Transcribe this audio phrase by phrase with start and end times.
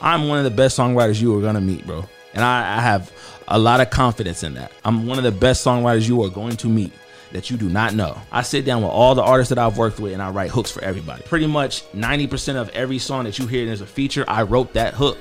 [0.00, 2.04] I'm one of the best songwriters you are gonna meet, bro.
[2.32, 3.10] And I, I have
[3.48, 4.70] a lot of confidence in that.
[4.84, 6.92] I'm one of the best songwriters you are going to meet
[7.32, 8.16] that you do not know.
[8.30, 10.70] I sit down with all the artists that I've worked with and I write hooks
[10.70, 11.22] for everybody.
[11.24, 14.94] Pretty much 90% of every song that you hear there's a feature, I wrote that
[14.94, 15.18] hook.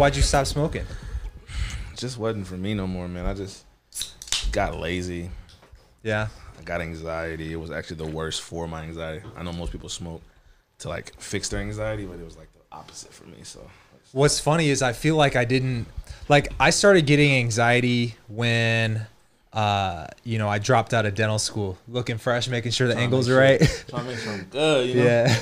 [0.00, 0.86] Why'd you stop smoking?
[1.94, 3.26] just wasn't for me no more, man.
[3.26, 3.66] I just
[4.50, 5.28] got lazy.
[6.02, 6.28] Yeah.
[6.58, 7.52] I got anxiety.
[7.52, 9.22] It was actually the worst for my anxiety.
[9.36, 10.22] I know most people smoke
[10.78, 13.40] to like fix their anxiety, but it was like the opposite for me.
[13.42, 13.60] So
[14.12, 15.86] What's funny is I feel like I didn't
[16.30, 19.06] like I started getting anxiety when
[19.52, 23.28] uh you know I dropped out of dental school, looking fresh, making sure the angles
[23.28, 23.60] are right.
[23.88, 25.04] trying to make something good, you know?
[25.04, 25.36] yeah.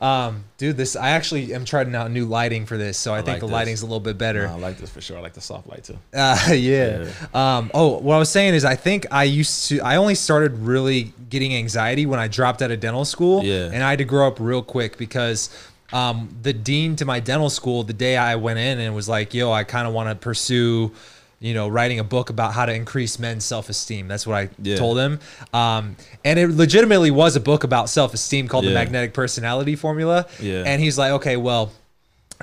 [0.00, 3.28] Um dude, this I actually am trying out new lighting for this, so I, think
[3.28, 3.52] like the this.
[3.52, 4.46] lighting's a little bit better.
[4.46, 5.16] Nah, I like this for sure.
[5.16, 5.98] I like the soft light too.
[6.18, 7.10] Uh, yeah.
[7.32, 9.80] Um, oh, what I was saying is, I think I used to.
[9.80, 13.44] I only started really getting anxiety when I dropped out of dental school.
[13.44, 13.70] Yeah.
[13.72, 15.48] And I had to grow up real quick because
[15.92, 19.32] um, the dean to my dental school, the day I went in and was like,
[19.32, 20.92] "Yo, I kind of want to pursue."
[21.40, 24.08] You know, writing a book about how to increase men's self esteem.
[24.08, 24.76] That's what I Yeah.
[24.76, 25.20] told him.
[25.52, 30.26] Um, and it legitimately was a book about self esteem called The Magnetic Personality Formula.
[30.40, 30.64] Yeah.
[30.66, 31.70] And he's like, okay, well,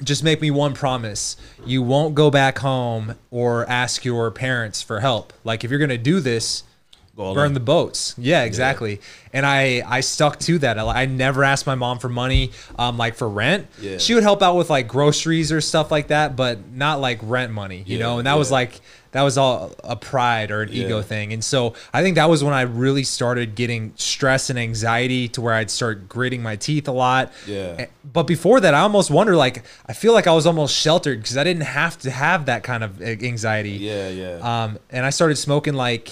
[0.03, 1.35] just make me one promise.
[1.65, 5.33] You won't go back home or ask your parents for help.
[5.43, 6.63] Like if you're gonna do this,
[7.15, 8.13] Go all burn the boats.
[8.17, 8.99] Yeah, exactly.
[9.31, 10.77] And I I stuck to that.
[10.77, 13.67] I, I never asked my mom for money, um, like for rent.
[13.81, 13.97] Yeah.
[13.99, 17.53] She would help out with like groceries or stuff like that, but not like rent
[17.53, 17.83] money.
[17.85, 21.01] You Yeah, know, and that was like that was all a pride or an ego
[21.01, 21.31] thing.
[21.31, 25.41] And so I think that was when I really started getting stress and anxiety to
[25.41, 27.31] where I'd start gritting my teeth a lot.
[27.47, 27.75] Yeah.
[27.79, 31.21] Eh, But before that, I almost wonder like I feel like I was almost sheltered
[31.21, 33.77] because I didn't have to have that kind of eh, anxiety.
[33.77, 34.63] Yeah, yeah.
[34.63, 36.09] Um, and I started smoking like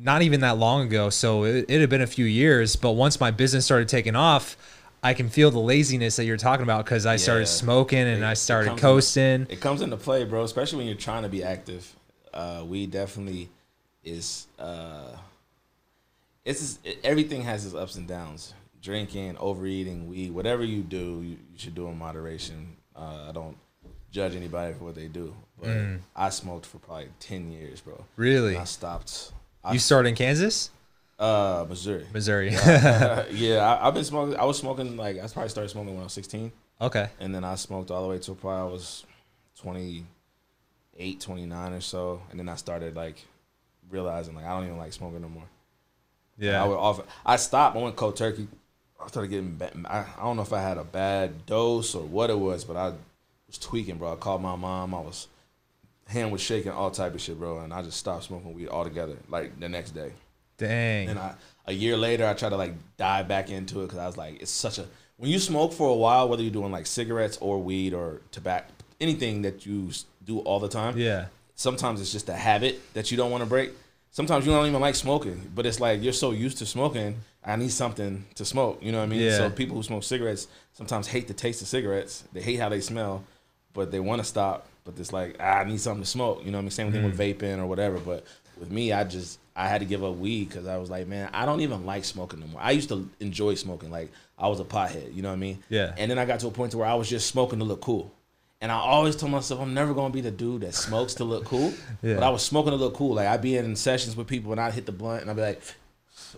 [0.00, 2.76] not even that long ago, so it, it had been a few years.
[2.76, 4.56] But once my business started taking off,
[5.02, 8.26] I can feel the laziness that you're talking about because I started smoking and It-
[8.26, 9.24] I started comes coasting.
[9.42, 10.42] Into, it comes into play, bro.
[10.44, 11.94] Especially when you're trying to be active.
[12.32, 13.48] Uh, weed definitely
[14.04, 14.46] is.
[14.58, 15.16] Uh,
[16.44, 18.54] it's just, it, everything has its ups and downs.
[18.80, 22.76] Drinking, overeating, weed, whatever you do, you, you should do in moderation.
[22.94, 23.56] Uh, I don't
[24.12, 25.76] judge anybody for what they do, but
[26.14, 27.94] I smoked for probably ten years, bro.
[27.94, 28.04] Mm.
[28.16, 28.52] Really?
[28.54, 29.32] And I stopped.
[29.64, 30.70] I, You started in Kansas,
[31.18, 32.06] uh, Missouri.
[32.12, 32.50] Missouri.
[33.32, 34.36] yeah, I, I've been smoking.
[34.36, 36.52] I was smoking like I probably started smoking when I was 16.
[36.80, 37.08] okay.
[37.20, 39.04] and then I smoked all the way till probably I was
[39.60, 43.16] 28, 29 or so, and then I started like
[43.90, 45.48] realizing like I don't even like smoking no more.
[46.38, 46.62] Yeah.
[46.62, 47.76] I would often I stopped.
[47.76, 48.46] I went cold turkey.
[49.02, 49.52] I started getting.
[49.52, 52.64] Bad, I, I don't know if I had a bad dose or what it was,
[52.64, 52.92] but I
[53.46, 54.12] was tweaking, bro.
[54.12, 54.94] I called my mom.
[54.94, 55.26] I was
[56.08, 59.16] hand was shaking, all type of shit, bro, and I just stopped smoking weed altogether.
[59.28, 60.12] Like the next day.
[60.56, 61.08] Dang.
[61.10, 61.34] And I,
[61.66, 64.42] a year later, I tried to like dive back into it because I was like,
[64.42, 64.86] it's such a
[65.18, 68.66] when you smoke for a while, whether you're doing like cigarettes or weed or tobacco,
[69.00, 69.90] anything that you
[70.24, 70.96] do all the time.
[70.96, 71.26] yeah.
[71.54, 73.72] Sometimes it's just a habit that you don't want to break.
[74.12, 77.16] Sometimes you don't even like smoking, but it's like you're so used to smoking.
[77.44, 78.78] I need something to smoke.
[78.80, 79.22] You know what I mean?
[79.22, 79.38] Yeah.
[79.38, 82.22] So people who smoke cigarettes sometimes hate the taste of cigarettes.
[82.32, 83.24] They hate how they smell,
[83.72, 84.68] but they want to stop.
[84.88, 86.42] But it's like ah, I need something to smoke.
[86.44, 86.70] You know what I mean?
[86.70, 87.36] Same thing with Mm.
[87.38, 87.98] vaping or whatever.
[87.98, 88.24] But
[88.58, 91.28] with me, I just I had to give up weed because I was like, man,
[91.34, 92.60] I don't even like smoking no more.
[92.62, 95.14] I used to enjoy smoking, like I was a pothead.
[95.14, 95.58] You know what I mean?
[95.68, 95.94] Yeah.
[95.98, 97.80] And then I got to a point to where I was just smoking to look
[97.80, 98.10] cool.
[98.60, 101.44] And I always told myself I'm never gonna be the dude that smokes to look
[101.44, 101.72] cool.
[102.02, 102.14] Yeah.
[102.14, 103.14] But I was smoking to look cool.
[103.14, 105.42] Like I'd be in sessions with people and I'd hit the blunt and I'd be
[105.42, 105.60] like,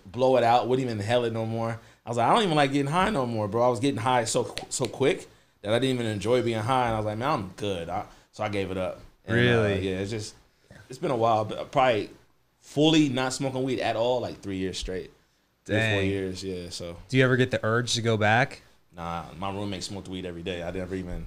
[0.06, 1.78] blow it out, wouldn't even inhale it no more.
[2.04, 3.62] I was like, I don't even like getting high no more, bro.
[3.62, 5.28] I was getting high so so quick
[5.62, 6.86] that I didn't even enjoy being high.
[6.86, 7.88] And I was like, man, I'm good.
[7.90, 9.00] I, so I gave it up.
[9.26, 9.88] And, uh, Really?
[9.88, 10.34] yeah, it's just
[10.88, 12.10] it's been a while, but probably
[12.60, 15.10] fully not smoking weed at all, like three years straight.
[15.66, 16.70] Three or four years, yeah.
[16.70, 18.62] So Do you ever get the urge to go back?
[18.96, 20.62] Nah, my roommate smoked weed every day.
[20.62, 21.26] I never even.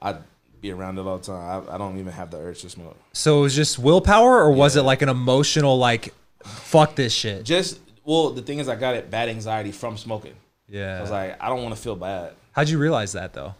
[0.00, 0.18] I'd
[0.60, 1.64] be around it all the time.
[1.68, 2.96] I, I don't even have the urge to smoke.
[3.12, 6.14] So it was just willpower, or was it like an emotional, like,
[6.44, 7.44] fuck this shit?
[7.44, 10.34] Just well, the thing is, I got it bad anxiety from smoking.
[10.68, 10.98] Yeah.
[10.98, 12.32] I was like, I don't want to feel bad.
[12.52, 13.54] How'd you realize that though?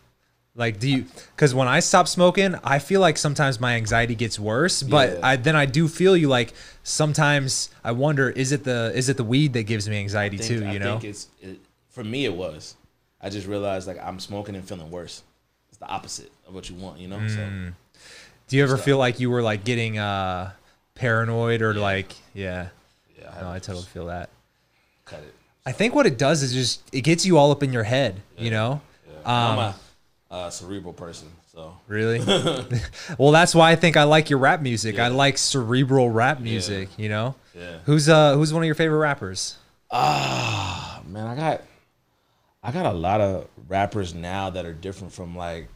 [0.55, 1.07] Like, do you?
[1.35, 5.19] Because when I stop smoking, I feel like sometimes my anxiety gets worse, but Yeah.
[5.27, 6.53] I then I do feel you like
[6.83, 10.49] sometimes I wonder is it the is it the weed that gives me anxiety think,
[10.61, 10.67] too?
[10.67, 10.93] I You know?
[10.99, 11.59] think it's it,
[11.89, 12.27] for me.
[12.27, 12.77] It was.
[13.21, 15.23] I just realized like I'm smoking and feeling worse.
[15.71, 17.17] It's the opposite of what you want, you know.
[17.19, 17.35] Mm.
[17.35, 17.73] So
[18.49, 20.51] Do you ever feel like you were like getting uh
[20.95, 22.69] paranoid or like yeah?
[23.19, 24.29] yeah, I, No, I totally feel that.
[25.07, 25.35] cut it.
[25.65, 28.21] I think what it does is just it gets you all up in your head,
[28.37, 28.83] you know?
[29.25, 29.69] Yeah.
[29.69, 29.75] Um,
[30.33, 31.29] uh, cerebral person.
[31.53, 32.19] So Really?
[33.19, 34.99] well, that's why I think I like your rap music.
[34.99, 36.89] I like cerebral rap music.
[36.97, 37.35] You know.
[37.55, 37.79] Yeah.
[37.85, 39.59] Who's uh Who's one of your favorite rappers?
[39.91, 41.63] Ah, man, I got
[42.63, 45.69] I got a lot of rappers now that are different from like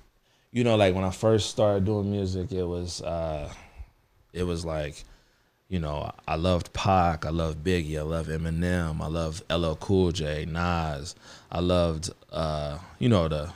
[0.53, 3.53] you know, like when I first started doing music, it was uh
[4.33, 5.05] it was like,
[5.69, 10.13] you know, I loved Pac, I loved Biggie, I loved Eminem, I loved LL Cool
[10.13, 11.15] J, Nas,
[11.53, 13.53] I loved uh, you know, the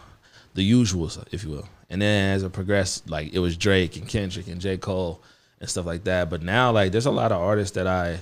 [0.55, 1.69] the usuals, if you will.
[1.89, 4.77] And then as it progressed, like it was Drake and Kendrick and J.
[4.77, 5.23] Cole
[5.61, 6.31] and stuff like that.
[6.31, 8.19] But now like there's a lot of artists that I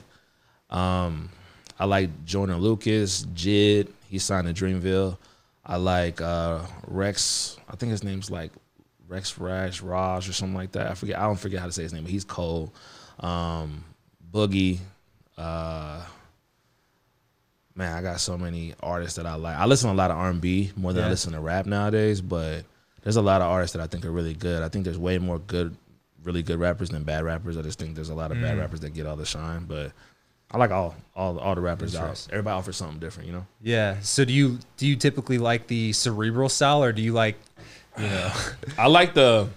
[0.74, 1.30] um
[1.78, 5.16] I like Jordan Lucas, Jid, he signed to Dreamville.
[5.64, 8.52] I like uh Rex, I think his name's like
[9.06, 10.90] Rex Rash Raj or something like that.
[10.90, 12.72] I forget I don't forget how to say his name, but he's Cole.
[13.20, 13.84] Um
[14.32, 14.78] Boogie,
[15.36, 16.04] uh
[17.78, 19.56] man, I got so many artists that I like.
[19.56, 21.64] I listen to a lot of R and B more than I listen to rap
[21.64, 22.64] nowadays, but
[23.02, 24.64] there's a lot of artists that I think are really good.
[24.64, 25.76] I think there's way more good,
[26.24, 27.56] really good rappers than bad rappers.
[27.56, 28.60] I just think there's a lot of bad mm.
[28.60, 29.92] rappers that get all the shine, but
[30.50, 32.26] I like all all all the rappers out.
[32.30, 33.46] Everybody offers something different, you know.
[33.62, 34.00] Yeah.
[34.00, 37.36] So do you do you typically like the cerebral style, or do you like,
[37.96, 38.32] you know?
[38.78, 39.48] I like the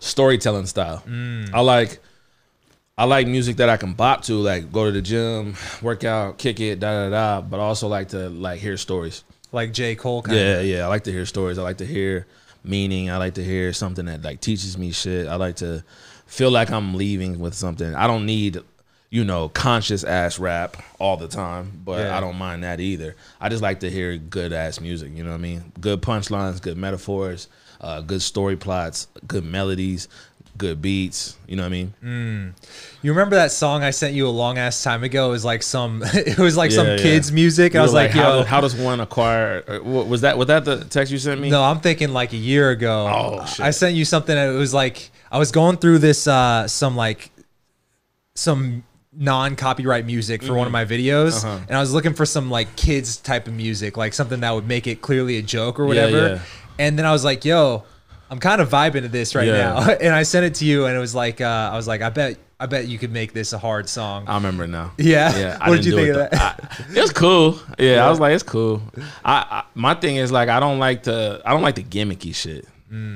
[0.00, 1.04] storytelling style.
[1.06, 1.54] Mm.
[1.54, 2.00] I like
[2.98, 6.38] I like music that I can bop to, like go to the gym, work out,
[6.38, 7.40] kick it, da da da.
[7.40, 9.24] But I also like to like hear stories.
[9.50, 9.94] like J.
[9.94, 10.66] Cole kind Yeah, of.
[10.66, 10.84] yeah.
[10.84, 11.58] I like to hear stories.
[11.58, 12.26] I like to hear
[12.64, 13.10] meaning.
[13.10, 15.26] I like to hear something that like teaches me shit.
[15.26, 15.82] I like to
[16.26, 17.94] feel like I'm leaving with something.
[17.94, 18.58] I don't need,
[19.10, 22.16] you know, conscious ass rap all the time, but Yeah.
[22.16, 23.16] I don't mind that either.
[23.40, 25.12] I just like to hear good ass music.
[25.14, 25.72] You know what I mean?
[25.80, 27.48] Good punchlines, good metaphors,
[27.80, 30.08] uh, good story plots, good melodies,
[30.62, 31.36] good beats.
[31.46, 32.54] You know what I mean?
[33.02, 35.28] You remember that song I sent you a long ass time ago?
[35.28, 37.02] It was like some, it was like some Yeah, yeah.
[37.02, 37.74] kids music.
[37.76, 39.62] I was like, how, yo, how does one acquire?
[39.68, 41.50] uh, Was that was that the text you sent me?
[41.50, 43.06] No, I'm thinking like a year ago.
[43.40, 43.60] Oh, shit.
[43.60, 44.34] I sent you something.
[44.34, 47.30] That it was like I was going through this uh some like
[48.34, 48.82] some
[49.14, 51.46] non-copyright music for one of my videos, Mm-hmm.
[51.46, 51.64] Uh-huh.
[51.68, 54.66] and I was looking for some like kids type of music, like something that would
[54.66, 56.28] make it clearly a joke or Yeah, whatever.
[56.36, 56.38] yeah.
[56.78, 57.84] And then I was like, "Yo,
[58.32, 59.52] I'm kind of vibing to this right Yeah.
[59.74, 62.00] now," and I sent it to you, and it was like, uh, I was like,
[62.00, 64.92] "I bet, I bet you could make this a hard song." I remember now.
[64.98, 65.36] Yeah?
[65.36, 65.68] yeah.
[65.68, 66.36] What did you think it of though.
[66.38, 66.54] I,
[66.96, 67.60] it was cool.
[67.78, 68.80] Yeah, I was like, it's cool.
[69.22, 72.34] I, I my thing is like I don't like the I don't like the gimmicky
[72.34, 72.66] shit.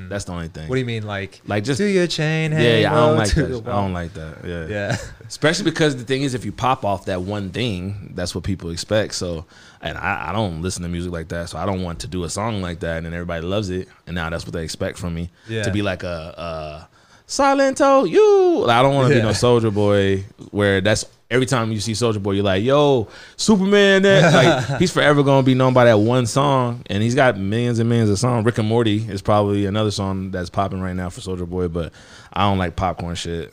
[0.09, 0.65] That's the only thing.
[0.65, 0.69] Mm.
[0.69, 3.35] what do you mean, like, Like, just- do your chain yeah, yeah, I don't like
[3.35, 3.45] that.
[3.67, 4.37] I don't like that.
[4.45, 4.67] Yeah.
[4.67, 4.97] Yeah.
[5.29, 8.71] Especially because the thing is, if you pop off that one thing, that's what people
[8.71, 9.15] expect.
[9.15, 9.45] So,
[9.83, 11.51] and I, I don't listen to music like that.
[11.51, 13.89] So I don't want to do a song like that, and then everybody loves it,
[14.07, 15.63] and now that's what they expect from me Yeah.
[15.65, 16.89] to be like a, a
[17.29, 18.65] Silento, you.
[18.65, 19.21] Like, I don't want to Yeah.
[19.21, 23.09] be no Soulja Boy, where that's every time you see Soulja Boy, you're like, yo,
[23.37, 24.03] Superman.
[24.03, 27.79] That like he's forever gonna be known by that one song, and he's got millions
[27.79, 28.45] and millions of songs.
[28.45, 31.93] Rick and Morty is probably another song that's popping right now for Soulja Boy, but
[32.33, 33.53] I don't like popcorn shit.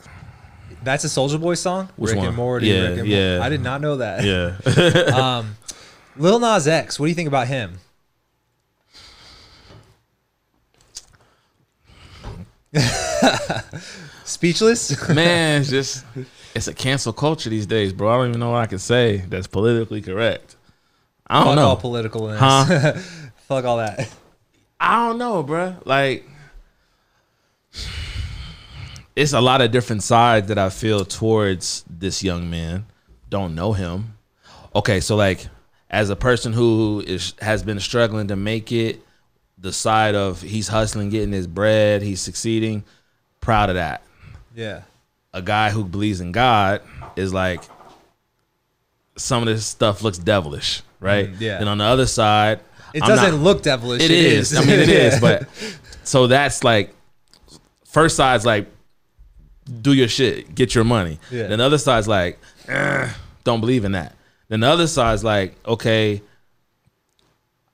[0.82, 1.88] That's a Soulja Boy song.
[1.96, 2.28] Which Rick one?
[2.28, 2.66] and Morty.
[2.68, 3.40] Yeah, and yeah.
[3.42, 4.24] I did not know that.
[4.24, 5.14] Yeah.
[5.38, 5.56] Um,
[6.16, 7.00] Lil Nas X.
[7.00, 7.78] What do you think about him?
[14.24, 15.08] Speechless.
[15.08, 16.04] Man, just
[16.54, 18.10] it's a cancel culture these days, bro.
[18.10, 20.56] I don't even know what I can say that's politically correct.
[21.26, 21.74] I don't know.
[21.74, 21.90] Fuck know.
[21.90, 22.38] all politicalness.
[22.38, 22.92] Huh?
[23.48, 24.08] Fuck all that.
[24.78, 25.76] I don't know, bro.
[25.84, 26.24] Like
[29.16, 32.86] it's a lot of different sides that I feel towards this young man.
[33.28, 34.16] Don't know him.
[34.74, 35.46] Okay, so like
[35.90, 39.00] as a person who is has been struggling to make it,
[39.58, 42.84] the side of he's hustling, getting his bread, he's succeeding,
[43.40, 44.02] proud of that.
[44.54, 44.82] Yeah.
[45.34, 46.80] A guy who believes in God
[47.16, 47.60] is like
[49.16, 51.28] some of this stuff looks devilish, right?
[51.30, 51.58] Mm, yeah.
[51.60, 52.60] And on the other side,
[52.94, 54.02] It I'm doesn't not- look devilish.
[54.02, 54.56] It is.
[54.56, 55.14] I mean, it is.
[55.14, 55.20] Yeah.
[55.20, 55.48] But
[56.04, 56.94] so that's like
[57.84, 58.68] first side's like
[59.82, 61.18] do your shit, get your money.
[61.30, 61.48] Yeah.
[61.48, 62.38] Then the other side's like
[62.68, 63.10] eh,
[63.44, 64.14] don't believe in that.
[64.48, 66.22] Then the other side's like okay.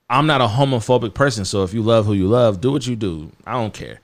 [0.08, 2.96] I'm not a homophobic person, so if you love who you love, do what you
[2.96, 3.30] do.
[3.46, 4.00] I don't care.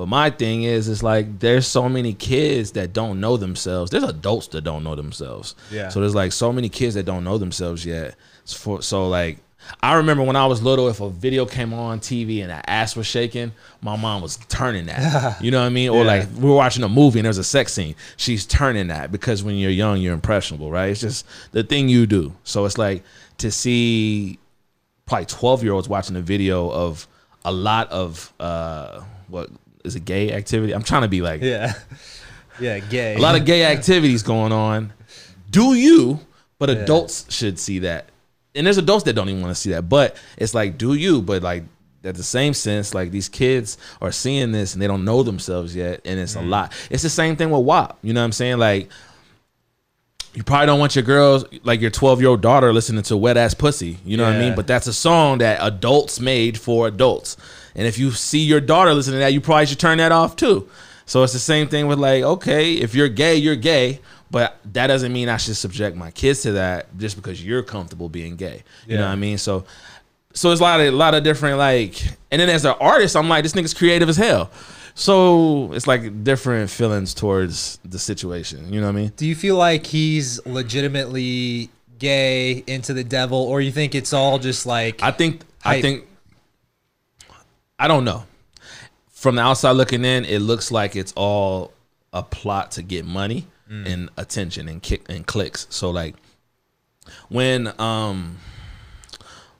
[0.00, 3.90] But my thing is, it's like there's so many kids that don't know themselves.
[3.90, 5.54] There's adults that don't know themselves.
[5.70, 5.90] Yeah.
[5.90, 8.14] So there's like so many kids that don't know themselves yet.
[8.46, 9.40] For so like
[9.82, 12.96] I remember when I was little, if a video came on TV and the ass
[12.96, 13.52] was shaking,
[13.82, 15.38] my mom was turning that.
[15.42, 15.90] You know what I mean?
[15.90, 16.06] Or Yeah.
[16.20, 19.42] like we were watching a movie and there's a sex scene, she's turning that because
[19.44, 20.86] when you're young, you're impressionable, right?
[20.92, 22.32] It's just the thing you do.
[22.42, 23.02] So it's like
[23.36, 24.38] to see
[25.04, 27.06] probably 12 year olds watching a video of
[27.44, 29.50] a lot of uh what
[29.84, 31.74] is it gay activity i'm trying to be like Yeah.
[32.58, 32.78] Yeah.
[32.78, 33.14] Gay.
[33.14, 34.92] a lot of gay activities going on
[35.50, 36.20] do you
[36.58, 36.76] but Yeah.
[36.76, 38.10] adults should see that
[38.54, 41.22] and there's adults that don't even want to see that but it's like do you
[41.22, 41.64] but like
[42.02, 45.76] at the same sense, like these kids are seeing this and they don't know themselves
[45.76, 46.48] yet, and it's a mm-hmm.
[46.48, 46.72] lot.
[46.88, 47.98] It's the same thing with WAP.
[48.02, 48.56] You know what I'm saying?
[48.56, 48.88] Like
[50.34, 53.36] you probably don't want your girls like your 12 year old daughter listening to wet
[53.36, 56.86] ass pussy you know what i mean but that's a song that adults made for
[56.86, 57.36] adults
[57.74, 60.36] and if you see your daughter listening to that you probably should turn that off
[60.36, 60.68] too.
[61.06, 64.00] So it's the same thing with like okay if you're gay you're gay
[64.30, 68.08] but that doesn't mean i should subject my kids to that just because you're comfortable
[68.08, 68.62] being gay.
[68.86, 69.38] You know what i mean?
[69.38, 69.64] So
[70.32, 72.00] so it's a lot of a lot of different like
[72.30, 74.50] and then as an artist i'm like this nigga's creative as hell.
[74.94, 78.72] So it's like different feelings towards the situation.
[78.72, 79.12] You know what i mean?
[79.16, 84.40] Do you feel like he's legitimately gay into the devil, or you think it's all
[84.40, 86.06] just like I think I think
[87.80, 88.24] I don't know.
[89.08, 91.72] From the outside looking in, it looks like it's all
[92.12, 95.66] a plot to get money and attention and kick and clicks.
[95.70, 96.16] So like
[97.28, 98.38] when um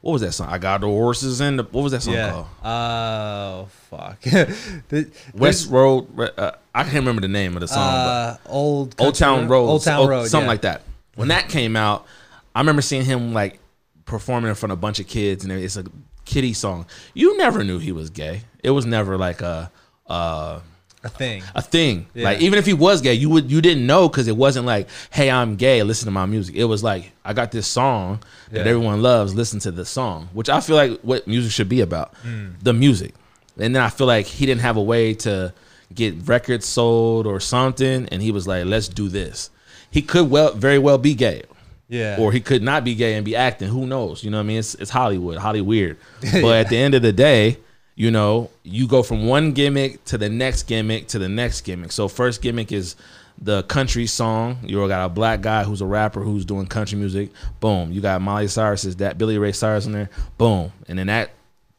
[0.01, 0.49] what was that song?
[0.49, 2.31] I got the horses in the what was that song yeah?
[2.31, 2.47] called?
[2.65, 4.21] Oh fuck.
[4.89, 9.15] The- West Road uh, I can't remember the name of the song, uh, old Old
[9.15, 10.53] Town Road, Old Town Road, something yeah.
[10.53, 10.83] like that.
[11.15, 12.07] When that came out,
[12.55, 13.61] I remember seeing him like
[14.05, 15.85] performing in front of a bunch of kids, and it's a
[16.31, 16.87] kiddie song.
[17.15, 18.43] You never knew he was gay.
[18.63, 19.71] It was never like a
[20.07, 20.61] uh,
[21.03, 21.43] A thing.
[21.55, 22.07] a thing.
[22.15, 22.25] Yeah.
[22.25, 24.89] Like even if he was gay, you would you didn't know because it wasn't like,
[25.11, 25.83] hey, I'm gay.
[25.83, 26.55] Listen to my music.
[26.57, 28.23] It was like I got this song
[28.53, 29.35] that everyone loves.
[29.35, 32.49] Listen to the song, which I feel like what music should be about, Hmm.
[32.63, 33.15] the music.
[33.59, 35.53] And then I feel like he didn't have a way to
[35.95, 39.51] get records sold or something, and he was like, let's do this.
[39.91, 41.43] He could well very well be gay.
[41.91, 42.19] Yeah.
[42.21, 43.69] Or he could not be gay and be acting.
[43.69, 44.23] Who knows?
[44.23, 44.59] You know what I mean?
[44.61, 45.99] It's, it's Hollywood, Holly weird.
[46.33, 47.59] But at the end of the day,
[47.97, 51.91] you know, you go from one gimmick to the next gimmick to the next gimmick.
[51.91, 52.95] So first gimmick is
[53.43, 54.59] the country song.
[54.63, 57.31] You got a black guy who's a rapper who's doing country music.
[57.59, 57.91] Boom.
[57.91, 60.11] You got Miley Cyrus is that Billy Ray Cyrus in there.
[60.39, 60.73] Boom.
[60.89, 61.31] And then that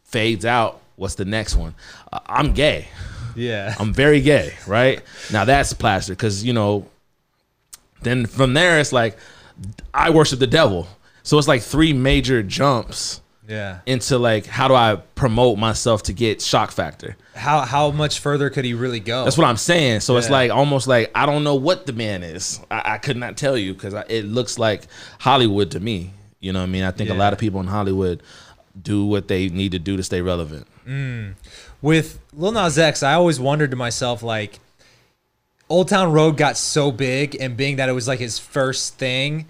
[0.03, 0.81] fades out.
[0.97, 1.73] What's the next one?
[2.11, 2.89] Uh, I'm gay.
[3.35, 3.75] yeah.
[3.79, 5.01] I'm very gay, right?
[5.31, 6.87] Now that's plastered because you know.
[8.03, 9.15] Then from there, it's like
[9.93, 10.87] I worship the devil.
[11.23, 13.79] So it's like three major jumps yeah.
[13.85, 17.15] into like how do I promote myself to get shock factor?
[17.35, 19.23] How how much further could he really go?
[19.23, 19.99] That's what I'm saying.
[20.01, 22.59] So it's like almost like I don't know what the man is.
[22.71, 24.87] I, I could not tell you because it looks like
[25.19, 26.13] Hollywood to me.
[26.39, 26.83] You know what I mean?
[26.83, 28.23] I think a lot of people in Hollywood
[28.81, 30.67] do what they need to do to stay relevant.
[30.87, 31.35] Mm.
[31.81, 34.59] with Lil Nas X, I always wondered to myself like,
[35.71, 39.47] Old Town Road got so big, and being that it was like his first thing,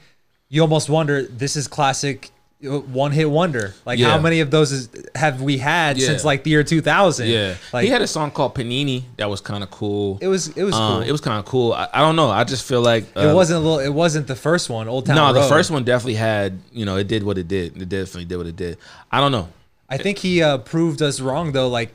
[0.50, 2.30] you almost wonder this is classic
[2.63, 3.74] one hit wonder.
[3.88, 6.06] Like how many of those is, have we had Yeah.
[6.06, 7.28] since like the year 2000?
[7.28, 10.20] Yeah, like he had a song called Panini that was kind of cool.
[10.22, 11.01] it was it was Uh, cool.
[11.01, 11.74] It was kind of cool.
[11.74, 12.30] I, I don't know.
[12.30, 13.80] I just feel like uh, it wasn't a little.
[13.80, 14.88] It wasn't the first one.
[14.88, 15.18] Old Town.
[15.18, 15.34] Road.
[15.34, 16.60] No, the first one definitely had.
[16.72, 17.82] You know, it did what it did.
[17.82, 18.78] It definitely did what it did.
[19.12, 19.48] I don't know.
[19.90, 21.68] I think he uh, proved us wrong though.
[21.68, 21.94] Like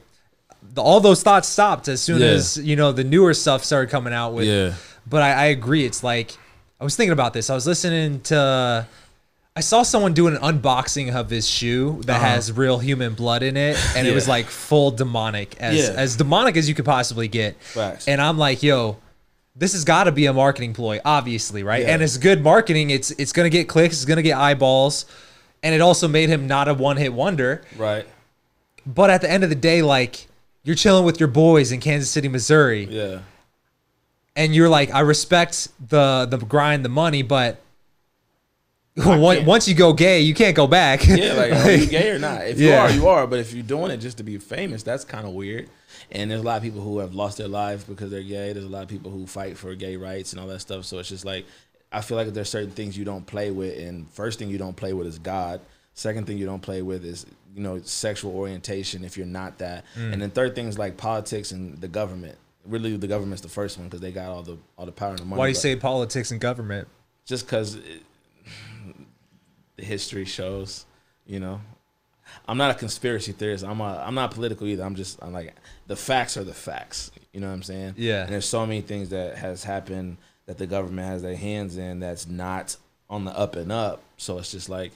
[0.74, 2.28] the, all those thoughts stopped as soon Yeah.
[2.28, 4.46] as you know the newer stuff started coming out with.
[4.46, 4.74] Yeah.
[5.08, 5.84] But I, I agree.
[5.84, 6.36] It's like
[6.80, 7.48] I was thinking about this.
[7.50, 8.86] I was listening to.
[9.58, 13.56] I saw someone doing an unboxing of his shoe that has real human blood in
[13.56, 14.32] it, and it was Uh-huh.
[14.32, 15.94] Like full demonic, as Yeah.
[15.96, 17.56] as demonic as you could possibly get.
[17.62, 18.06] Facts.
[18.06, 18.98] And I'm like, yo,
[19.54, 21.80] this has got to be a marketing ploy, obviously, right?
[21.80, 21.94] Yeah.
[21.94, 22.90] And it's good marketing.
[22.90, 23.94] It's it's gonna get clicks.
[23.94, 25.06] It's gonna get eyeballs,
[25.62, 27.62] and it also made him not a one hit wonder.
[27.78, 28.06] Right.
[28.84, 30.26] But at the end of the day, like
[30.66, 33.20] you're chilling with your boys in Kansas City, Missouri, Yeah.
[34.36, 37.62] and you're like, I respect the the grind, the money, but
[38.96, 41.06] once, once you go gay, you can't go back.
[41.06, 41.34] Yeah.
[41.34, 42.46] Like, are you gay or not?
[42.46, 43.26] If you are, you are.
[43.26, 45.68] But if you're doing it just to be famous, that's kind of weird.
[46.10, 48.52] And there's a lot of people who have lost their lives because they're gay.
[48.54, 50.84] There's a lot of people who fight for gay rights and all that stuff.
[50.86, 51.44] So it's just like
[51.92, 53.78] I feel like there's certain things you don't play with.
[53.78, 55.60] And first thing you don't play with is God.
[55.96, 59.84] Second thing you don't play with is you know sexual orientation if you're not that.
[59.96, 60.12] Mm.
[60.12, 62.38] And then third things like politics and the government.
[62.64, 65.18] Really, the government's the first one because they got all the all the power and
[65.18, 65.38] the money.
[65.40, 66.86] Why do you say politics and government?
[67.26, 67.78] just because
[69.76, 70.86] the history shows,
[71.26, 71.60] you know.
[72.48, 73.64] I'm not a conspiracy theorist.
[73.64, 74.82] I'm a, I'm not political either.
[74.82, 75.54] I'm just I'm like
[75.86, 77.10] the facts are the facts.
[77.32, 77.94] You know what I'm saying?
[77.96, 78.22] Yeah.
[78.22, 82.00] And there's so many things that has happened that the government has their hands in
[82.00, 82.76] that's not
[83.08, 84.02] on the up and up.
[84.16, 84.92] So it's just like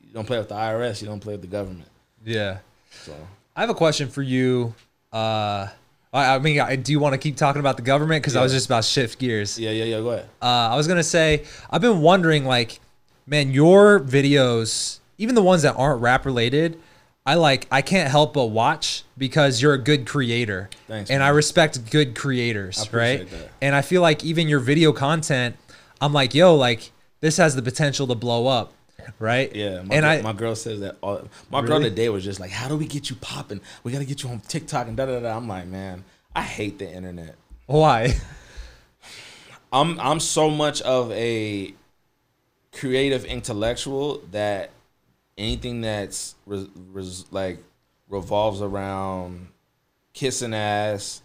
[0.00, 1.00] you don't play with the IRS.
[1.00, 1.88] You don't play with the government.
[2.24, 2.58] Yeah.
[2.90, 3.14] So
[3.56, 4.74] I have a question for you.
[5.12, 5.68] Uh,
[6.12, 8.22] I, I mean, I, do you want to keep talking about the government?
[8.22, 9.58] Because I was just about to shift gears.
[9.58, 10.00] yeah, yeah, yeah.
[10.00, 10.28] Go ahead.
[10.40, 12.80] Uh, I was gonna say I've been wondering, like,
[13.26, 16.80] man, your videos, even the ones that aren't rap related,
[17.26, 17.66] I like.
[17.70, 21.28] I can't help but watch because you're a good creator, Thanks, and man.
[21.28, 23.28] I respect good creators, right?
[23.28, 23.50] that.
[23.60, 25.56] And I feel like even your video content,
[26.00, 26.90] I'm like, yo, like
[27.20, 28.72] this has the potential to blow up.
[29.18, 29.54] Right?
[29.54, 30.96] Yeah, my, and girl, I my girl says that.
[31.02, 33.60] All, my girl today was just like, "How do we get you popping?
[33.84, 36.42] We got to get you on TikTok and da da da." I'm like, man, I
[36.42, 37.36] hate the internet.
[37.66, 38.14] why?
[39.72, 41.74] I'm I'm so much of a
[42.72, 44.70] creative intellectual that
[45.36, 47.58] anything that's res, res, like
[48.08, 49.48] revolves around
[50.14, 51.22] kissing ass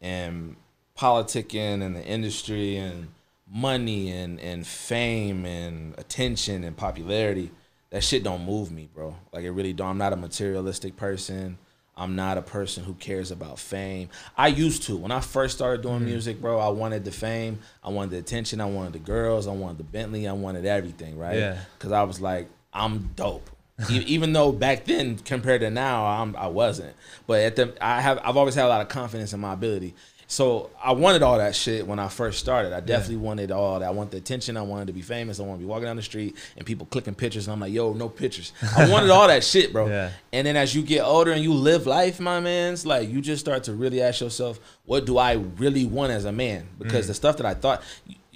[0.00, 0.56] and
[0.96, 3.08] politicking and the industry and
[3.48, 7.50] money and and fame and attention and popularity
[7.90, 9.14] that shit don't move me bro.
[9.32, 9.90] Like it really don't.
[9.90, 11.58] I'm not a materialistic person.
[11.96, 14.10] I'm not a person who cares about fame.
[14.36, 14.96] I used to.
[14.96, 16.06] When i first started doing mm-hmm.
[16.06, 17.60] music bro i wanted the fame.
[17.82, 18.60] I wanted the attention.
[18.60, 19.46] I wanted the girls.
[19.46, 20.28] I wanted the bentley.
[20.28, 21.38] I wanted everything right?
[21.38, 21.58] Yeah.
[21.78, 23.50] because i was like i'm dope.
[23.90, 26.94] Even though back then compared to now I'm, i wasn't.
[27.26, 29.94] But at the i have i've always had a lot of confidence in my ability
[30.26, 32.72] so i wanted all that shit when i first started.
[32.72, 33.86] I definitely wanted all that.
[33.86, 34.56] I want the attention.
[34.56, 35.38] I wanted to be famous.
[35.38, 37.72] I want to be walking down the street and people clicking pictures and i'm like
[37.72, 38.52] yo no pictures.
[38.76, 39.88] I wanted all that shit bro.
[39.88, 40.10] Yeah.
[40.32, 43.44] and then as you get older and you live life my man's like you just
[43.44, 46.66] start to really ask yourself what do i really want as a man?
[46.78, 47.08] Because mm.
[47.08, 47.82] the stuff that i thought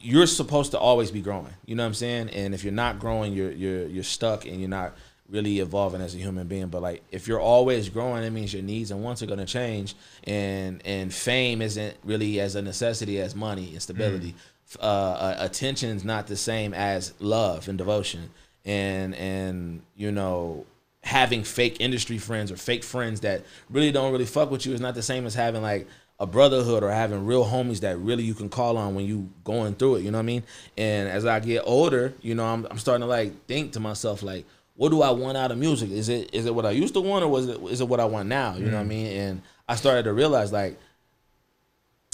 [0.03, 1.53] you're supposed to always be growing.
[1.67, 2.31] You know what i'm saying?
[2.31, 4.95] And if you're not growing you're you're you're stuck and you're not
[5.31, 8.63] really evolving as a human being but like if you're always growing it means your
[8.63, 9.95] needs and wants are going to change
[10.25, 14.35] and and fame isn't really as a necessity as money and stability.
[14.81, 18.31] Uh, uh attention is not the same as love and devotion.
[18.65, 20.67] And and you know
[21.03, 24.81] having fake industry friends or fake friends that really don't really fuck with you is
[24.81, 25.87] not the same as having like
[26.19, 29.75] a brotherhood or having real homies that really you can call on when you going
[29.75, 30.43] through it you know what i mean?
[30.77, 34.23] And as i get older you know i'm, I'm starting to like think to myself
[34.23, 34.45] like
[34.81, 37.01] what do i want out of music is it is it what i used to
[37.01, 38.89] want or was it is it what i want now you know what i mm.
[38.89, 40.79] mean and i started to realize like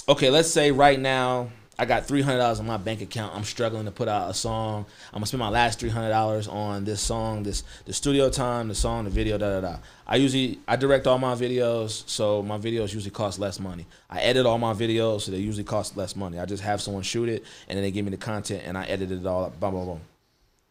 [0.09, 3.35] okay, let's say right now I got three hundred dollars in my bank account.
[3.35, 4.85] I'm struggling to put out a song.
[5.13, 8.67] I'm gonna spend my last three hundred dollars on this song, this the studio time,
[8.67, 9.77] the song, the video, da da da.
[10.07, 13.85] I usually I direct all my videos, so my videos usually cost less money.
[14.09, 16.39] I edit all my videos, so they usually cost less money.
[16.39, 18.85] I just have someone shoot it, and then they give me the content, and I
[18.85, 19.59] edit it all up.
[19.59, 20.01] Boom, boom, boom.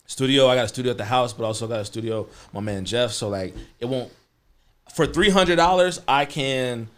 [0.07, 2.29] Studio, I got a studio at the house, but also got a studio.
[2.53, 4.13] My man Jeff, so like it won't
[4.95, 6.89] for three hundred dollars, I can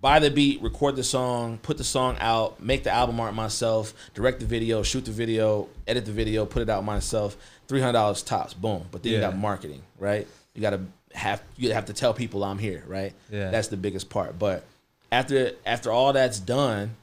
[0.00, 3.94] buy the beat, record the song, put the song out, make the album art myself,
[4.12, 7.36] direct the video, shoot the video, edit the video, put it out myself.
[7.68, 8.84] Three hundred dollars tops, boom.
[8.90, 10.26] But then you got marketing, right?
[10.54, 10.80] You got to
[11.14, 13.14] have you have to tell people I'm here, right?
[13.30, 13.50] Yeah.
[13.50, 14.38] That's the biggest part.
[14.38, 14.64] But
[15.10, 16.96] after after all that's done,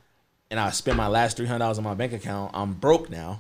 [0.51, 3.39] and I spend my last three hundred dollars on my bank account, I'm broke now,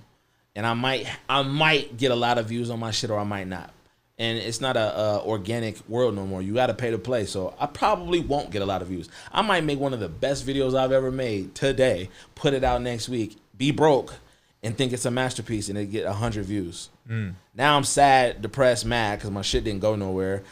[0.55, 3.23] and I might I might get a lot of views on my shit, or I
[3.23, 3.73] might not.
[4.17, 6.43] And it's not a, a organic world no more.
[6.43, 9.09] You got to pay to play, so I probably won't get a lot of views.
[9.31, 12.83] I might make one of the best videos I've ever made today, put it out
[12.83, 14.13] next week, be broke,
[14.61, 16.89] and think it's a masterpiece, and it get hundred views.
[17.09, 17.33] Mm.
[17.55, 20.43] Now I'm sad, depressed, mad because my shit didn't go nowhere.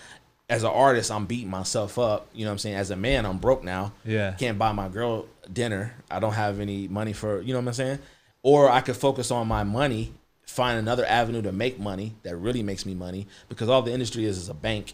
[0.50, 2.28] As an artist, I'm beating myself up.
[2.34, 2.76] You know what I'm saying?
[2.76, 3.92] As a man, I'm broke now.
[4.04, 4.32] Yeah.
[4.32, 5.94] Can't buy my girl dinner.
[6.10, 8.00] I don't have any money for, you know what I'm saying?
[8.41, 12.63] Or I could focus on my money, find another avenue to make money that really
[12.63, 14.93] makes me money because all the industry is is a bank.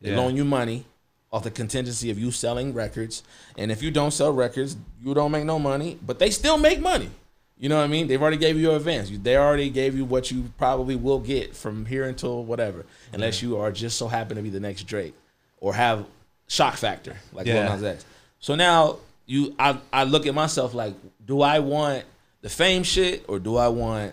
[0.00, 0.18] They Yeah.
[0.18, 0.84] loan you money
[1.32, 3.22] off the contingency of you selling records.
[3.58, 6.80] And if you don't sell records, you don't make no money, but they still make
[6.80, 7.10] money.
[7.58, 8.06] You know what I mean?
[8.08, 9.10] They've already gave you your advance.
[9.10, 13.56] They already gave you what you probably will get from here until whatever, unless you
[13.58, 15.14] are just so happen to be the next Drake
[15.60, 16.04] or have
[16.46, 18.04] shock factor like Lil Nas X.
[18.40, 20.94] So now you, I, I look at myself like,
[21.24, 22.04] do I want
[22.44, 24.12] the fame shit or do I want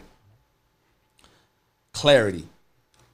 [1.91, 2.47] clarity?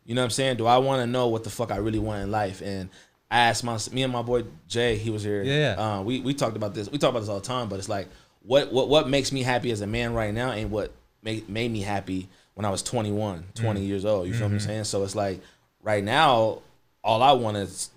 [0.05, 0.57] You know what I'm saying?
[0.57, 2.61] Do I want to know what the fuck I really want in life?
[2.61, 2.89] And
[3.31, 5.41] I asked my me and my boy Jay, he was here.
[5.41, 5.71] Yeah.
[5.71, 6.87] Uh, we we talked about this.
[6.91, 8.07] We talk about this all the time, but it's like
[8.43, 10.91] what what what makes me happy as a man right now, and what
[11.23, 14.27] made made me happy when I was 21, 20 years old.
[14.27, 14.83] You feel what I'm saying?
[14.83, 15.41] So it's like
[15.81, 16.61] right now,
[17.03, 17.89] all I want is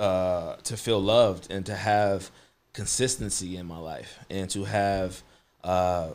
[0.00, 2.32] uh, to feel loved and to have
[2.72, 5.22] consistency in my life and to have
[5.62, 6.08] uh,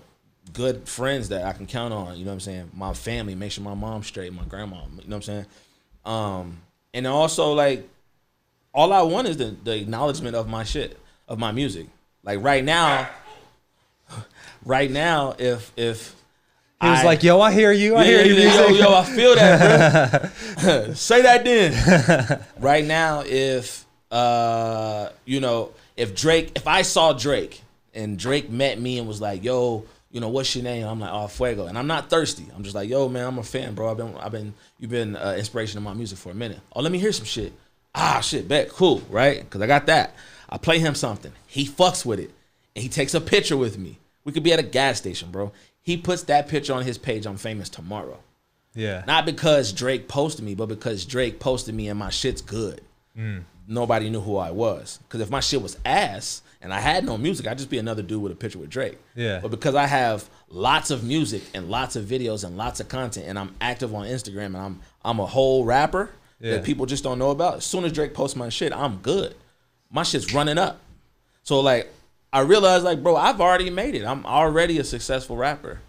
[0.53, 2.17] good friends that I can count on.
[2.17, 2.71] You know what I'm saying?
[2.73, 4.77] My family, make sure my mom's straight, my grandma.
[4.77, 5.45] You know what I'm saying?
[6.05, 6.57] Um,
[6.93, 7.87] and also like
[8.73, 11.87] all I want is the, the acknowledgement of my shit, of my music.
[12.23, 13.09] Like right now,
[14.65, 16.15] right now, if if
[16.81, 17.95] He was I- like, "Yo, I hear you.
[17.95, 20.31] I hear you." yo, music." yo, I feel that,
[20.61, 20.93] bro.
[20.93, 22.45] Say that then.
[22.59, 27.61] right now, if uh, you know, if Drake, if I saw Drake
[27.93, 31.11] and Drake met me and was like, "Yo, you know, what's your name?" I'm like,
[31.11, 32.45] "Oh, Fuego," and I'm not thirsty.
[32.55, 33.91] I'm just like, "Yo, man, I'm a fan, bro.
[33.91, 36.59] I've been, I've been, you've been uh, inspiration of my music for a minute.
[36.73, 37.53] Oh, let me hear some shit.
[37.95, 39.39] Ah, shit, bet, cool, right?
[39.39, 40.13] Because I got that.
[40.49, 41.31] I play him something.
[41.47, 42.31] He fucks with it,
[42.75, 43.99] and he takes a picture with me.
[44.23, 45.51] We could be at a gas station, bro.
[45.81, 47.25] He puts that picture on his page.
[47.25, 48.19] I'm famous tomorrow.
[48.75, 49.03] Yeah.
[49.07, 52.81] Not because Drake posted me, but because Drake posted me and my shit's good.
[53.17, 53.43] Mm.
[53.69, 54.99] Nobody knew who I was.
[55.07, 58.01] Because if my shit was ass and I had no music, I'd just be another
[58.01, 58.97] dude with a picture with Drake.
[59.15, 59.39] Yeah.
[59.41, 63.27] But because I have lots of music and lots of videos and lots of content,
[63.27, 66.09] and I'm active on Instagram, and I'm I'm a whole rapper
[66.41, 66.53] Yeah.
[66.55, 67.57] that people just don't know about.
[67.57, 69.35] As soon as Drake posts my shit, I'm good.
[69.91, 70.79] My shit's running up.
[71.43, 71.91] So like,
[72.33, 74.03] I realized like, bro, I've already made it.
[74.05, 75.79] I'm already a successful rapper.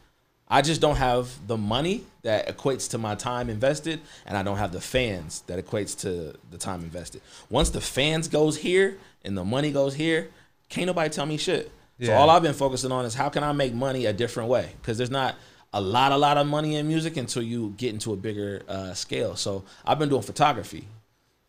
[0.51, 4.59] I just don't have the money that equates to my time invested, and I don't
[4.59, 7.23] have the fans that equates to the time invested.
[7.49, 10.29] Once the fans goes here and the money goes here,
[10.69, 11.71] can't nobody tell me shit.
[12.03, 14.71] So all I've been focusing on is how can I make money a different way?
[14.81, 15.37] Because there's not
[15.73, 18.95] a lot, a lot of money in music until you get into a bigger uh,
[18.95, 19.37] scale.
[19.37, 20.89] So I've been doing photography,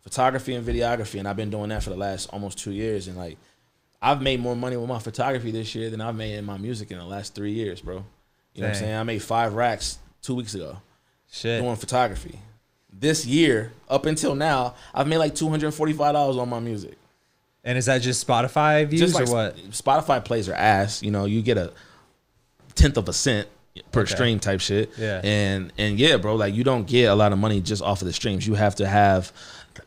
[0.02, 3.08] photography and videography, and I've been doing that for the last almost two years.
[3.08, 3.38] And like,
[4.02, 6.92] I've made more money with my photography this year than I've made in my music
[6.92, 8.04] in the last three years, bro.
[8.54, 8.96] You know what I'm saying?
[8.96, 10.78] I made five racks two weeks ago
[11.32, 11.62] Shit.
[11.62, 12.40] doing photography.
[12.94, 16.60] This year, up until now, I've made like two hundred and forty-five dollars on my
[16.60, 16.98] music.
[17.64, 19.56] And is that just Spotify views Just like or what?
[19.72, 21.02] Spotify plays are ass.
[21.02, 21.72] You know, you get a
[22.76, 23.48] tenth of a cent
[23.92, 24.14] per Okay.
[24.14, 24.92] stream type shit.
[24.98, 25.22] Yeah.
[25.24, 28.08] And and yeah, bro, like you don't get a lot of money just off of
[28.08, 28.46] the streams.
[28.46, 29.32] You have to have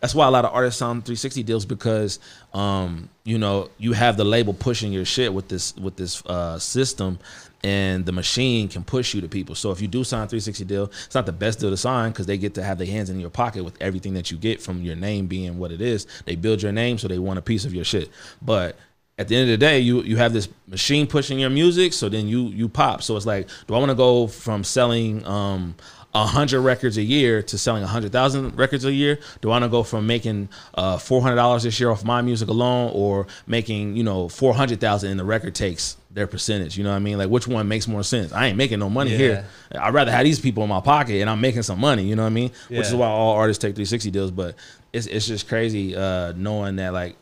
[0.01, 2.19] that's why a lot of artists sign 360 deals because
[2.55, 6.59] um, you know, you have the label pushing your shit with this with this uh
[6.59, 7.19] system
[7.65, 9.55] and the machine can push you to people.
[9.55, 12.13] So if you do sign a 360 deal, it's not the best deal to sign
[12.13, 14.61] because they get to have their hands in your pocket with everything that you get
[14.61, 16.07] from your name being what it is.
[16.27, 18.11] They build your name, so they want a piece of your shit.
[18.43, 18.77] But
[19.17, 22.11] at the end of the day, you you have this machine pushing your music, so
[22.11, 23.03] then you you pop.
[23.03, 25.75] So it's like, do I want to go from selling um
[26.13, 29.19] a hundred records a year to selling a hundred thousand records a year?
[29.41, 32.21] Do I want to go from making uh four hundred dollars this year off my
[32.21, 36.79] music alone, or making you know 400,000 in the record takes their percentage?
[36.79, 37.19] You know what I mean?
[37.19, 38.33] Like which one makes more sense?
[38.33, 39.45] I ain't making no money here.
[39.79, 42.05] I'd rather have these people in my pocket and I'm making some money.
[42.05, 42.51] You know what I mean?
[42.69, 44.31] Which is why all artists take 360 deals.
[44.31, 44.55] But
[44.93, 47.17] it's it's just crazy uh knowing that like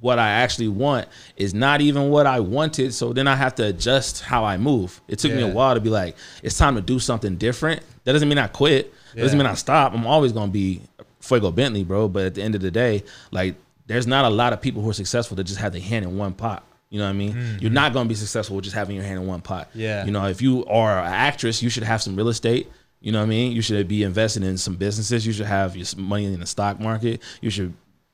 [0.00, 2.94] what I actually want is not even what I wanted.
[2.94, 5.00] So then I have to adjust how I move.
[5.08, 7.82] It took me a while to be like, it's time to do something different.
[8.04, 8.92] That doesn't mean I quit.
[9.14, 9.92] It doesn't mean I stop.
[9.92, 10.80] I'm always gonna be
[11.20, 12.08] Fuego Bentley, bro.
[12.08, 13.54] But at the end of the day, like
[13.86, 16.16] there's not a lot of people who are successful that just have their hand in
[16.16, 16.64] one pot.
[16.90, 17.58] You know what I mean?
[17.60, 19.70] You're not gonna be successful with just having your hand in one pot.
[19.70, 19.80] Mm-hmm.
[19.80, 20.04] Yeah.
[20.04, 22.70] You know, if you are an actress, you should have some real estate.
[23.00, 23.52] You know what I mean?
[23.52, 25.26] You should be investing in some businesses.
[25.26, 27.22] You should have your money in the stock market.
[27.40, 27.72] You should.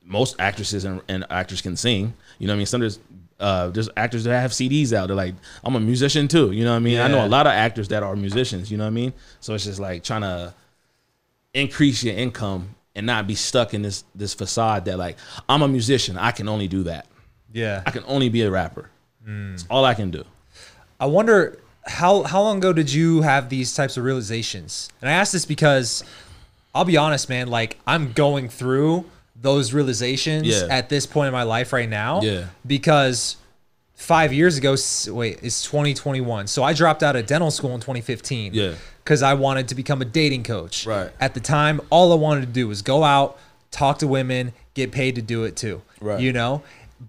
[0.09, 2.15] Most actresses and, and actors can sing.
[2.39, 2.67] You know what I mean?
[2.67, 3.01] Some there's
[3.41, 5.09] uh, there's actors that have CDs out.
[5.09, 5.35] They're like,
[5.65, 6.53] I'm a musician too.
[6.53, 7.01] You know what I mean?
[7.01, 8.71] I know a lot of actors that are musicians.
[8.71, 9.13] You know what I mean?
[9.41, 10.55] So it's just like trying to
[11.55, 15.17] increase your income and not be stuck in this this facade that like
[15.49, 16.17] I'm a musician.
[16.17, 17.07] I can only do that.
[17.57, 17.83] Yeah.
[17.87, 18.91] I can only be a rapper.
[19.25, 19.55] Hmm.
[19.55, 20.25] It's all I can do.
[21.01, 24.89] I wonder how how long ago did you have these types of realizations?
[25.01, 26.05] And I ask this because
[26.75, 29.05] I'll be honest, man, like I'm going through
[29.41, 30.67] those realizations Yeah.
[30.71, 32.21] at this point in my life right now.
[32.23, 32.47] Yeah.
[32.67, 33.37] Because
[33.95, 34.77] five years ago,
[35.15, 36.47] wait, it's 2021.
[36.47, 38.53] So I dropped out of dental school in 2015.
[38.55, 38.75] Yeah.
[39.03, 40.87] Because I wanted to become a dating coach.
[40.87, 41.11] Right.
[41.21, 43.39] At the time, all I wanted to do was go out,
[43.71, 45.81] talk to women, get paid to do it too.
[46.01, 46.21] Right.
[46.21, 46.63] You know?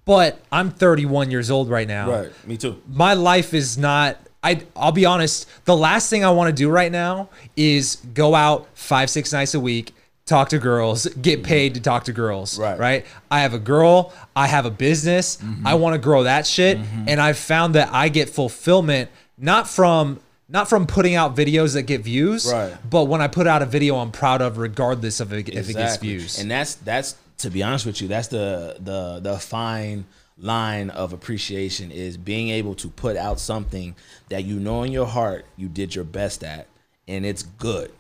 [0.06, 2.48] But I'm 31 years old right now Right.
[2.48, 2.82] Me too.
[2.88, 6.70] my life is not I I'll be honest, the last thing I want to do
[6.70, 9.94] right now is go out 5 6 nights a week,
[10.26, 11.48] talk to girls, get mm-hmm.
[11.48, 12.78] paid to talk to girls, Right.
[12.78, 13.06] right?
[13.32, 15.66] I have a girl, I have a business, mm-hmm.
[15.66, 17.06] I want to grow that shit mm-hmm.
[17.08, 20.20] and I've found that I get fulfillment not from
[20.50, 22.74] not from putting out videos that get views, Right.
[22.90, 25.74] but when I put out a video I'm proud of regardless of it, if it
[25.74, 26.40] gets views.
[26.40, 30.06] And that's that's to be honest with you, that's the the the fine
[30.38, 33.96] line of appreciation is being able to put out something
[34.30, 36.68] that you know in your heart you did your best at
[37.08, 37.92] and it's good.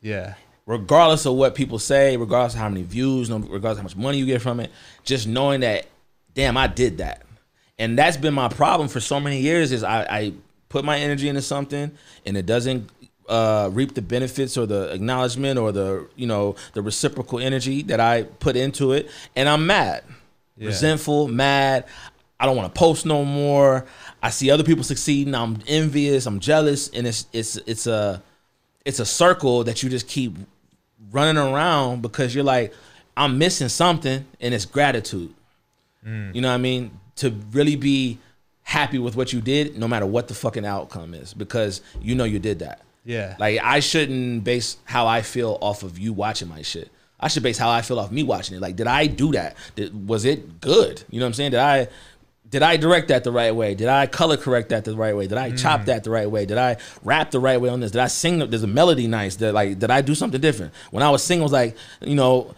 [0.00, 0.34] yeah.
[0.64, 4.18] Regardless of what people say, regardless of how many views, regardless of how much money
[4.18, 4.70] you get from it,
[5.02, 5.86] just knowing that,
[6.34, 7.22] damn, I did that.
[7.80, 10.32] And that's been my problem for so many years is I, I
[10.68, 11.90] put my energy into something
[12.24, 12.88] and it doesn't
[13.28, 18.00] uh, reap the benefits or the acknowledgement or the you know the reciprocal energy that
[18.00, 20.04] I put into it, and I'm mad,
[20.58, 21.86] resentful, mad.
[22.40, 23.86] I don't want to post no more.
[24.22, 25.34] I see other people succeeding.
[25.34, 26.26] I'm envious.
[26.26, 28.22] I'm jealous, and it's it's it's a
[28.84, 30.36] it's a circle that you just keep
[31.12, 32.74] running around because you're like,
[33.16, 35.32] I'm missing something, and it's gratitude.
[36.34, 36.98] You know what I mean?
[37.16, 38.18] To really be
[38.62, 42.24] happy with what you did, no matter what the fucking outcome is, because you know
[42.24, 42.80] you did that.
[43.04, 43.36] Yeah.
[43.38, 46.90] Like I shouldn't base how I feel off of you watching my shit.
[47.18, 48.60] I should base how I feel off me watching it.
[48.60, 49.56] Like, did I do that?
[49.76, 51.04] Did, was it good?
[51.08, 51.52] You know what I'm saying?
[51.52, 51.88] Did I
[52.52, 53.74] did I direct that the right way?
[53.74, 55.26] Did I color correct that the right way?
[55.26, 55.58] Did I mm.
[55.58, 56.44] chop that the right way?
[56.44, 57.92] Did I rap the right way on this?
[57.92, 58.38] Did I sing?
[58.38, 59.36] There's a melody nice.
[59.36, 60.74] Did like did I do something different?
[60.90, 62.54] When I was singing, I was like, you know,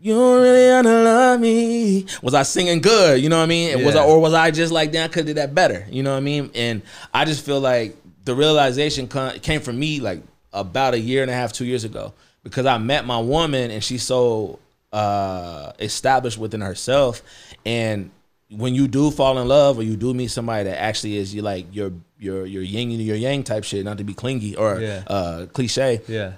[0.00, 2.06] you don't really wanna love me.
[2.22, 3.20] Was I singing good?
[3.20, 3.84] You know what I mean?
[3.84, 5.86] Was I or was I just like, damn, I could have did that better?
[5.90, 6.50] You know what I mean?
[6.54, 7.96] And I just feel like
[8.28, 9.08] the realization
[9.42, 10.20] came from me like
[10.52, 12.12] about a year and a half, two years ago,
[12.42, 14.58] because I met my woman and she's so
[14.92, 17.22] uh, established within herself,
[17.64, 18.10] and
[18.50, 21.42] when you do fall in love or you do meet somebody that actually is you
[21.42, 24.80] like your your your yin and your yang type shit, not to be clingy or
[24.80, 25.02] Yeah.
[25.06, 26.32] uh, cliche, Yeah.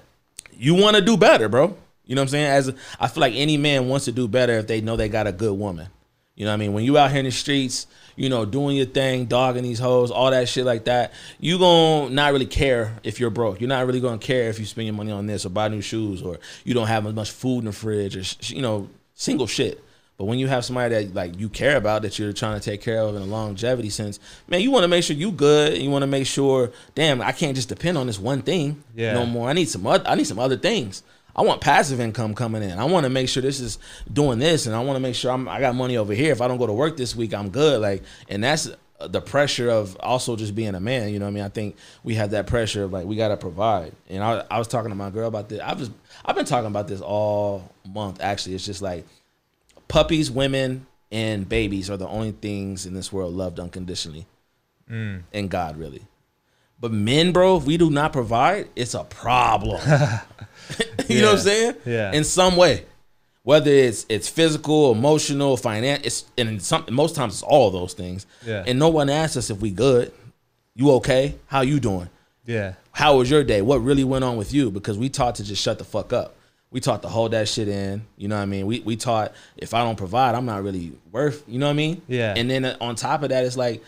[0.57, 1.75] you want to do better, bro.
[2.05, 2.47] You know what I'm saying?
[2.51, 5.27] As I feel like any man wants to do better if they know they got
[5.27, 5.87] a good woman.
[6.41, 6.73] You know what I mean?
[6.73, 10.09] When you out here in the streets, you know, doing your thing, dogging these hoes,
[10.09, 13.61] all that shit like that, you gon' not really care if you're broke.
[13.61, 15.81] You're not really gonna care if you spend your money on this or buy new
[15.81, 18.89] shoes or you don't have as much food in the fridge or sh- you know,
[19.13, 19.83] single shit.
[20.17, 22.81] But when you have somebody that like you care about that you're trying to take
[22.81, 25.77] care of in a longevity sense, man, you want to make sure you good.
[25.77, 29.13] You want to make sure, damn, I can't just depend on this one thing Yeah.
[29.13, 29.47] no more.
[29.47, 31.03] I need some other, I need some other things.
[31.35, 32.77] I want passive income coming in.
[32.77, 33.79] I want to make sure this is
[34.11, 36.31] doing this, and I want to make sure I'm, I got money over here.
[36.31, 37.81] If I don't go to work this week, I'm good.
[37.81, 41.09] Like, and that's uh, the pressure of also just being a man.
[41.09, 41.43] You know what I mean?
[41.43, 43.93] I think we have that pressure of like we gotta provide.
[44.09, 45.61] And I, I was talking to my girl about this.
[45.61, 45.91] I've just
[46.25, 48.21] I've been talking about this all month.
[48.21, 49.05] Actually, it's just like
[49.87, 54.25] puppies, women, and babies are the only things in this world loved unconditionally,
[54.89, 55.21] mm.
[55.33, 56.03] and God really.
[56.79, 59.79] But men, bro, if we do not provide, it's a problem.
[61.07, 61.75] you know what I'm saying?
[61.85, 62.11] Yeah.
[62.11, 62.85] In some way,
[63.43, 68.25] whether it's it's physical, emotional, finance, it's and some most times it's all those things.
[68.45, 68.63] Yeah.
[68.65, 70.11] And no one asks us if we good.
[70.75, 71.35] You okay?
[71.47, 72.09] How you doing?
[72.45, 72.73] Yeah.
[72.91, 73.61] How was your day?
[73.61, 74.71] What really went on with you?
[74.71, 76.35] Because we taught to just shut the fuck up.
[76.69, 78.05] We taught to hold that shit in.
[78.15, 78.65] You know what I mean?
[78.65, 81.43] We we taught if I don't provide, I'm not really worth.
[81.47, 82.01] You know what I mean?
[82.07, 82.33] Yeah.
[82.35, 83.83] And then uh, on top of that, it's like,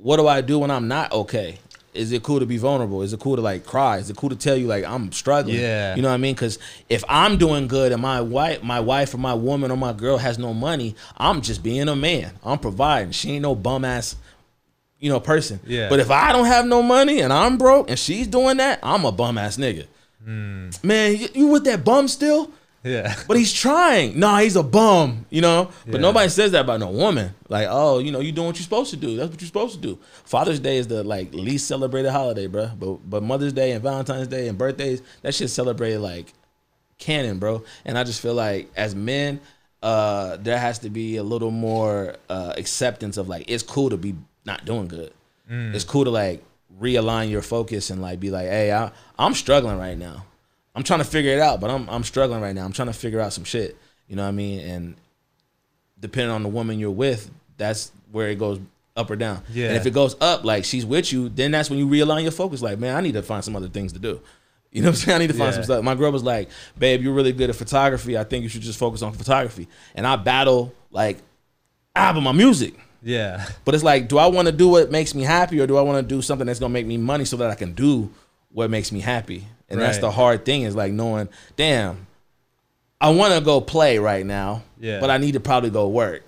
[0.00, 1.58] what do I do when I'm not okay?
[1.94, 3.02] Is it cool to be vulnerable?
[3.02, 3.98] Is it cool to like cry?
[3.98, 5.56] Is it cool to tell you like I'm struggling?
[5.56, 5.94] Yeah.
[5.94, 6.34] You know what I mean?
[6.34, 9.92] Because if I'm doing good and my wife, my wife or my woman or my
[9.92, 12.32] girl has no money, I'm just being a man.
[12.44, 13.12] I'm providing.
[13.12, 14.16] She ain't no bum ass
[15.02, 15.58] you know, person.
[15.66, 15.88] Yeah.
[15.88, 19.04] But if I don't have no money and I'm broke and she's doing that, I'm
[19.04, 19.86] a bum ass nigga.
[20.24, 20.70] Hmm.
[20.84, 22.52] Man, you, you with that bum still?
[22.84, 23.14] Yeah.
[23.28, 24.18] But he's trying.
[24.18, 25.70] Nah, he's a bum, you know?
[25.86, 26.00] But Yeah.
[26.00, 27.34] nobody says that about no woman.
[27.48, 29.16] Like, oh, you know, you doing what you're supposed to do.
[29.16, 29.98] That's what you're supposed to do.
[30.24, 32.70] Father's Day is the like least celebrated holiday, bro.
[32.78, 36.32] But but Mother's Day and Valentine's Day and birthdays, that shit's celebrated like
[36.98, 37.62] canon, bro.
[37.84, 39.40] And I just feel like as men,
[39.82, 43.96] uh, there has to be a little more uh, acceptance of like it's cool to
[43.96, 44.14] be
[44.44, 45.12] not doing good.
[45.48, 46.42] It's cool to like
[46.80, 50.24] realign your focus and like be like, hey, I, I'm struggling right now.
[50.74, 52.64] I'm trying to figure it out, but I'm I'm struggling right now.
[52.64, 53.76] I'm trying to figure out some shit.
[54.08, 54.60] You know what I mean?
[54.60, 54.94] And
[56.00, 58.60] depending on the woman you're with, that's where it goes
[58.96, 59.42] up or down.
[59.50, 59.68] Yeah.
[59.68, 62.32] And if it goes up, like she's with you, then that's when you realign your
[62.32, 62.60] focus.
[62.62, 64.20] Like, man, I need to find some other things to do.
[64.70, 65.16] You know what I'm saying?
[65.16, 65.52] I need to find Yeah.
[65.54, 65.84] some stuff.
[65.84, 68.16] My girl was like, babe, you're really good at photography.
[68.18, 69.68] I think you should just focus on photography.
[69.94, 71.18] And I battle like
[71.94, 72.74] album my music.
[73.02, 73.44] Yeah.
[73.64, 75.82] But it's like, do I want to do what makes me happy or do I
[75.82, 78.10] want to do something that's gonna make me money so that I can do
[78.50, 79.46] what makes me happy?
[79.72, 82.06] And that's the hard thing is like knowing, damn,
[83.00, 85.00] I want to go play right now, Yeah.
[85.00, 86.22] but I need to probably go work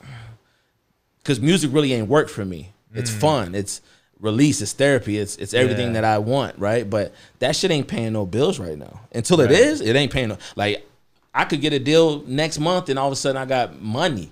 [1.23, 2.73] because music really ain't work for me.
[2.95, 3.21] It's Mm.
[3.21, 3.55] fun.
[3.55, 3.81] It's
[4.21, 4.61] release.
[4.63, 5.19] It's therapy.
[5.19, 6.01] It's it's everything Yeah.
[6.01, 6.89] that I want, right?
[6.89, 9.01] But that shit ain't paying no bills right now.
[9.15, 9.53] Until it Right.
[9.53, 10.39] is, it ain't paying no.
[10.57, 10.87] Like
[11.35, 14.31] I could get a deal next month, and all of a sudden I got money.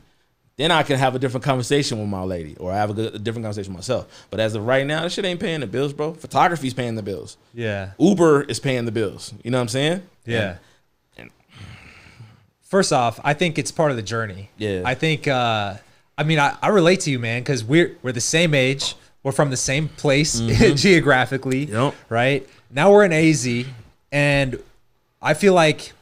[0.58, 3.14] Then I can have a different conversation with my lady, or I have a, good,
[3.14, 4.26] a different conversation with myself.
[4.30, 6.12] But as of right now, this shit ain't paying the bills, bro.
[6.12, 7.38] Photography's paying the bills.
[7.54, 7.92] Yeah.
[7.98, 9.32] Uber is paying the bills.
[9.42, 10.02] You know what I'm saying?
[10.26, 10.56] Yeah.
[11.16, 11.30] And-
[12.62, 14.50] First off, I think it's part of the journey.
[14.56, 14.82] Yeah.
[14.84, 15.74] I think uh
[16.16, 18.94] I mean I, I relate to you, man, because we're we're the same age.
[19.22, 20.38] We're from the same place
[20.74, 21.66] geographically.
[21.66, 21.74] Mm-hmm.
[21.76, 21.94] Yep.
[22.08, 22.48] Right?
[22.70, 23.46] Now we're in AZ
[24.10, 24.58] and
[25.20, 25.92] I feel like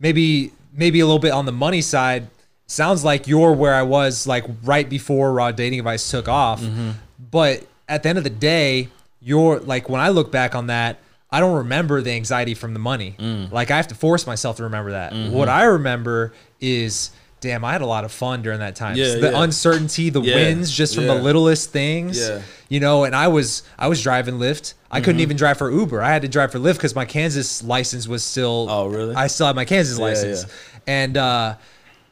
[0.00, 2.26] maybe maybe a little bit on the money side.
[2.70, 6.60] Sounds like you're where I was like right before raw dating advice took off.
[6.62, 6.90] Mm-hmm.
[7.32, 10.98] But at the end of the day, you're like when I look back on that,
[11.32, 13.16] I don't remember the anxiety from the money.
[13.18, 13.50] Mm.
[13.50, 15.12] Like I have to force myself to remember that.
[15.12, 15.32] Mm-hmm.
[15.32, 18.96] What I remember is damn, I had a lot of fun during that time.
[18.96, 19.42] Yeah, the yeah.
[19.42, 22.20] uncertainty, the Yeah, wins just from the littlest things.
[22.20, 22.42] Yeah.
[22.68, 24.74] You know, and I was I was driving Lyft.
[24.92, 25.04] I Mm-hmm.
[25.04, 26.00] couldn't even drive for Uber.
[26.02, 28.68] I had to drive for Lyft because my Kansas license was still.
[28.70, 29.16] Oh, really?
[29.16, 30.78] I still had my Kansas license, yeah.
[30.86, 31.54] and uh,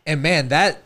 [0.08, 0.82] and man, that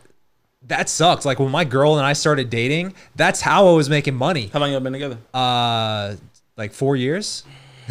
[0.67, 1.25] that sucked.
[1.25, 4.51] Like when my girl and I started dating, that's how I was making money.
[4.53, 5.19] How long y'all been together?
[5.33, 6.17] Uh,
[6.57, 7.45] like four years.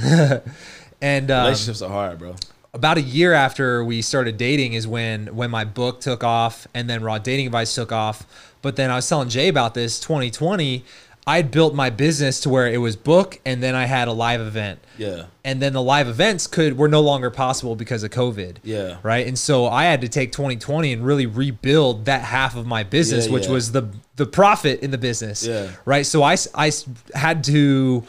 [1.01, 2.35] and um, Relationships are hard, bro.
[2.73, 6.89] about a year after we started dating is when when my book took off and
[6.89, 8.25] then raw dating advice took off
[8.61, 10.83] But then I was telling Jay about this 2020.
[11.27, 14.41] I'd built my business to where it was book and then I had a live
[14.41, 14.79] event.
[14.97, 15.25] Yeah.
[15.43, 18.57] And then the live events could were no longer possible because of COVID.
[18.63, 18.97] Yeah.
[19.03, 19.27] Right.
[19.27, 23.27] And so I had to take 2020 and really rebuild that half of my business,
[23.27, 23.51] Yeah, which yeah.
[23.51, 25.45] was the the profit in the business.
[25.45, 25.69] Yeah.
[25.86, 26.05] Right.
[26.05, 26.71] So I, I
[27.13, 28.03] had to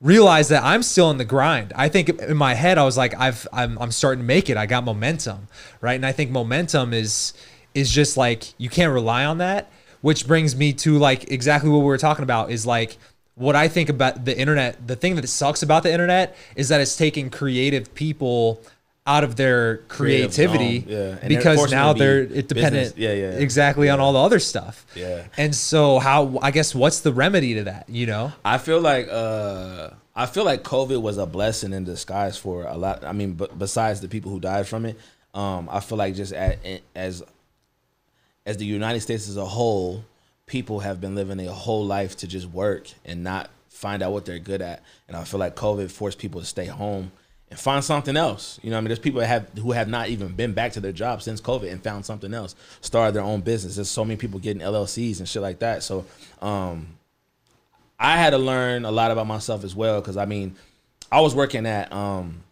[0.00, 1.72] realize that I'm still in the grind.
[1.76, 4.56] I think in my head I was like I've I'm I'm starting to make it.
[4.56, 5.48] I got momentum,
[5.80, 5.94] right?
[5.94, 7.34] And I think momentum is
[7.74, 9.70] is just like you can't rely on that,
[10.04, 12.98] which brings me to like exactly what we were talking about is like
[13.36, 16.82] what I think about the internet, the thing that sucks about the internet is that
[16.82, 18.60] it's taking creative people
[19.06, 20.96] out of their creativity yeah.
[21.22, 22.98] And they're because now to they're it dependent.
[22.98, 23.38] Yeah, yeah, yeah.
[23.38, 24.84] exactly on all the other stuff.
[24.94, 25.24] Yeah.
[25.38, 28.30] And so how I guess what's the remedy to that, you know?
[28.44, 32.76] I feel like uh I feel like COVID was a blessing in disguise for a
[32.76, 33.04] lot.
[33.04, 34.98] I mean, but besides the people who died from it,
[35.32, 36.56] um, I feel like just as,
[36.94, 37.22] as
[38.46, 40.04] as the United States as a whole,
[40.46, 44.24] people have been living a whole life to just work and not find out what
[44.24, 44.82] they're good at.
[45.08, 47.12] And I feel like COVID forced people to stay home
[47.50, 48.58] and find something else.
[48.62, 50.92] You know, I mean, there's people have who have not even been back to their
[50.92, 53.76] job since COVID and found something else, started their own business.
[53.76, 55.82] There's so many people getting LLCs and shit like that.
[55.82, 56.04] So,
[56.42, 56.88] um,
[57.98, 60.56] I had to learn a lot about myself as well because I mean,
[61.10, 62.42] I was working at um,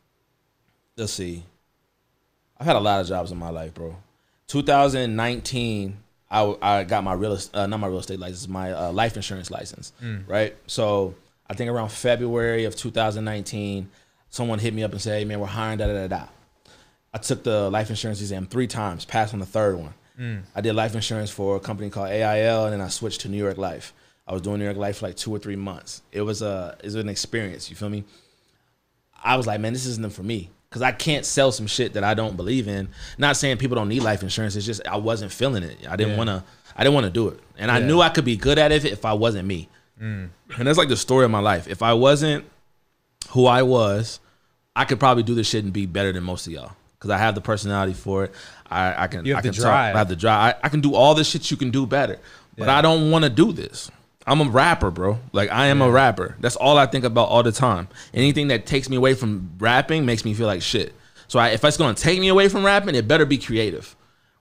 [0.96, 1.42] let's see,
[2.58, 3.96] I've had a lot of jobs in my life, bro.
[4.52, 5.96] 2019,
[6.30, 9.50] I, I got my real uh, not my real estate license, my uh, life insurance
[9.50, 9.94] license,
[10.26, 10.54] right?
[10.66, 11.14] So
[11.48, 13.88] I think around February of 2019,
[14.28, 16.26] someone hit me up and said, "Hey man, we're hiring da da da da."
[17.14, 19.94] I took the life insurance exam three times, passed on the third one.
[20.54, 23.38] I did life insurance for a company called AIL, and then I switched to New
[23.38, 23.94] York Life.
[24.28, 26.02] I was doing New York Life for like two or three months.
[26.12, 27.70] It was a it was an experience.
[27.70, 28.04] You feel me?
[29.24, 32.02] I was like, man, this isn't for me because I can't sell some shit that
[32.02, 32.88] I don't believe in.
[33.18, 34.56] Not saying people don't need life insurance.
[34.56, 35.76] It's just I wasn't feeling it.
[35.86, 36.16] I didn't Yeah.
[36.18, 36.44] want to.
[36.74, 38.86] I didn't want to do it, and I knew I could be good at it
[38.86, 39.68] if I wasn't me.
[40.00, 40.30] Mm.
[40.56, 41.68] And that's like the story of my life.
[41.68, 42.46] If I wasn't
[43.30, 44.20] who I was,
[44.74, 47.18] I could probably do this shit and be better than most of y'all because I
[47.18, 48.34] have the personality for it.
[48.70, 49.26] I, I can.
[49.26, 49.64] You have I can drive.
[49.92, 50.54] Talk, I have the drive.
[50.62, 52.18] I, I can do all the shit you can do better,
[52.56, 52.78] but Yeah.
[52.78, 53.90] I don't want to do this.
[54.26, 55.18] I'm a rapper, bro.
[55.32, 56.36] Like I am a rapper.
[56.40, 57.88] That's all I think about all the time.
[58.14, 60.94] Anything that takes me away from rapping makes me feel like shit.
[61.28, 63.96] So I, if it's gonna take me away from rapping, it better be creative,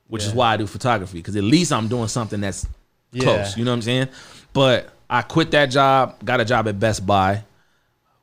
[0.08, 2.68] which is why I do photography because at least I'm doing something that's
[3.12, 3.24] Yeah.
[3.24, 3.58] close.
[3.58, 4.08] You know what I'm saying?
[4.54, 7.44] But I quit that job, got a job at Best Buy,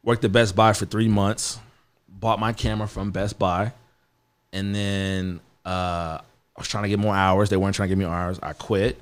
[0.02, 1.58] worked at Best Buy for three months,
[2.08, 3.72] bought my camera from Best Buy,
[4.52, 6.22] and then uh, I
[6.56, 7.50] was trying to get more hours.
[7.50, 8.38] They weren't trying to give me hours.
[8.42, 8.98] I quit,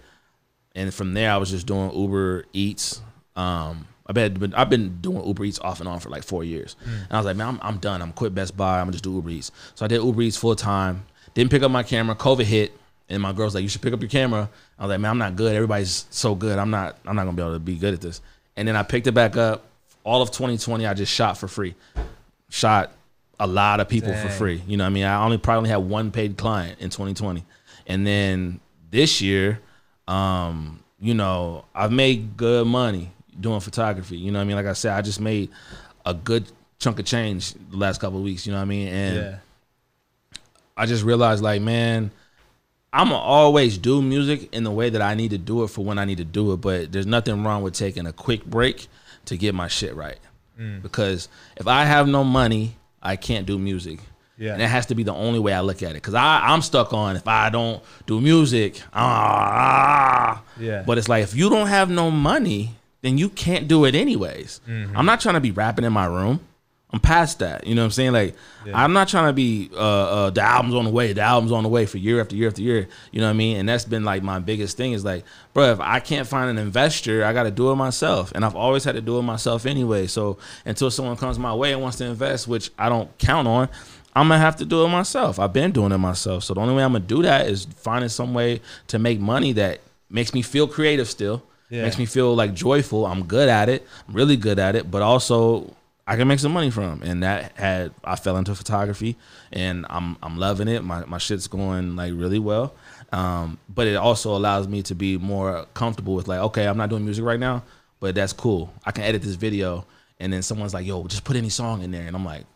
[0.76, 3.00] and from there I was just doing Uber Eats.
[3.34, 6.76] Um, I've been I've been doing Uber Eats off and on for like four years,
[6.84, 8.00] and I was like, man, I'm, I'm done.
[8.00, 8.78] I'm quit Best Buy.
[8.78, 9.50] I'm gonna just do Uber Eats.
[9.74, 11.04] So I did Uber Eats full time.
[11.34, 12.14] Didn't pick up my camera.
[12.14, 12.72] COVID hit,
[13.08, 14.48] and my girl's like, you should pick up your camera.
[14.78, 15.54] I was like, man, I'm not good.
[15.54, 16.58] Everybody's so good.
[16.58, 16.98] I'm not.
[17.04, 18.20] I'm not gonna be able to be good at this.
[18.56, 19.64] And then I picked it back up.
[20.04, 21.74] All of 2020, I just shot for free.
[22.48, 22.92] Shot
[23.40, 24.62] a lot of people for free.
[24.66, 27.44] You know, what I mean, I only probably had one paid client in 2020,
[27.88, 28.60] and then
[28.90, 29.60] this year,
[30.08, 34.16] um, you know, I've made good money doing photography.
[34.16, 35.50] You know, what I mean, like I said, I just made
[36.04, 36.44] a good
[36.78, 38.46] chunk of change the last couple of weeks.
[38.46, 39.36] You know what I mean, and Yeah.
[40.76, 42.10] I just realized, like, man,
[42.92, 45.84] I'm gonna always do music in the way that I need to do it for
[45.84, 46.58] when I need to do it.
[46.58, 48.88] But there's nothing wrong with taking a quick break
[49.26, 50.18] to get my shit right.
[50.58, 50.82] Mm.
[50.82, 54.00] Because if I have no money, I can't do music.
[54.38, 54.52] Yeah.
[54.52, 56.02] And that has to be the only way I look at it.
[56.02, 60.42] Cause I, I'm stuck on if I don't do music, ah.
[60.58, 60.82] Yeah.
[60.86, 64.60] But it's like if you don't have no money, then you can't do it anyways.
[64.68, 64.96] Mm-hmm.
[64.96, 66.40] I'm not trying to be rapping in my room.
[66.90, 67.66] I'm past that.
[67.66, 68.12] You know what I'm saying?
[68.12, 68.36] Like
[68.72, 71.64] I'm not trying to be uh, uh the album's on the way, the album's on
[71.64, 72.88] the way for year after year after year.
[73.10, 73.56] You know what I mean?
[73.56, 76.58] And that's been like my biggest thing is like, bro, if I can't find an
[76.58, 78.30] investor, I gotta do it myself.
[78.34, 80.06] And I've always had to do it myself anyway.
[80.06, 83.68] So until someone comes my way and wants to invest, which I don't count on,
[84.16, 85.38] I'm gonna have to do it myself.
[85.38, 86.44] I've been doing it myself.
[86.44, 89.52] So the only way I'm gonna do that is finding some way to make money
[89.52, 91.42] that makes me feel creative still.
[91.68, 91.82] Yeah.
[91.82, 93.04] Makes me feel like joyful.
[93.04, 93.86] I'm good at it.
[94.08, 95.76] I'm really good at it, but also
[96.06, 97.02] I can make some money from.
[97.02, 99.16] And that had I fell into photography
[99.52, 100.82] and I'm I'm loving it.
[100.82, 102.74] My my shit's going like really well.
[103.12, 106.88] Um, but it also allows me to be more comfortable with like, okay, I'm not
[106.88, 107.64] doing music right now,
[108.00, 108.72] but that's cool.
[108.86, 109.84] I can edit this video
[110.18, 112.06] and then someone's like, yo, just put any song in there.
[112.06, 112.46] And I'm like,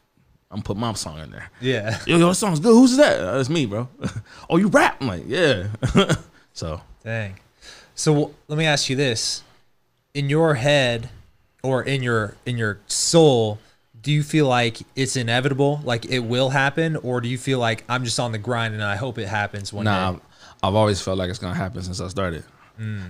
[0.51, 1.51] I'm put my song in there.
[1.61, 1.98] Yeah.
[2.07, 2.72] Yo, your that song's good.
[2.72, 3.20] Who's that?
[3.20, 3.88] Uh, That's me, bro.
[4.51, 4.96] oh, you rap?
[5.01, 5.68] I'm like, yeah.
[6.53, 7.36] so Dang.
[7.94, 9.42] So let me ask you this:
[10.14, 11.09] in your head,
[11.62, 13.59] or in your in your soul,
[14.03, 17.84] do you feel like it's inevitable, like it will happen, or do you feel like
[17.88, 20.16] I'm just on the grind and I hope it happens one Nah, day?
[20.16, 20.20] I've,
[20.68, 22.44] I've always felt like it's gonna happen since I started.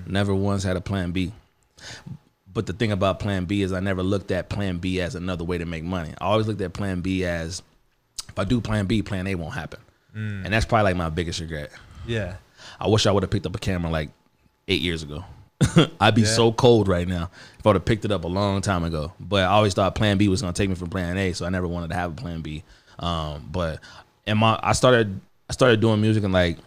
[0.07, 1.33] Never once had a plan B.
[2.53, 5.45] But the thing about plan B is I never looked at plan B as another
[5.45, 6.13] way to make money.
[6.21, 7.63] I always looked at plan B as
[8.29, 9.81] if I do plan B, plan A won't happen.
[10.13, 11.71] And that's probably like my biggest regret.
[12.07, 12.37] Yeah.
[12.81, 14.11] I wish I would have picked up a camera like
[14.67, 15.25] eight years ago.
[16.01, 16.27] I'd be Yeah.
[16.29, 19.13] so cold right now if I would have picked it up a long time ago.
[19.21, 21.51] But I always thought Plan B was gonna take me from Plan A, so I
[21.51, 22.65] never wanted to have a Plan B.
[22.99, 23.79] Um, but
[24.27, 26.59] and my I started I started doing music in like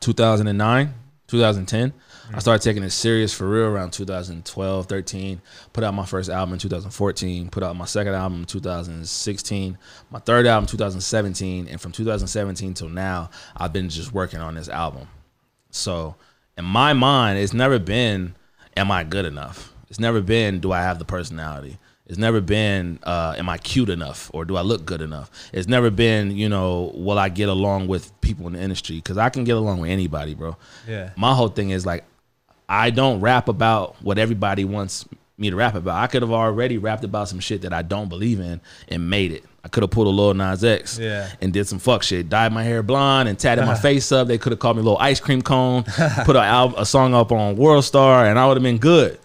[0.00, 0.94] 2009,
[1.28, 1.92] 2010.
[2.32, 5.40] I started taking it serious for real around 2012, 13.
[5.72, 7.50] Put out my first album in 2014.
[7.50, 9.78] Put out my second album in 2016.
[10.10, 14.68] My third album 2017, and from 2017 till now, I've been just working on this
[14.68, 15.08] album.
[15.70, 16.14] So,
[16.56, 18.34] in my mind, it's never been,
[18.76, 19.72] am I good enough?
[19.90, 21.78] It's never been, do I have the personality?
[22.06, 25.30] It's never been, uh, am I cute enough or do I look good enough?
[25.52, 28.96] It's never been, you know, will I get along with people in the industry?
[28.96, 30.56] Because I can get along with anybody, bro.
[30.86, 31.10] Yeah.
[31.16, 32.04] My whole thing is like,
[32.68, 35.06] I don't rap about what everybody wants
[35.36, 35.96] me to rap about.
[36.02, 39.32] I could have already rapped about some shit that I don't believe in and made
[39.32, 39.44] it.
[39.64, 41.28] I could have pulled a Lil Nas X Yeah.
[41.40, 42.28] and did some fuck shit.
[42.28, 44.28] Dyed my hair blonde and tatted my face up.
[44.28, 45.84] They could have called me a little ice cream cone.
[46.24, 49.18] put a, a song up on World Star, and I would have been good.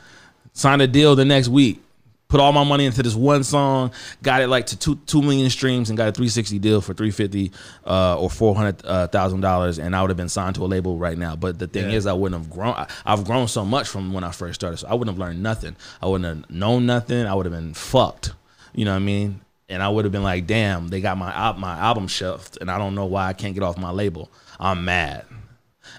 [0.53, 1.81] Signed a deal the next week.
[2.29, 3.91] Put all my money into this one song.
[4.21, 7.51] Got it like to two two million streams and got a 360 deal for 350
[7.87, 11.17] uh, or 400,000 uh, dollars and I would have been signed to a label right
[11.17, 11.35] now.
[11.35, 11.97] But the thing Yeah.
[11.97, 12.75] is, I wouldn't have grown.
[12.75, 15.41] I, I've grown so much from when I first started, so I wouldn't have learned
[15.41, 15.75] nothing.
[16.03, 17.25] I wouldn't have known nothing.
[17.25, 18.33] I would have been fucked.
[18.75, 19.41] You know what I mean?
[19.67, 22.77] And I would have been like, damn, they got my my album shelved, and I
[22.77, 24.31] don't know why I can't get off my label.
[24.59, 25.25] I'm mad.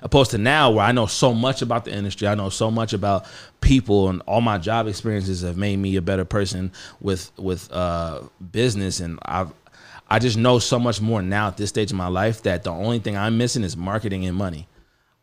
[0.03, 2.93] Opposed to now, where I know so much about the industry, I know so much
[2.93, 3.27] about
[3.61, 8.23] people, and all my job experiences have made me a better person with with uh,
[8.53, 9.53] business, and I've
[10.09, 12.71] I just know so much more now at this stage of my life that the
[12.71, 14.67] only thing I'm missing is marketing and money.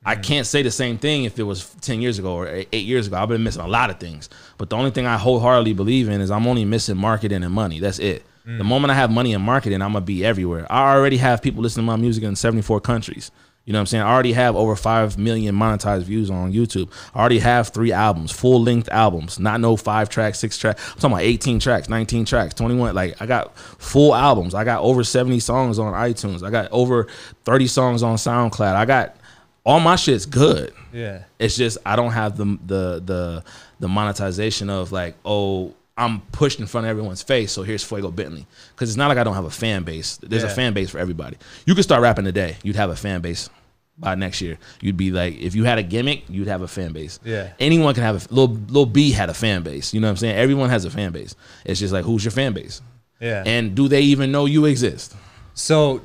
[0.05, 3.07] I can't say the same thing if it was 10 years ago or eight years
[3.07, 3.17] ago.
[3.17, 4.29] I've been missing a lot of things.
[4.57, 7.81] But the only thing I wholeheartedly believe in is I'm only missing marketing and money.
[7.81, 8.23] That's it.
[8.45, 10.65] The moment I have money and marketing, I'm going to be everywhere.
[10.69, 13.29] I already have people listening to my music in 74 countries.
[13.67, 14.03] You know what I'm saying?
[14.03, 16.89] I already have over 5 million monetized views on YouTube.
[17.13, 20.81] I already have three albums, full length albums, not no five tracks, six tracks.
[20.93, 22.95] I'm talking about 18 tracks, 19 tracks, 21.
[22.95, 24.55] Like, I got full albums.
[24.55, 26.43] I got over 70 songs on iTunes.
[26.43, 27.07] I got over
[27.43, 28.73] 30 songs on SoundCloud.
[28.73, 29.17] I got
[29.65, 30.73] all my shit's good.
[30.93, 31.23] Yeah.
[31.37, 33.43] It's just I don't have the the the
[33.81, 37.51] the monetization of like oh I'm pushed in front of everyone's face.
[37.51, 40.17] So here's Fuego Bentley because it's not like I don't have a fan base.
[40.17, 41.37] There's a fan base for everybody.
[41.65, 42.55] You could start rapping today.
[42.63, 43.49] You'd have a fan base
[43.97, 44.57] by next year.
[44.81, 47.19] You'd be like if you had a gimmick, you'd have a fan base.
[47.23, 47.51] Yeah.
[47.59, 49.93] Anyone can have a little Lil B had a fan base.
[49.93, 50.35] You know what I'm saying?
[50.37, 51.35] Everyone has a fan base.
[51.65, 52.81] It's just like who's your fan base
[53.19, 53.43] Yeah.
[53.45, 55.15] and do they even know you exist?
[55.55, 56.01] So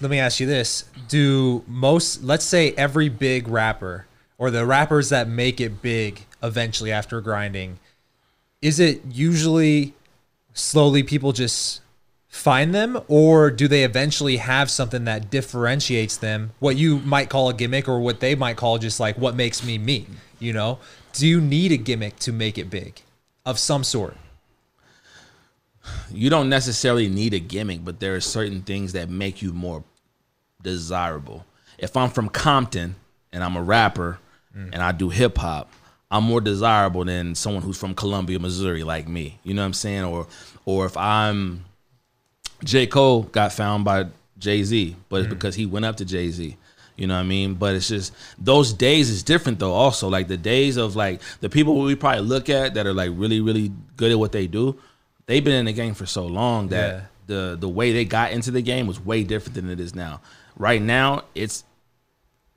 [0.00, 0.84] let me ask you this.
[1.08, 6.90] Do most, let's say every big rapper or the rappers that make it big eventually
[6.92, 7.78] after grinding,
[8.62, 9.94] is it usually
[10.54, 11.80] slowly people just
[12.28, 17.48] find them or do they eventually have something that differentiates them, what you might call
[17.48, 20.06] a gimmick or what they might call just like what makes me me,
[20.38, 20.78] you know?
[21.12, 23.00] Do you need a gimmick to make it big
[23.44, 24.16] of some sort?
[26.10, 29.84] you don't necessarily need a gimmick, but there are certain things that make you more
[30.62, 31.44] desirable.
[31.78, 32.96] If I'm from Compton
[33.32, 34.18] and I'm a rapper
[34.56, 34.70] mm.
[34.72, 35.70] and I do hip hop,
[36.10, 39.38] I'm more desirable than someone who's from Columbia, Missouri, like me.
[39.44, 40.04] You know what I'm saying?
[40.04, 40.26] Or,
[40.64, 41.64] or if I'm
[42.64, 42.86] J.
[42.86, 44.06] Cole got found by
[44.38, 45.30] Jay Z, but it's mm.
[45.30, 46.56] because he went up to Jay Z.
[46.96, 47.54] You know what I mean?
[47.54, 49.72] But it's just those days is different though.
[49.72, 53.12] Also, like the days of like the people we probably look at that are like
[53.14, 54.76] really, really good at what they do.
[55.26, 57.00] They've been in the game for so long that Yeah.
[57.26, 60.20] the the way they got into the game was way different than it is now.
[60.56, 61.62] Right now, it's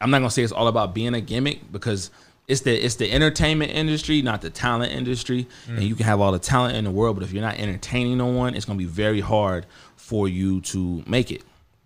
[0.01, 2.09] I'm not gonna say it's all about being a gimmick because
[2.47, 5.47] it's the it's the entertainment industry, not the talent industry.
[5.67, 5.87] And mm.
[5.87, 8.25] you can have all the talent in the world, but if you're not entertaining no
[8.25, 9.67] one, it's gonna be very hard
[10.11, 11.41] for you to make it.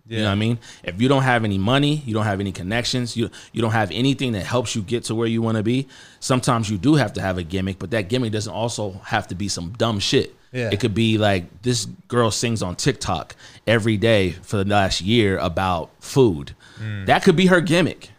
[0.08, 0.58] You know what I mean?
[0.84, 3.90] If you don't have any money, you don't have any connections, you you don't have
[3.92, 5.86] anything that helps you get to where you want to be.
[6.20, 9.34] Sometimes you do have to have a gimmick, but that gimmick doesn't also have to
[9.36, 10.34] be some dumb shit.
[10.52, 10.70] Yeah.
[10.72, 13.34] It could be like this girl sings on TikTok
[13.66, 16.54] every day for the last year about food.
[16.80, 17.06] Mm.
[17.06, 18.10] That could be her gimmick.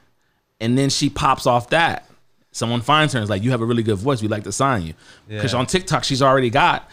[0.60, 2.06] And then she pops off that.
[2.52, 4.22] Someone finds her and is like, You have a really good voice.
[4.22, 4.94] We'd like to sign you.
[5.30, 5.60] Because Yeah.
[5.60, 6.90] on TikTok, she's already got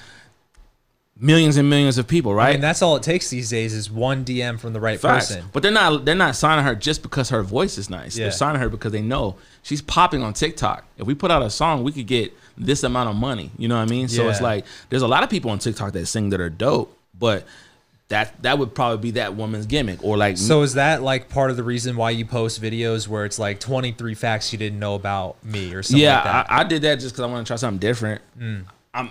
[1.25, 2.51] millions and millions of people, right?
[2.51, 5.29] I mean, that's all it takes these days is one DM from the right Facts.
[5.29, 5.47] person.
[5.53, 8.17] But they're not they're not signing her just because her voice is nice.
[8.17, 8.25] Yeah.
[8.25, 10.85] They're signing her because they know she's popping on TikTok.
[10.99, 13.51] If we put out a song, we could get this amount of money.
[13.59, 14.09] You know what I mean?
[14.09, 16.97] So it's like there's a lot of people on TikTok that sing that are dope,
[17.19, 17.45] but
[18.09, 21.51] that that would probably be that woman's gimmick or like So is that like part
[21.51, 24.95] of the reason why you post videos where it's like 23 facts you didn't know
[24.95, 26.53] about me or something yeah like that?
[26.53, 28.65] I, I did that just because i want to try something different mm.
[28.93, 29.11] i'm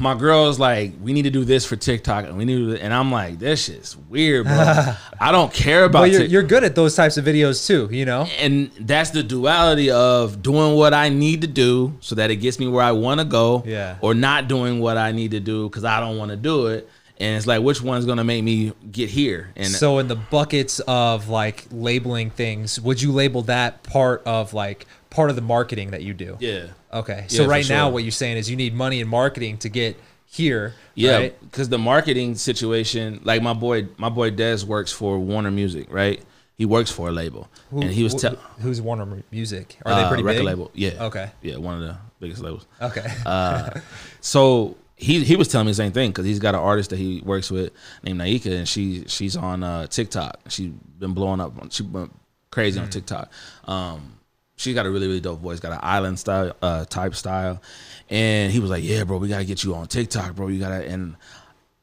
[0.00, 2.82] my girl's like we need to do this for tiktok and we need to do
[2.82, 4.54] and i'm like this shit's weird bro
[5.20, 8.04] i don't care about but you're, you're good at those types of videos too, you
[8.04, 8.24] know?
[8.38, 12.58] and that's the duality of doing what I need to do so that it gets
[12.58, 13.96] me where I want to go, Yeah.
[14.00, 16.88] or not doing what I need to do because I don't want to do it.
[17.20, 19.50] And it's like, which one's gonna make me get here?
[19.56, 24.54] And So in the buckets of like labeling things, would you label that part of
[24.54, 24.86] like
[25.18, 26.30] part of the marketing that you do?
[26.40, 26.66] yeah,
[27.00, 27.24] Okay.
[27.28, 29.96] So for right now what you're saying is you need money in marketing to get
[30.26, 30.74] here.
[30.94, 31.40] yeah, right?
[31.50, 36.20] because the marketing situation, like my boy, my boy Des works for Warner Music, right?
[36.60, 39.76] He works for a label, Who- and he was telling who's Warner Mu- Music?
[39.86, 40.46] Are they pretty record big?
[40.46, 41.26] label, yeah, Okay.
[41.42, 42.66] yeah, one of the biggest labels.
[42.82, 43.06] Okay.
[44.20, 46.98] So he he was telling me the same thing because he's got an artist that
[46.98, 50.40] he works with named Naika, and she she's on uh, TikTok.
[50.48, 51.52] She's been blowing up.
[51.70, 52.10] She been
[52.50, 53.30] crazy on TikTok.
[53.64, 54.17] Um,
[54.58, 55.60] she's got a really really dope voice.
[55.60, 57.62] Got an island style uh, type style,
[58.10, 60.48] and he was like, "Yeah, bro, we gotta get you on TikTok, bro.
[60.48, 61.16] You gotta." And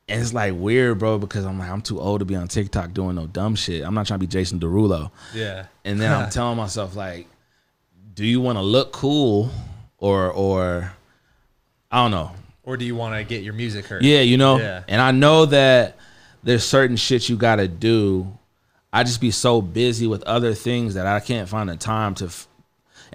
[0.08, 2.94] and it's like weird, bro, because I'm like I'm too old to be on TikTok
[2.94, 3.84] doing no dumb shit.
[3.84, 5.10] I'm not trying to be Jason Derulo.
[5.34, 5.66] yeah.
[5.84, 7.28] And then I'm telling myself like,
[8.14, 9.50] do you want to look cool
[9.98, 10.94] or or
[11.92, 12.32] I don't know.
[12.64, 14.04] Or do you want to get your music heard?
[14.04, 14.58] Yeah, you know.
[14.58, 14.84] Yeah.
[14.88, 15.98] And I know that
[16.44, 18.38] there's certain shit you got to do.
[18.92, 22.26] I just be so busy with other things that I can't find the time to.
[22.26, 22.48] F-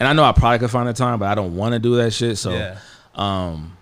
[0.00, 1.94] and I know I probably could find the time, but I don't want to do
[1.96, 2.36] that shit.
[2.38, 2.78] So Yeah.
[3.14, 3.76] um,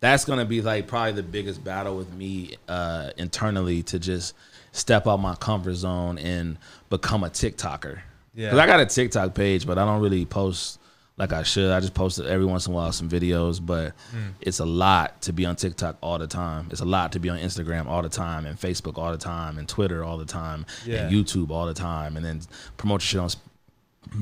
[0.00, 4.34] that's gonna be like probably the biggest battle with me uh, internally to just
[4.72, 6.58] step out my comfort zone and
[6.90, 7.98] become a TikToker.
[8.34, 8.50] Yeah.
[8.50, 10.78] Cause I got a TikTok page, but I don't really post
[11.18, 11.70] like I should.
[11.70, 14.32] I just post every once in a while some videos, but Hmm.
[14.42, 16.68] it's a lot to be on TikTok all the time.
[16.70, 19.56] It's a lot to be on Instagram all the time and Facebook all the time
[19.56, 21.06] and Twitter all the time Yeah.
[21.06, 22.42] and YouTube all the time and then
[22.76, 23.40] promote your shit on.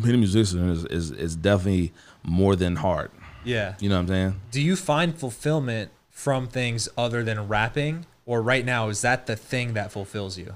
[0.02, 3.10] Being a musician is, is is definitely more than hard.
[3.44, 3.74] Yeah.
[3.78, 4.40] You know what I'm saying?
[4.50, 8.06] Do you find fulfillment from things other than rapping?
[8.26, 10.54] Or right now, is that the thing that fulfills you?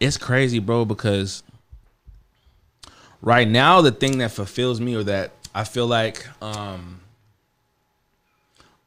[0.00, 1.42] it's crazy, bro, because
[3.20, 7.00] right now the thing that fulfills me or that I feel like um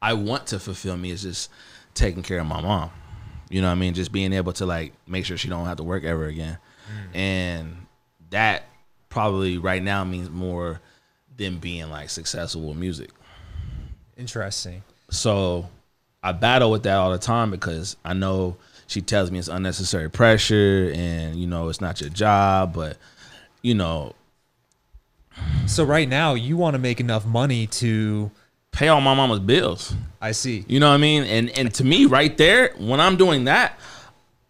[0.00, 1.50] I want to fulfill me is just
[1.94, 2.90] taking care of my mom.
[3.50, 3.94] You know what I mean?
[3.94, 6.58] Just being able to like make sure she don't have to work ever again.
[7.14, 7.81] And
[8.32, 8.64] that
[9.08, 10.80] probably right now means more
[11.36, 13.10] than being like successful with music.
[14.16, 14.82] Interesting.
[15.10, 15.68] So
[16.22, 18.56] I battle with that all the time because I know
[18.86, 22.98] she tells me it's unnecessary pressure and you know it's not your job, but
[23.62, 24.14] you know,
[25.66, 28.30] So right now, you want to make enough money to.
[28.72, 29.94] pay all my mama's bills.
[30.20, 30.64] I see.
[30.66, 31.24] You know what I mean?
[31.24, 33.78] And and to me right there, when I'm doing that,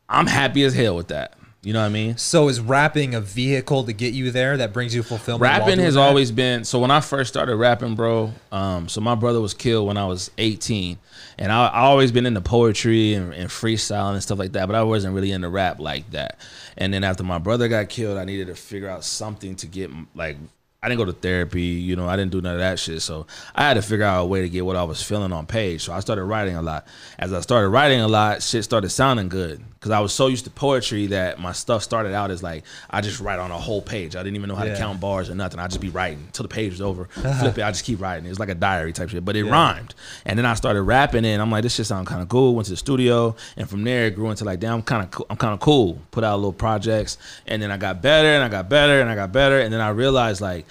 [0.09, 1.35] I'm happy as hell with that.
[1.65, 2.17] You know what I mean?
[2.17, 5.43] So is rapping a vehicle to get you there that brings you fulfillment?
[5.43, 6.01] rapping has that?
[6.01, 9.87] always been so when i first started rapping bro um so my brother was killed
[9.87, 10.99] when i was 18
[11.39, 14.75] and i, I always been into poetry and, and freestyling and stuff like that but
[14.75, 16.39] i wasn't really into rap like that
[16.77, 19.91] and then after my brother got killed i needed to figure out something to get
[20.15, 20.37] like
[20.85, 23.03] I didn't go to therapy, you know, I didn't do none of that shit.
[23.03, 25.47] So I had to figure out a way to get what I was feeling on
[25.47, 25.85] page.
[25.85, 26.89] So I started writing a lot.
[27.21, 29.63] As I started writing a lot, shit started sounding good.
[29.83, 33.01] Cause I was so used to poetry that my stuff started out as like I
[33.01, 34.15] just write on a whole page.
[34.15, 34.75] I didn't even know how Yeah.
[34.75, 35.59] to count bars or nothing.
[35.59, 37.07] I just be writing till the page was over.
[37.11, 38.25] Flip it, I just keep writing.
[38.25, 39.25] It was like a diary type shit.
[39.25, 39.97] But it rhymed.
[40.25, 42.55] And then I started rapping and I'm like, this shit sound kind of cool.
[42.55, 45.25] Went to the studio and from there it grew into like, damn, I'm kind of
[45.29, 45.99] I'm kind of cool.
[46.13, 47.19] Put out little projects
[47.49, 49.81] and then I got better and I got better and I got better and then
[49.81, 50.65] I realized like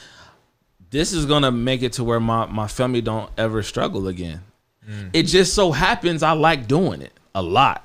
[0.89, 4.41] this is gonna make it to where my, my family don't ever struggle again.
[4.89, 5.09] Mm.
[5.11, 7.83] It just so happens I like doing it a lot.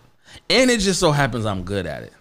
[0.50, 2.12] And it just so happens I'm good at it.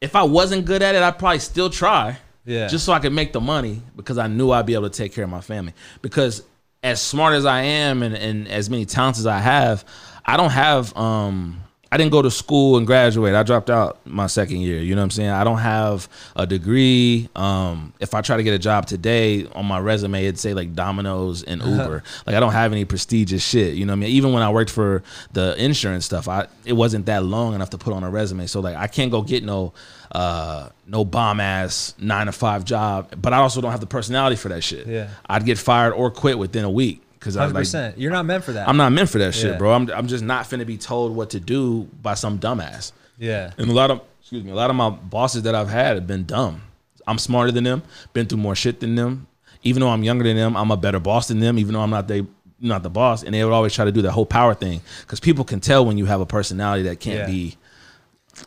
[0.00, 2.18] If I wasn't good at it, I'd probably still try.
[2.44, 2.68] Yeah.
[2.68, 5.12] Just so I could make the money because I knew I'd be able to take
[5.12, 5.74] care of my family.
[6.00, 6.42] Because
[6.82, 9.84] as smart as I am and, and as many talents as I have,
[10.24, 11.60] I don't have um
[11.90, 13.34] I didn't go to school and graduate.
[13.34, 14.80] I dropped out my second year.
[14.80, 15.30] You know what I'm saying?
[15.30, 17.28] I don't have a degree.
[17.36, 20.74] Um, if I try to get a job today on my resume, it'd say like
[20.74, 22.02] Domino's and Uber.
[22.26, 23.74] like I don't have any prestigious shit.
[23.74, 24.10] You know what I mean?
[24.10, 27.78] Even when I worked for the insurance stuff, I it wasn't that long enough to
[27.78, 28.46] put on a resume.
[28.46, 29.72] So like I can't go get no
[30.10, 33.14] uh no bomb ass nine to five job.
[33.20, 34.86] But I also don't have the personality for that shit.
[34.88, 35.08] Yeah.
[35.28, 37.02] I'd get fired or quit within a week.
[37.26, 37.94] Cause I like.
[37.96, 38.68] You're not meant for that.
[38.68, 39.72] I'm not meant for that shit, bro.
[39.72, 42.92] I'm I'm just not finna be told what to do by some dumbass.
[43.18, 43.52] Yeah.
[43.58, 46.06] And a lot of excuse me, a lot of my bosses that I've had have
[46.06, 46.62] been dumb.
[47.06, 49.26] I'm smarter than them, been through more shit than them.
[49.62, 51.58] Even though I'm younger than them, I'm a better boss than them.
[51.58, 52.22] Even though I'm not their
[52.60, 55.20] not the boss, and they would always try to do that whole power thing because
[55.20, 57.26] people can tell when you have a personality that can't Yeah.
[57.26, 57.56] be.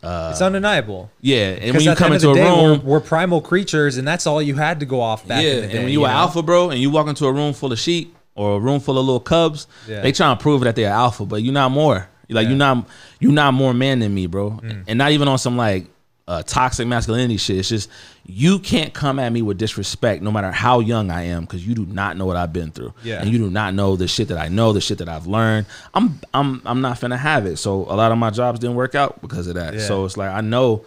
[0.02, 1.10] it's undeniable.
[1.20, 4.26] Yeah, and when you come into a day, room, we're, we're primal creatures, and that's
[4.26, 5.72] all you had to go off back yeah, in the day.
[5.72, 6.18] and when you, you are know?
[6.20, 8.98] alpha, bro, and you walk into a room full of sheep or a room full
[8.98, 10.00] of little cubs, Yeah.
[10.02, 12.08] they try to prove that they're alpha, but you're not more.
[12.28, 12.46] You're like Yeah.
[12.46, 12.50] Mm.
[12.50, 12.86] you're not
[13.20, 15.86] you're not more man than me, bro, and not even on some like
[16.28, 17.56] uh, toxic masculinity shit.
[17.58, 17.88] It's just
[18.24, 21.74] you can't come at me with disrespect, no matter how young I am, because you
[21.74, 23.20] do not know what I've been through, Yeah.
[23.20, 25.66] and you do not know the shit that I know, the shit that I've learned.
[25.92, 27.56] I'm I'm I'm not finna have it.
[27.58, 29.74] So a lot of my jobs didn't work out because of that.
[29.74, 29.80] Yeah.
[29.80, 30.84] So it's like I know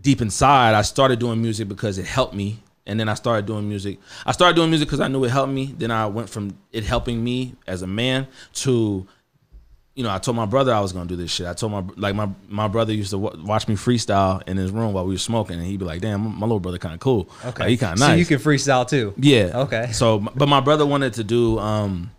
[0.00, 2.58] deep inside, I started doing music because it helped me.
[2.88, 3.98] And then I started doing music.
[4.26, 5.66] I started doing music because I knew it helped me.
[5.78, 9.06] Then I went from it helping me as a man to,
[9.94, 11.46] you know, I told my brother I was gonna do this shit.
[11.46, 14.70] I told my like my my brother used to wa- watch me freestyle in his
[14.70, 16.94] room while we were smoking, and he'd be like, "Damn, my, my little brother kind
[16.94, 17.28] of cool.
[17.44, 18.08] Okay, Like, he kind of nice.
[18.10, 19.12] So you can freestyle too.
[19.18, 19.52] Yeah.
[19.64, 19.92] Okay.
[19.92, 22.10] So, but my brother wanted to do um,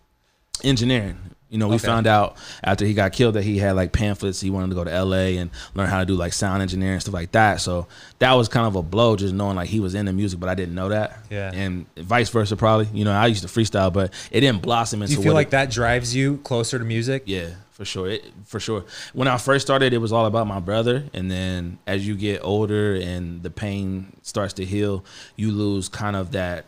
[0.63, 1.17] engineering.
[1.49, 1.87] You know, we Okay.
[1.87, 4.39] found out after he got killed that he had like pamphlets.
[4.39, 7.01] He wanted to go to LA and learn how to do like sound engineering and
[7.01, 7.59] stuff like that.
[7.59, 7.87] So
[8.19, 10.53] that was kind of a blow, just knowing like he was into music, but I
[10.53, 11.17] didn't know that.
[11.31, 11.51] Yeah.
[11.53, 12.87] And vice versa, probably.
[12.93, 15.15] You know, I used to freestyle, but it didn't blossom into.
[15.15, 17.23] Do you feel like it- that drives you closer to music?
[17.25, 18.09] yeah, for sure.
[18.09, 18.83] It, for sure.
[19.13, 22.41] When I first started, it was all about my brother, and then as you get
[22.43, 25.03] older and the pain starts to heal,
[25.35, 26.65] you lose kind of that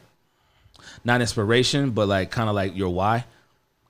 [1.03, 3.25] not inspiration, but like kind of like your why.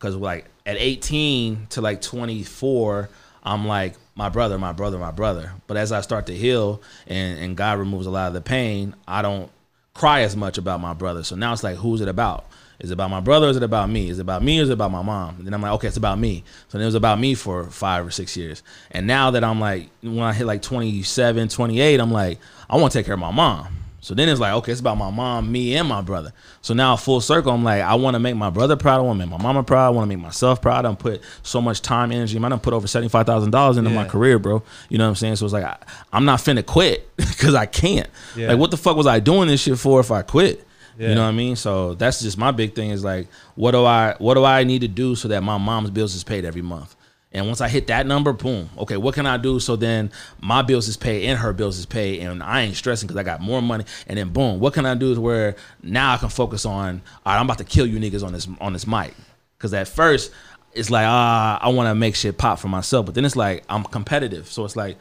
[0.02, 3.08] Because like at 18 to like 24,
[3.44, 5.54] I'm like my brother, my brother, my brother.
[5.68, 8.96] But as I start to heal and and God removes a lot of the pain,
[9.08, 9.52] I don't
[9.94, 11.24] cry as much about my brother.
[11.24, 12.46] So now it's like, who's it about?
[12.80, 13.48] Is it about my brother?
[13.48, 14.10] Is it about me?
[14.10, 14.60] Is it about me?
[14.60, 15.36] Or is it about my mom?
[15.36, 16.44] And then I'm like, okay, it's about me.
[16.70, 18.64] So it was about me for five or six years.
[18.90, 22.92] And now that I'm like, when I hit like 27, 28, I'm like, I want
[22.92, 23.68] to take care of my mom.
[24.02, 26.34] So then it's like, okay, it's about my mom, me, and my brother.
[26.62, 28.98] So now full circle, I'm like, I want to make my brother proud.
[28.98, 29.86] I want to make my mama proud.
[29.86, 30.80] I want to make myself proud.
[30.80, 32.38] I done put so much time, energy.
[32.38, 34.64] I done put over seventy five thousand dollars into my career, bro.
[34.90, 35.36] You know what I'm saying?
[35.36, 35.78] So it's like, I,
[36.12, 38.10] I'm not finna quit because I can't.
[38.36, 38.50] Yeah.
[38.50, 40.66] Like, what the fuck was I doing this shit for if I quit?
[40.98, 41.10] Yeah.
[41.10, 41.56] You know what I mean?
[41.56, 44.82] So that's just my big thing is like, what do I, what do I need
[44.82, 46.96] to do so that my mom's bills is paid every month?
[47.34, 48.70] And once I hit that number, boom.
[48.78, 50.12] Okay, what can I do so then
[50.42, 53.24] my bills is paid and her bills is paid, and I ain't stressing because I
[53.24, 53.86] got more money.
[54.08, 57.02] And then boom, what can I do is where now I can focus on.
[57.26, 59.14] All right, I'm about to kill you niggas on this on this mic.
[59.58, 60.32] Because at first
[60.74, 63.64] it's like ah, I want to make shit pop for myself, but then it's like
[63.70, 64.98] I'm competitive, so it's like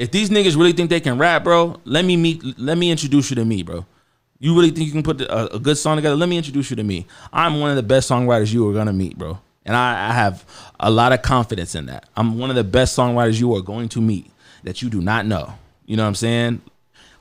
[0.00, 2.58] if these niggas really think they can rap, bro, let me meet.
[2.58, 3.84] Let me introduce you to me, bro.
[4.38, 6.16] You really think you can put a, a good song together?
[6.16, 7.06] Let me introduce you to me.
[7.32, 9.38] I'm one of the best songwriters you are gonna meet, bro.
[9.70, 10.44] And I, I have
[10.80, 12.08] a lot of confidence in that.
[12.16, 14.28] I'm one of the best songwriters you are going to meet
[14.64, 15.54] that you do not know.
[15.86, 16.62] You know what I'm saying?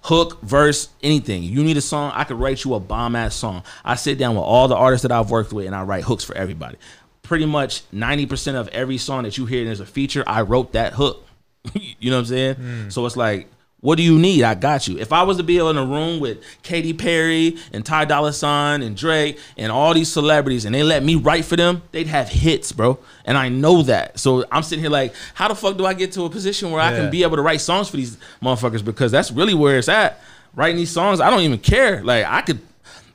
[0.01, 1.43] Hook, verse, anything.
[1.43, 3.61] You need a song, I could write you a bomb ass song.
[3.85, 6.23] I sit down with all the artists that I've worked with and I write hooks
[6.23, 6.77] for everybody.
[7.21, 10.73] Pretty much 90% of every song that you hear and there's a feature, I wrote
[10.73, 11.27] that hook.
[11.75, 12.55] you know what I'm saying?
[12.55, 12.91] Mm.
[12.91, 13.47] So it's like,
[13.81, 14.43] what do you need?
[14.43, 14.97] I got you.
[14.97, 18.81] If I was to be in a room with Katy Perry and Ty Dolla Sign
[18.81, 22.27] and Drake and all these celebrities and they let me write for them, they'd have
[22.27, 22.99] hits, bro.
[23.23, 24.19] And I know that.
[24.19, 26.81] So I'm sitting here like, how the fuck do I get to a position where
[26.81, 28.83] I can be able to write songs for these motherfuckers?
[28.83, 30.19] Because that's really where it's at.
[30.55, 32.03] Writing these songs, I don't even care.
[32.03, 32.59] Like I could,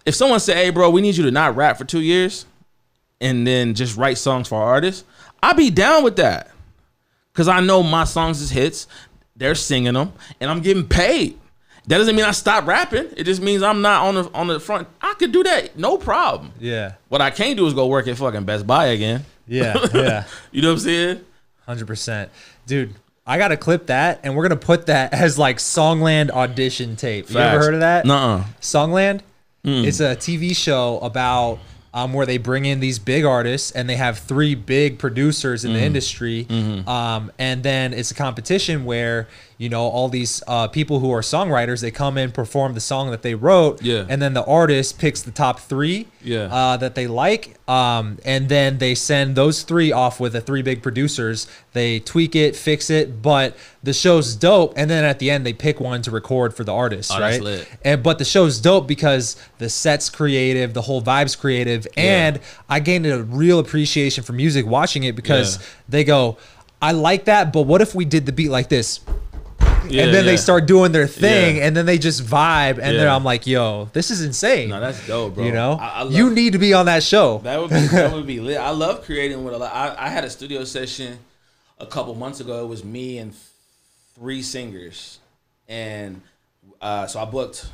[0.06, 2.46] if someone said, "Hey, bro, we need you to not rap for two years,"
[3.20, 5.04] and then just write songs for artists,
[5.42, 6.52] I'd be down with that.
[7.32, 8.86] Cause I know my songs is hits,
[9.36, 11.38] they're singing them, and I'm getting paid.
[11.86, 13.10] That doesn't mean I stop rapping.
[13.16, 14.88] It just means I'm not on the on the front.
[15.02, 16.52] I could do that, no problem.
[16.58, 16.94] Yeah.
[17.08, 19.24] What I can't do is go work at fucking Best Buy again.
[19.46, 19.76] Yeah.
[19.94, 20.24] Yeah.
[20.50, 21.20] You know what I'm saying?
[21.66, 22.30] Hundred percent,
[22.66, 22.94] dude.
[23.26, 27.30] I gotta clip that, and we're gonna put that as like Songland audition tape.
[27.30, 28.06] You ever heard of that?
[28.06, 28.44] Nuh-uh.
[28.60, 29.20] Songland.
[29.64, 29.84] Mm.
[29.86, 31.58] It's a TV show about
[31.94, 35.70] um, where they bring in these big artists and they have three big producers in
[35.70, 35.74] Mm.
[35.74, 36.44] the industry.
[36.50, 36.88] Mm-hmm.
[36.88, 41.20] Um, and then it's a competition where, you know, all these uh, people who are
[41.20, 43.80] songwriters, they come in, perform the song that they wrote.
[43.82, 44.04] Yeah.
[44.08, 46.48] And then the artist picks the top three Yeah.
[46.52, 47.56] uh, that they like.
[47.68, 51.46] Um, and then they send those three off with the three big producers.
[51.72, 54.74] They tweak it, fix it, but the show's dope.
[54.76, 57.40] And then at the end, they pick one to record for the artist, Oh, right?
[57.40, 57.68] lit.
[57.84, 62.80] And but the show's dope because the set's creative, the whole vibe's creative, and I
[62.80, 65.62] gained a real appreciation for music watching it because Yeah.
[65.88, 66.38] they go,
[66.82, 69.00] I like that, but what if we did the beat like this?
[69.88, 71.66] Yeah, and then they start doing their thing, Yeah.
[71.66, 74.70] and then they just vibe, and then I'm like, yo, this is insane.
[74.70, 75.44] No, that's dope, bro.
[75.44, 77.38] you know, I, I love, you need to be on that show.
[77.38, 78.56] That would be that would be lit.
[78.58, 79.72] I love creating with a lot.
[79.74, 81.18] I, I had a studio session
[81.78, 82.64] a couple months ago.
[82.64, 83.34] It was me and
[84.14, 85.18] three singers,
[85.68, 86.20] and
[86.80, 87.66] uh, so I booked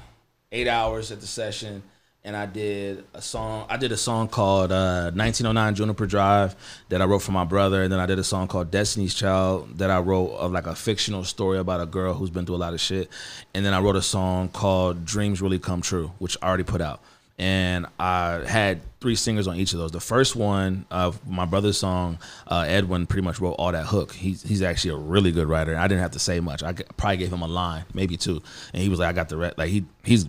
[0.53, 1.83] eight hours at the session.
[2.25, 3.67] And I did a song.
[3.69, 6.55] I did a song called uh, 1909 Juniper Drive
[6.91, 9.79] that I wrote for my brother, and then I did a song called Destiny's Child
[9.79, 12.59] that I wrote of like a fictional story about a girl who's been through a
[12.59, 13.09] lot of shit,
[13.55, 16.81] and then I wrote a song called Dreams Really Come True, which I already put
[16.81, 17.01] out.
[17.39, 19.93] And I had three singers on each of those.
[19.93, 24.13] The first one of my brother's song, uh, Edwin, pretty much wrote all that hook.
[24.13, 25.75] He's he's actually a really good writer.
[25.75, 26.63] I didn't have to say much.
[26.63, 28.43] I probably gave him a line, maybe two,
[28.75, 29.53] and he was like, "I got the re-.
[29.57, 30.27] like he he's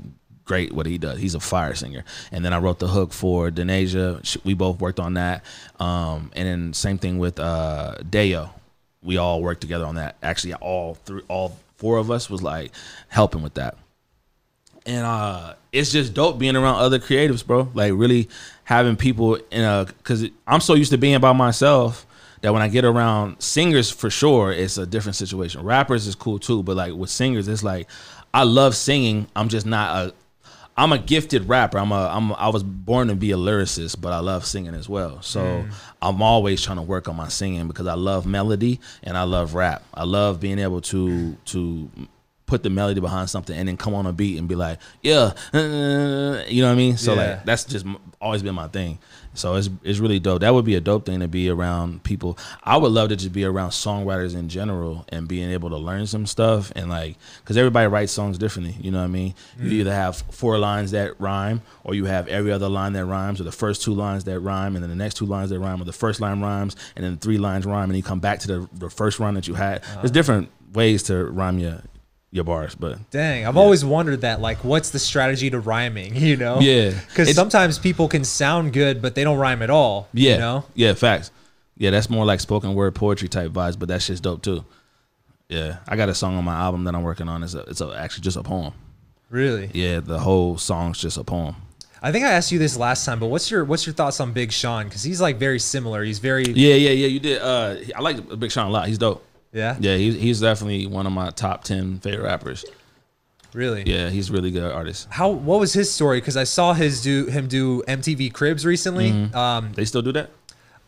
[0.52, 1.18] great what he does.
[1.18, 2.04] He's a fire singer.
[2.30, 4.38] And then I wrote the hook for Denasia.
[4.44, 5.46] We both worked on that.
[5.80, 8.50] Um, and then same thing with uh, Deo.
[9.02, 10.18] We all worked together on that.
[10.22, 12.74] Actually, all three, all four of us was like
[13.08, 13.78] helping with that.
[14.86, 17.70] And uh, it's just dope being around other creatives, bro.
[17.74, 18.28] Like really
[18.66, 22.06] having people in a because I'm so used to being by myself
[22.42, 25.64] that when I get around singers, for sure, it's a different situation.
[25.64, 27.88] Rappers is cool too, but like with singers, it's like
[28.34, 29.28] I love singing.
[29.34, 30.14] I'm just not a
[30.82, 31.78] I'm a gifted rapper.
[31.78, 34.90] I'm a I'm I was born to be a lyricist, but I love singing as
[34.90, 35.22] well.
[35.22, 35.68] So
[36.02, 39.54] I'm always trying to work on my singing because I love melody and I love
[39.54, 39.84] rap.
[39.94, 41.90] I love being able to to
[42.48, 45.32] put the melody behind something and then come on a beat and be like, yeah,
[45.54, 46.98] uh, you know what I mean?
[46.98, 47.22] So Yeah.
[47.36, 47.86] like that's just
[48.20, 48.98] always been my thing.
[49.34, 50.42] So it's it's really dope.
[50.42, 52.38] That would be a dope thing to be around people.
[52.64, 56.06] I would love to just be around songwriters in general and being able to learn
[56.08, 58.76] some stuff and like because everybody writes songs differently.
[58.80, 59.34] You know what I mean?
[59.58, 59.74] You mm.
[59.74, 63.44] either have four lines that rhyme, or you have every other line that rhymes, or
[63.44, 65.86] the first two lines that rhyme, and then the next two lines that rhyme, or
[65.86, 68.70] the first line rhymes, and then three lines rhyme, and you come back to the
[68.74, 69.84] the first rhyme that you had.
[69.84, 70.08] There's uh-huh.
[70.10, 71.82] different ways to rhyme your
[72.32, 74.40] your bars, but Dang, I've always wondered that.
[74.40, 76.16] Like, what's the strategy to rhyming?
[76.22, 76.60] You know?
[76.62, 76.92] Yeah.
[77.10, 80.08] Because sometimes people can sound good, but they don't rhyme at all.
[80.14, 80.34] Yeah.
[80.34, 80.66] You know?
[80.76, 81.32] Yeah, facts.
[81.78, 84.64] Yeah, that's more like spoken word poetry type vibes, but that shit's dope too.
[85.50, 85.78] Yeah.
[85.88, 87.44] I got a song on my album that I'm working on.
[87.44, 88.74] It's a, it's a, actually just a poem.
[89.30, 89.70] Really?
[89.74, 91.56] Yeah, the whole song's just a poem.
[92.02, 94.34] I think I asked you this last time, but what's your what's your thoughts on
[94.34, 94.86] Big Sean?
[94.86, 96.04] Because he's like very similar.
[96.04, 97.08] He's very Yeah, yeah, yeah.
[97.08, 97.42] You did.
[97.42, 98.88] Uh, I like Big Sean a lot.
[98.88, 99.24] He's dope.
[99.54, 102.66] Yeah, Yeah, he's he's definitely one of my top ten favorite rappers.
[103.54, 103.84] really.
[103.86, 105.08] Yeah, he's a really good artist.
[105.10, 106.20] How what was his story?
[106.20, 109.12] Because I saw his do him do MTV Cribs recently.
[109.12, 109.36] Mm-hmm.
[109.36, 110.30] Um, They still do that?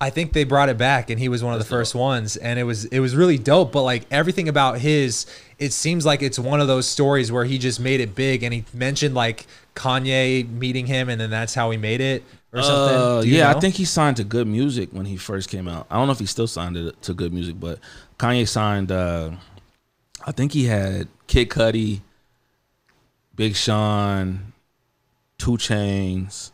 [0.02, 2.60] I think they brought it back, and he was one of the first ones, and
[2.60, 3.72] it was it was really dope.
[3.72, 5.26] But like everything about his,
[5.60, 8.54] it seems like it's one of those stories where he just made it big, and
[8.54, 9.46] he mentioned like
[9.76, 12.24] Kanye meeting him, and then that's how he made it
[12.54, 12.98] or something.
[12.98, 14.50] Uh, yeah, I think he signed to G.O.O.D.
[14.50, 15.88] Music when he first came out.
[15.90, 17.34] I don't know if he still signed it to G.O.O.D.
[17.34, 17.80] Music, but
[18.20, 18.92] Kanye signed.
[18.92, 19.32] Uh,
[20.26, 22.02] I think he had Kid Cudi,
[23.36, 24.54] Big Sean,
[25.40, 26.52] 2 Chainz,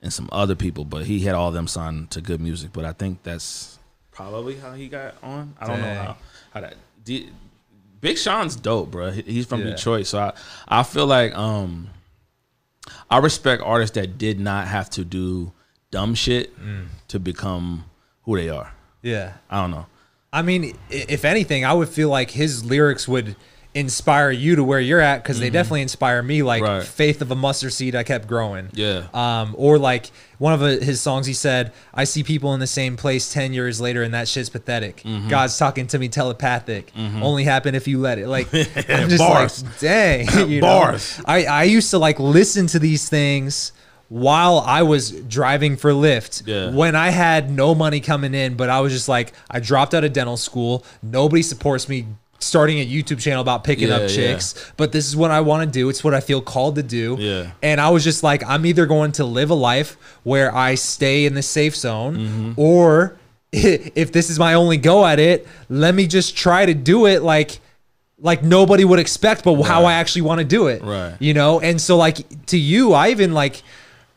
[0.00, 2.42] and some other people, but he had all them signed to G.O.O.D.
[2.42, 2.70] Music.
[2.72, 3.78] But I think that's
[4.12, 5.54] probably how he got on.
[5.60, 6.16] I don't know how
[6.54, 6.76] how that.
[8.00, 9.10] Big Sean's dope, bro.
[9.10, 9.70] He's from Yeah.
[9.70, 10.32] Detroit, so I
[10.68, 11.88] I feel like um
[13.10, 15.52] I respect artists that did not have to do
[15.90, 16.86] dumb shit Mm.
[17.08, 17.84] to become
[18.24, 18.72] who they are.
[19.02, 19.34] yeah.
[19.50, 19.86] I don't know.
[20.32, 23.34] I mean, if anything, I would feel like his lyrics would
[23.78, 26.42] inspire you to where you're at because they definitely inspire me.
[26.42, 26.78] Like Mm-hmm.
[26.78, 26.84] Right.
[26.86, 28.68] faith of a mustard seed, I kept growing.
[28.72, 29.06] Yeah.
[29.14, 32.96] Um, or like one of his songs, he said, "I see people in the same
[32.96, 34.98] place ten years later, and that shit's pathetic.
[35.04, 35.28] Mm-hmm.
[35.28, 36.92] God's talking to me telepathic.
[36.96, 39.62] Only happen if you let it." Like, I'm just Bars.
[39.64, 40.66] like, dang, you know?
[40.66, 41.20] Bars.
[41.24, 43.72] I I used to like listen to these things
[44.08, 46.70] while I was driving for Lyft Yeah.
[46.74, 50.02] when I had no money coming in, but I was just like, I dropped out
[50.02, 50.82] of dental school.
[51.02, 52.06] Nobody supports me
[52.40, 54.08] starting a YouTube channel about picking Yeah, up yeah.
[54.08, 55.88] chicks, but this is what I want to do.
[55.88, 57.16] It's what I feel called to do.
[57.18, 57.50] Yeah.
[57.62, 61.24] And I was just like, I'm either going to live a life where I stay
[61.26, 62.52] in the safe zone Mm-hmm.
[62.56, 63.16] or
[63.52, 67.22] if this is my only go at it, let me just try to do it
[67.22, 67.60] like
[68.20, 70.82] like nobody would expect, but how I actually want to do it.
[70.82, 71.14] Right.
[71.20, 71.60] You know?
[71.60, 73.62] And so like to you, I even like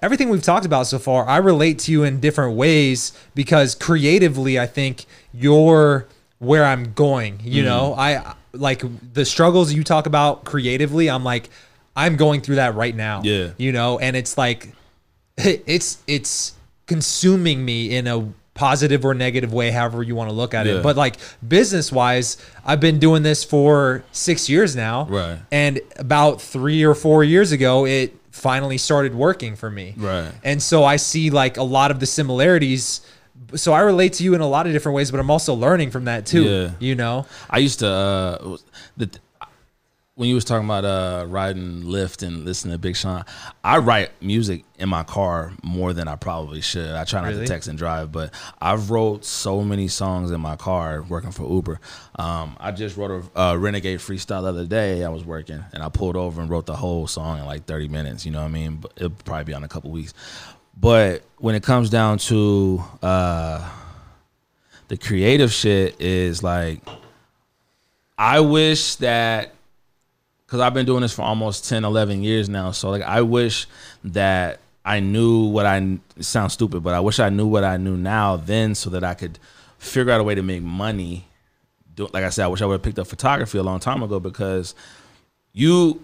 [0.02, 4.60] everything we've talked about so far, I relate to you in different ways because creatively
[4.60, 6.08] I think you're
[6.42, 7.40] where I'm going.
[7.44, 7.68] You hmm.
[7.68, 8.84] know, I like
[9.14, 11.50] the struggles you talk about creatively, I'm like,
[11.96, 13.22] I'm going through that right now.
[13.24, 13.52] Yeah.
[13.58, 14.74] You know, and it's like
[15.38, 16.56] it's it's
[16.88, 20.80] consuming me in a positive or negative way, however you want to look at Yeah.
[20.80, 20.84] it.
[20.84, 21.18] But like
[21.48, 25.06] business wise, I've been doing this for six years now.
[25.06, 25.38] Right.
[25.52, 29.94] And about three or four years ago, it finally started working for me.
[29.96, 30.32] Right.
[30.44, 33.02] And so I see like a lot of the similarities.
[33.56, 35.92] So I relate to you in a lot of different ways, but I'm also learning
[35.92, 36.44] from that too.
[36.44, 36.72] Yeah.
[36.80, 37.26] You know?
[37.50, 38.58] I used to uh
[38.98, 39.10] the
[40.16, 43.24] when you was talking about uh riding Lyft and listening to Big Sean,
[43.64, 46.92] I write music in my car more than I probably should.
[46.92, 47.42] I try not Really?
[47.42, 51.50] to text and drive, but I've wrote so many songs in my car working for
[51.50, 51.80] Uber.
[52.20, 55.04] Um, I just wrote a uh, Renegade freestyle the other day.
[55.04, 57.88] I was working and I pulled over and wrote the whole song in like 30
[57.88, 58.26] minutes.
[58.26, 58.76] You know what I mean?
[58.76, 60.14] But it'll probably be on a couple weeks.
[60.78, 63.70] But when it comes down to uh,
[64.88, 66.82] the creative shit, is like
[68.18, 69.54] I wish that
[70.46, 72.72] because I've been doing this for almost 10, 11 years now.
[72.72, 73.68] So like, I wish
[74.04, 77.96] that I knew what I sounds stupid, but I wish I knew what I knew
[77.96, 79.40] now then, so that I could
[79.78, 81.26] figure out a way to make money.
[81.96, 84.04] Do, like I said, I wish I would have picked up photography a long time
[84.04, 84.76] ago because
[85.54, 86.04] you,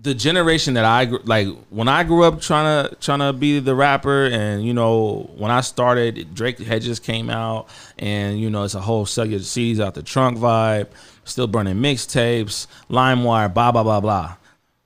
[0.00, 3.74] the generation that I like when I grew up trying to trying to be the
[3.74, 7.68] rapper, and you know when I started, Drake Hedges came out,
[7.98, 10.88] and you know it's a whole your CDs out the trunk vibe,
[11.24, 14.36] still burning mixtapes, LimeWire, blah blah blah blah.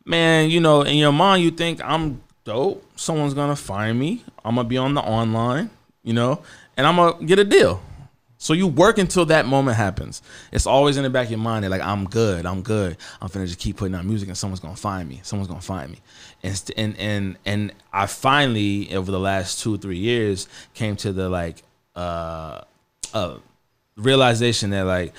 [0.05, 2.85] Man, you know, in your mind you think I'm dope.
[2.97, 4.25] Someone's gonna find me.
[4.45, 5.71] I'm gonna be on the online,
[6.03, 6.43] you know,
[6.77, 7.83] and I'm gonna get a deal.
[8.43, 10.21] So you work until that moment happens.
[10.51, 11.63] It's always in the back of your mind.
[11.63, 12.45] That like I'm good.
[12.45, 12.97] I'm good.
[13.21, 15.21] I'm finna just keep putting out music, and someone's gonna find me.
[15.23, 15.99] Someone's gonna find me.
[16.43, 21.29] And and and and I finally over the last two three years came to the
[21.29, 21.63] like
[21.95, 22.63] uh
[23.15, 23.37] uh
[23.97, 25.15] realization that like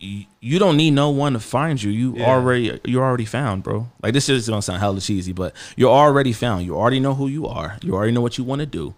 [0.00, 1.90] y- you don't need no one to find you.
[1.90, 2.26] You Yeah.
[2.30, 3.88] already you're already found, bro.
[4.00, 6.64] Like this is gonna sound hella cheesy, but you're already found.
[6.66, 7.78] You already know who you are.
[7.82, 8.94] You already know what you want to do.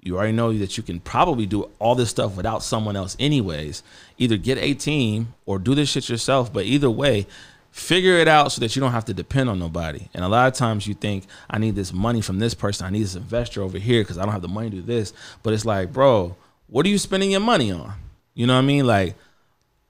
[0.00, 3.82] You already know that you can probably do all this stuff without someone else, anyways.
[4.16, 6.52] Either get a team or do this shit yourself.
[6.52, 7.26] But either way,
[7.70, 10.08] figure it out so that you don't have to depend on nobody.
[10.14, 12.86] And a lot of times you think, I need this money from this person.
[12.86, 15.12] I need this investor over here because I don't have the money to do this.
[15.42, 16.36] But it's like, bro,
[16.68, 17.92] what are you spending your money on?
[18.34, 18.86] You know what I mean?
[18.86, 19.16] Like,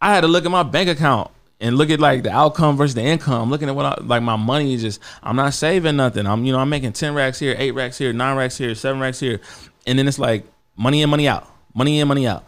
[0.01, 1.31] I had to look at my bank account
[1.61, 3.43] and look at like the outcome versus the income.
[3.43, 6.27] I'm looking at what I, like my money is just I'm not saving nothing.
[6.27, 9.01] I'm you know I'm making ten racks here, eight racks here, nine racks here, seven
[9.01, 9.41] racks here,
[9.89, 10.45] and then it's like
[10.77, 12.45] money in, money out, money in, money out,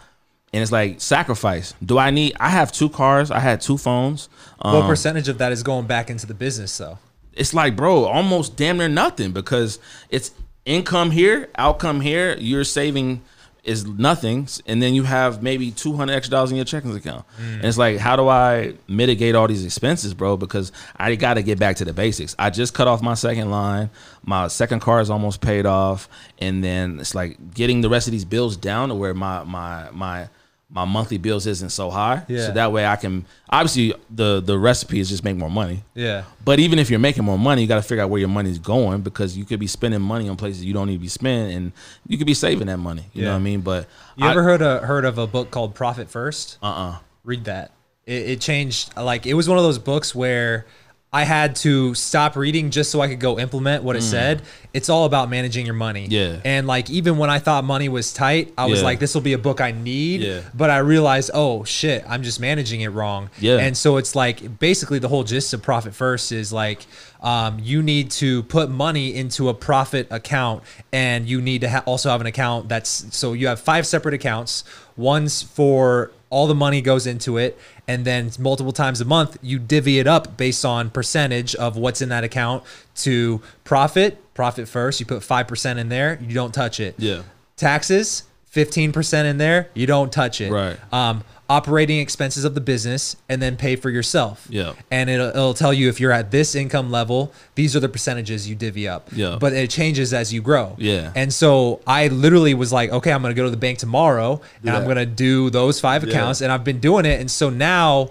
[0.53, 1.75] and it's like sacrifice.
[1.85, 2.35] Do I need?
[2.39, 3.31] I have two cars.
[3.31, 4.29] I had two phones.
[4.61, 6.99] Um, What percentage of that is going back into the business though?
[7.33, 9.79] it's like bro almost damn near nothing because
[10.11, 10.33] it's
[10.65, 13.23] income here outcome here you're saving
[13.65, 17.25] is nothing and then you have maybe 200 extra dollars in your checking account.
[17.39, 20.37] And it's like how do i mitigate all these expenses bro?
[20.37, 22.35] Because i got to get back to the basics.
[22.39, 23.91] I just cut off my second line.
[24.25, 26.09] My second car is almost paid off.
[26.39, 29.91] And then it's like getting the rest of these bills down to where my my
[29.93, 30.29] my
[30.73, 32.47] my monthly bills isn't so high Yeah.
[32.47, 36.23] so that way i can obviously the the recipe is just make more money Yeah.
[36.45, 38.59] but even if you're making more money, you got to figure out where your money's
[38.61, 41.57] going because you could be spending money on places you don't need to be spending,
[41.57, 41.73] and
[42.07, 43.05] you could be saving that money.
[43.13, 43.61] You know what I mean?
[43.63, 46.59] But You ever heard a, heard of a book called Profit First?
[46.63, 47.73] Uh uh read that.
[48.07, 48.97] It, it changed.
[48.97, 50.67] Like it was one of those books where
[51.13, 54.43] I had to stop reading just so I could go implement what it said.
[54.73, 56.07] It's all about managing your money.
[56.07, 56.11] Mm.
[56.13, 56.41] Yeah.
[56.45, 58.85] And like even when I thought money was tight, I was Yeah.
[58.85, 60.21] like, this will be a book I need.
[60.21, 60.43] Yeah.
[60.55, 63.29] But I realized, oh shit, I'm just managing it wrong.
[63.41, 63.57] Yeah.
[63.59, 66.87] And so it's like basically the whole gist of Profit First is like
[67.23, 71.83] um, you need to put money into a profit account, and you need to ha-
[71.87, 74.65] also have an account that's so you have five separate accounts.
[74.97, 77.59] One's for all the money goes into it,
[77.89, 82.01] and then multiple times a month you divvy it up based on percentage of what's
[82.01, 82.63] in that account
[82.97, 84.17] to profit.
[84.35, 87.23] Profit first, you put five percent in there, you don't touch it Yeah.
[87.57, 88.23] taxes
[88.53, 90.77] 15% in there you don't touch it Right.
[90.93, 94.47] um operating expenses of the business and then pay for yourself.
[94.49, 94.75] Yeah.
[94.91, 98.49] and it'll, it'll tell you if you're at this income level these are the percentages
[98.49, 99.09] you divvy up.
[99.13, 99.37] Yeah.
[99.41, 100.77] but it changes as you grow.
[100.79, 101.13] Yeah.
[101.17, 104.71] and so i literally was like okay i'm gonna go to the bank tomorrow and
[104.71, 106.41] i'm gonna do those five accounts.
[106.41, 107.21] And i've been doing it.
[107.21, 108.11] And so now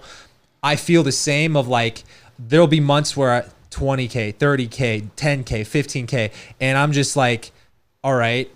[0.62, 2.04] i feel the same of like
[2.38, 7.52] there'll be months where I- 20k 30k 10k 15k and i'm just like
[8.02, 8.50] all right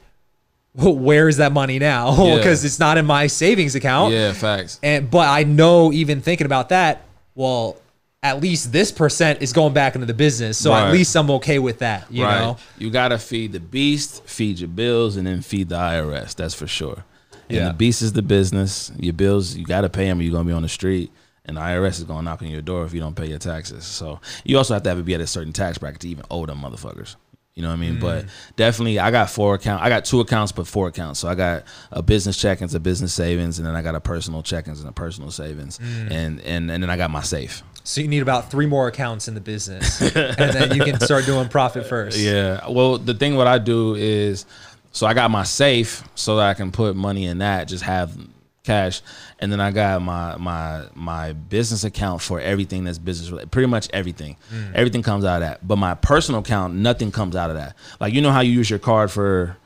[0.74, 2.14] well, where is that money now?
[2.24, 2.36] Yeah.
[2.36, 4.12] Because it's not in my savings account.
[4.12, 4.78] Yeah, facts.
[4.82, 7.02] And but I know even thinking about that,
[7.34, 7.76] well,
[8.22, 10.56] at least this percent is going back into the business.
[10.56, 10.86] So Right.
[10.86, 12.06] at least I'm okay with that.
[12.10, 12.40] You right.
[12.40, 12.56] know?
[12.78, 16.34] You gotta feed the beast, feed your bills, and then feed the IRS.
[16.34, 17.04] That's for sure.
[17.50, 17.68] And Yeah.
[17.68, 18.90] the beast is the business.
[18.98, 21.10] Your bills, you gotta pay them, or you're gonna be on the street.
[21.44, 23.84] And the IRS is gonna knock on your door if you don't pay your taxes.
[23.84, 26.24] So you also have to have to be at a certain tax bracket to even
[26.30, 27.16] owe them motherfuckers.
[27.54, 28.00] You know what I mean?
[28.00, 28.30] But mm.
[28.56, 29.84] definitely, I got four accounts.
[29.84, 31.20] I got two accounts, but four accounts.
[31.20, 34.42] So I got a business checkings, a business savings, and then I got a personal
[34.42, 36.10] checkings and a personal savings, mm.
[36.10, 37.62] and and and then I got my safe.
[37.84, 41.26] So you need about three more accounts in the business, and then you can start
[41.26, 42.18] doing profit first.
[42.18, 42.68] Yeah.
[42.68, 44.46] Well, the thing what I do is,
[44.90, 47.68] so I got my safe so that I can put money in that.
[47.68, 48.16] Just have
[48.64, 49.02] cash,
[49.38, 53.52] and then I got my my my business account for everything that's business related.
[53.52, 54.74] Pretty much everything, mm.
[54.74, 55.66] everything comes out of that.
[55.66, 57.76] But my personal account, nothing comes out of that.
[58.00, 59.56] Like you know how you use your card for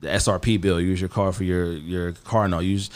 [0.00, 2.90] the SRP bill, you use your card for your your car note, you use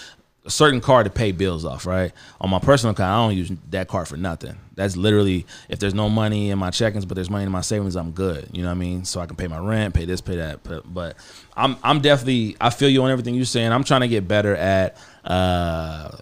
[0.44, 2.12] a certain card to pay bills off, right?
[2.40, 4.58] On my personal account, I don't use that card for nothing.
[4.74, 7.94] That's literally if there's no money in my check-ins, but there's money in my savings,
[7.94, 8.48] I'm good.
[8.52, 9.04] You know what I mean?
[9.04, 10.64] So I can pay my rent, pay this, pay that.
[10.64, 11.16] But, but
[11.56, 13.72] I'm I'm definitely I feel you on everything you're saying.
[13.72, 16.16] I'm trying to get better at uh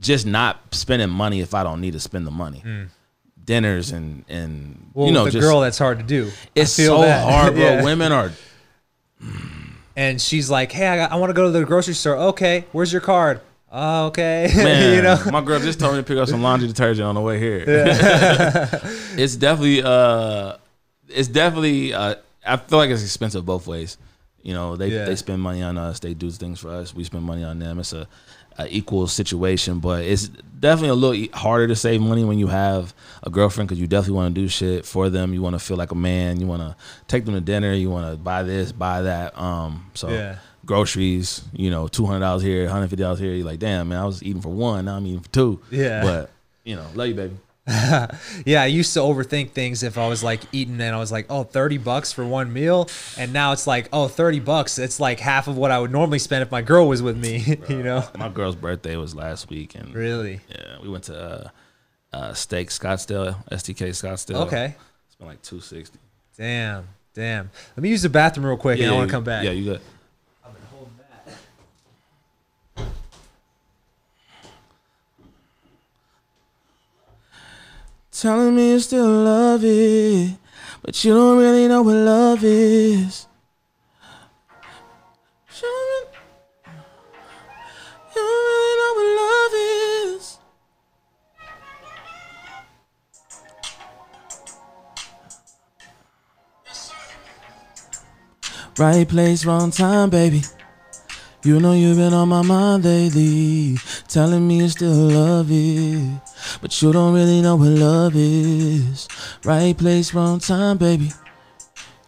[0.00, 2.62] just not spending money if I don't need to spend the money.
[3.44, 6.30] Dinners and and Well, you know the just girl that's hard to do.
[6.54, 7.24] It's so that.
[7.30, 7.62] hard, bro.
[7.64, 7.84] Yeah.
[7.84, 8.32] Women are
[9.96, 12.16] and she's like, "Hey, I, got- I want to go to the grocery store.
[12.16, 13.40] Okay, where's your card?
[13.76, 14.50] Oh, okay.
[14.56, 17.16] Man, you know, my girl just told me to pick up some laundry detergent on
[17.16, 17.64] the way here.
[17.66, 20.56] it's definitely, uh,
[21.08, 21.92] it's definitely.
[21.92, 22.14] Uh,
[22.46, 23.98] I feel like it's expensive both ways.
[24.44, 25.04] You know, they Yeah.
[25.06, 27.78] they spend money on us, they do things for us, we spend money on them.
[27.80, 28.06] It's a,
[28.58, 30.28] a equal situation, but it's
[30.60, 34.16] definitely a little harder to save money when you have a girlfriend because you definitely
[34.16, 35.34] want to do shit for them.
[35.34, 36.40] You want to feel like a man.
[36.40, 36.76] You want to
[37.08, 37.72] take them to dinner.
[37.72, 39.36] You want to buy this, buy that.
[39.36, 40.36] Um, so Yeah.
[40.66, 43.32] groceries, you know, two hundred dollars here, hundred fifty dollars here.
[43.34, 45.60] You're like, damn, man, I was eating for one, now I'm eating for two.
[45.70, 46.02] Yeah.
[46.02, 46.30] but
[46.64, 47.36] you know, love you, baby.
[48.44, 48.62] yeah.
[48.62, 51.44] I used to overthink things if I was like eating and I was like, oh,
[51.44, 54.78] 30 bucks for one meal, and now it's like, oh, 30 bucks.
[54.78, 57.58] It's like half of what I would normally spend if my girl was with me.
[57.68, 60.40] you know, My girl's birthday was last week, and really.
[60.50, 64.46] yeah, we went to uh, uh, Steak Scottsdale, STK Scottsdale.
[64.46, 64.74] Okay.
[65.10, 65.98] Spent like two sixty.
[66.36, 66.88] Damn.
[67.14, 67.50] Damn.
[67.76, 69.44] Let me use the bathroom real quick, and I want to come back.
[69.44, 69.80] Yeah, you good.
[78.16, 80.36] Telling me you still love it,
[80.82, 83.26] but you don't really know what love is.
[85.56, 86.10] You don't really-
[88.78, 89.54] know what love
[90.14, 90.38] is.
[98.78, 100.42] Right place, wrong time, baby.
[101.44, 103.76] You know you've been on my mind lately,
[104.08, 106.20] telling me you still love it,
[106.62, 109.06] but you don't really know what love is.
[109.44, 111.12] Right place, wrong time, baby.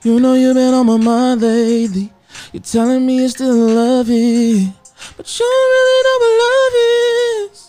[0.02, 2.14] You know you've been on my mind lately.
[2.54, 4.72] You're telling me you still love it,
[5.18, 7.66] but you don't really know what love is.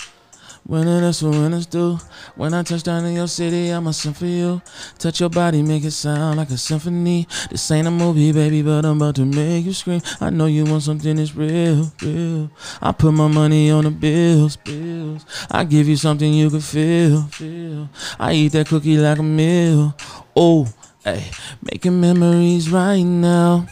[0.63, 1.99] When that's what winners do.
[2.37, 4.61] When I touch down in your city, I'ma for you.
[4.99, 7.27] Touch your body, make it sound like a symphony.
[7.49, 10.01] This ain't a movie, baby, but I'm about to make you scream.
[10.21, 12.51] I know you want something that's real, real.
[12.79, 15.25] I put my money on the bills, bills.
[15.49, 17.89] I give you something you can feel, feel.
[18.19, 19.95] I eat that cookie like a meal.
[20.35, 20.67] Oh,
[21.03, 21.31] hey,
[21.63, 23.65] making memories right now.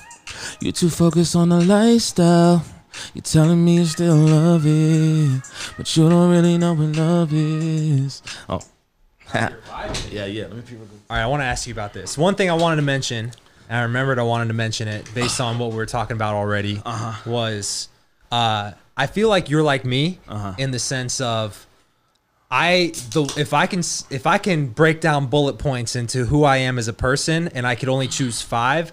[0.59, 2.65] You too focused on the lifestyle.
[3.13, 5.41] You're telling me you still love it,
[5.77, 8.21] but you don't really know what love is.
[8.49, 8.61] Oh,
[9.33, 10.43] yeah, yeah.
[10.43, 11.01] Let me peep real quick.
[11.09, 12.17] All right, I want to ask you about this.
[12.17, 13.31] One thing I wanted to mention,
[13.69, 16.35] and I remembered I wanted to mention it based on what we were talking about
[16.35, 16.81] already,
[17.25, 17.89] was
[18.31, 20.19] uh, I feel like you're like me
[20.57, 21.65] in the sense of
[22.49, 26.57] I the if I can if I can break down bullet points into who I
[26.57, 28.91] am as a person, and I could only choose five,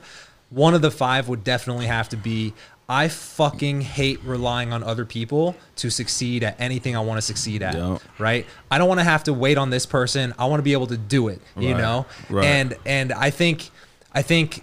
[0.51, 2.55] one of the five would definitely have to be.
[2.93, 7.63] I fucking hate relying on other people to succeed at anything I want to succeed
[7.63, 7.75] at.
[7.75, 7.97] Yeah.
[8.19, 8.45] Right?
[8.71, 10.35] I don't want to have to wait on this person.
[10.39, 11.41] I want to be able to do it.
[11.57, 12.05] You know?
[12.29, 12.45] Right.
[12.45, 13.71] And and I think
[14.13, 14.63] I think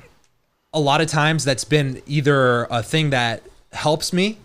[0.75, 4.37] a lot of times that's been either a thing that helps me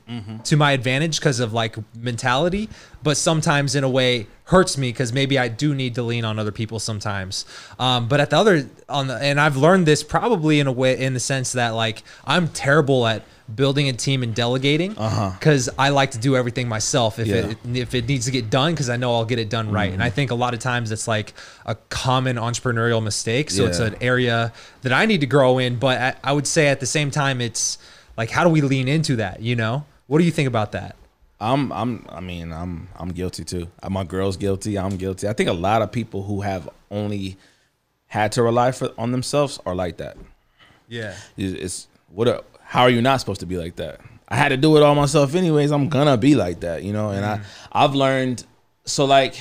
[0.45, 2.70] to my advantage because of like mentality,
[3.03, 6.39] but sometimes in a way hurts me because maybe I do need to lean on
[6.39, 7.45] other people sometimes.
[7.78, 10.99] Um, but at the other on the and I've learned this probably in a way
[10.99, 13.22] in the sense that like I'm terrible at
[13.55, 17.35] building a team and delegating because I like to do everything myself if Yeah.
[17.49, 19.93] it if it needs to get done because I know I'll get it done right.
[19.93, 21.35] And I think a lot of times it's like
[21.67, 23.51] a common entrepreneurial mistake.
[23.51, 25.77] So it's an area that I need to grow in.
[25.79, 27.77] But I, I would say at the same time, it's
[28.17, 29.41] like, how do we lean into that?
[29.43, 30.97] You know, what do you think about that?
[31.41, 33.69] I'm, I'm, I mean, I'm, I'm guilty too.
[33.83, 34.79] Uh, My girl's guilty.
[34.79, 35.29] I'm guilty.
[35.29, 37.37] I think a lot of people who have only
[38.07, 40.17] had to rely for, on themselves are like that.
[40.89, 41.15] Yeah.
[41.37, 42.29] It's, it's what?
[42.29, 44.01] A, how are you not supposed to be like that?
[44.27, 45.70] I had to do it all myself, anyways.
[45.70, 47.11] I'm gonna be like that, you know.
[47.11, 47.45] And I, mm.
[47.70, 48.45] I've learned.
[48.85, 49.37] So like,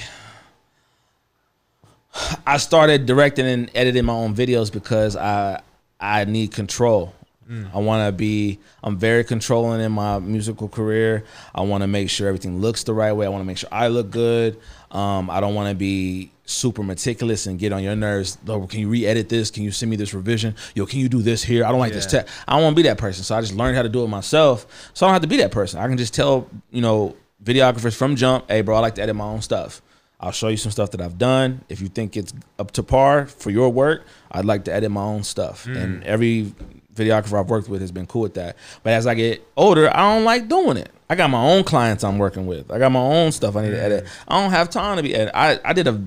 [2.46, 5.64] I started directing and editing my own videos because I,
[6.00, 7.16] I need control.
[7.50, 7.74] Mm.
[7.74, 8.60] I want to be.
[8.84, 11.24] I'm very controlling in my musical career.
[11.56, 13.26] I want to make sure everything looks the right way.
[13.26, 14.60] I want to make sure I look good.
[14.94, 18.38] Um, I don't want to be super meticulous and get on your nerves.
[18.48, 19.50] Oh, can you re-edit this?
[19.50, 20.56] Can you send me this revision?
[20.76, 21.66] Yo, can you do this here?
[21.66, 22.20] I don't like this Yeah.
[22.20, 22.34] text.
[22.48, 23.24] I don't want to be that person.
[23.24, 24.68] So I just learned how to do it myself.
[24.94, 25.80] So I don't have to be that person.
[25.80, 29.16] I can just tell, you know, videographers from jump, hey, bro, I like to edit
[29.16, 29.82] my own stuff.
[30.20, 31.62] I'll show you some stuff that I've done.
[31.70, 35.02] If you think it's up to par for your work, I'd like to edit my
[35.02, 35.66] own stuff.
[35.66, 36.54] And every
[36.96, 38.56] videographer I've worked with has been cool with that.
[38.84, 40.92] But as I get older, I don't like doing it.
[41.14, 42.72] I got my own clients I'm working with.
[42.72, 44.08] I got my own stuff I need to edit.
[44.28, 45.32] I don't have time to be edit.
[45.36, 46.04] I, I did a,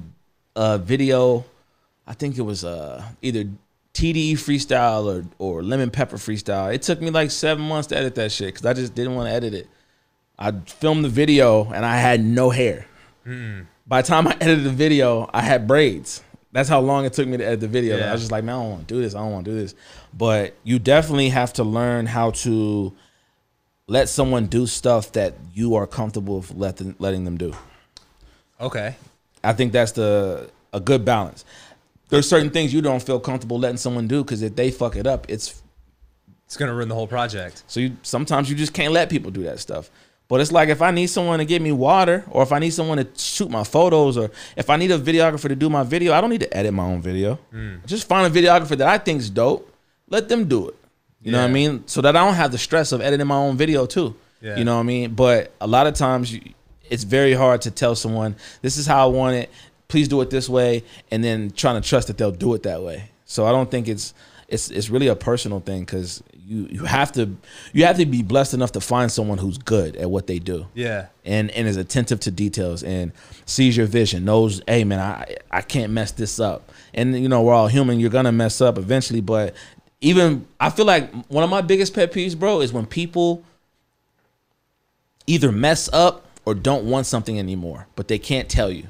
[0.57, 1.45] a video,
[2.09, 3.45] I think it was uh, either
[3.95, 6.75] TDE freestyle or, or lemon pepper freestyle.
[6.75, 9.29] It took me like seven months to edit that shit because I just didn't want
[9.29, 9.69] to edit it.
[10.41, 12.89] I filmed the video and I had no hair.
[13.87, 16.25] By the time I edited the video, I had braids.
[16.51, 17.97] That's how long it took me to edit the video.
[17.97, 18.09] Yeah.
[18.09, 19.15] I was just like, man, I don't want to do this.
[19.15, 19.77] I don't want to do this.
[20.13, 22.93] But you definitely have to learn how to
[23.89, 27.55] let someone do stuff that you are comfortable with letting letting them do.
[28.61, 28.97] Okay.
[29.45, 31.45] I think that's the a good balance.
[32.09, 35.07] There's certain things you don't feel comfortable letting someone do because if they fuck it
[35.07, 35.63] up, it's
[36.47, 37.63] It's gonna ruin the whole project.
[37.67, 39.91] so you sometimes you just can't let people do that stuff.
[40.29, 42.71] But it's like if I need someone to give me water, or if I need
[42.71, 46.13] someone to shoot my photos, or if I need a videographer to do my video,
[46.13, 47.37] I don't need to edit my own video.
[47.53, 47.77] Hmm.
[47.87, 49.73] Just find a videographer that I think is dope.
[50.09, 50.75] Let them do it.
[51.27, 51.83] You know what I mean?
[51.87, 54.15] So that I don't have the stress of editing my own video too.
[54.41, 54.57] Yeah.
[54.57, 55.15] You know what I mean?
[55.15, 56.41] But a lot of times you,
[56.89, 59.51] it's very hard to tell someone this is how I want it.
[59.89, 62.83] Please do it this way, and then trying to trust that they'll do it that
[62.83, 63.11] way.
[63.25, 64.15] So I don't think it's
[64.49, 67.37] it's it's really a personal thing because you you have to
[67.73, 70.67] you have to be blessed enough to find someone who's good at what they do
[70.75, 71.07] Yeah.
[71.25, 73.11] and and is attentive to details and
[73.47, 77.43] sees your vision knows hey man i i can't mess this up and you know
[77.43, 79.55] we're all human you're gonna mess up eventually but
[80.01, 83.43] even i feel like one of my biggest pet peeves bro is when people
[85.27, 88.87] either mess up or don't want something anymore but they can't tell you.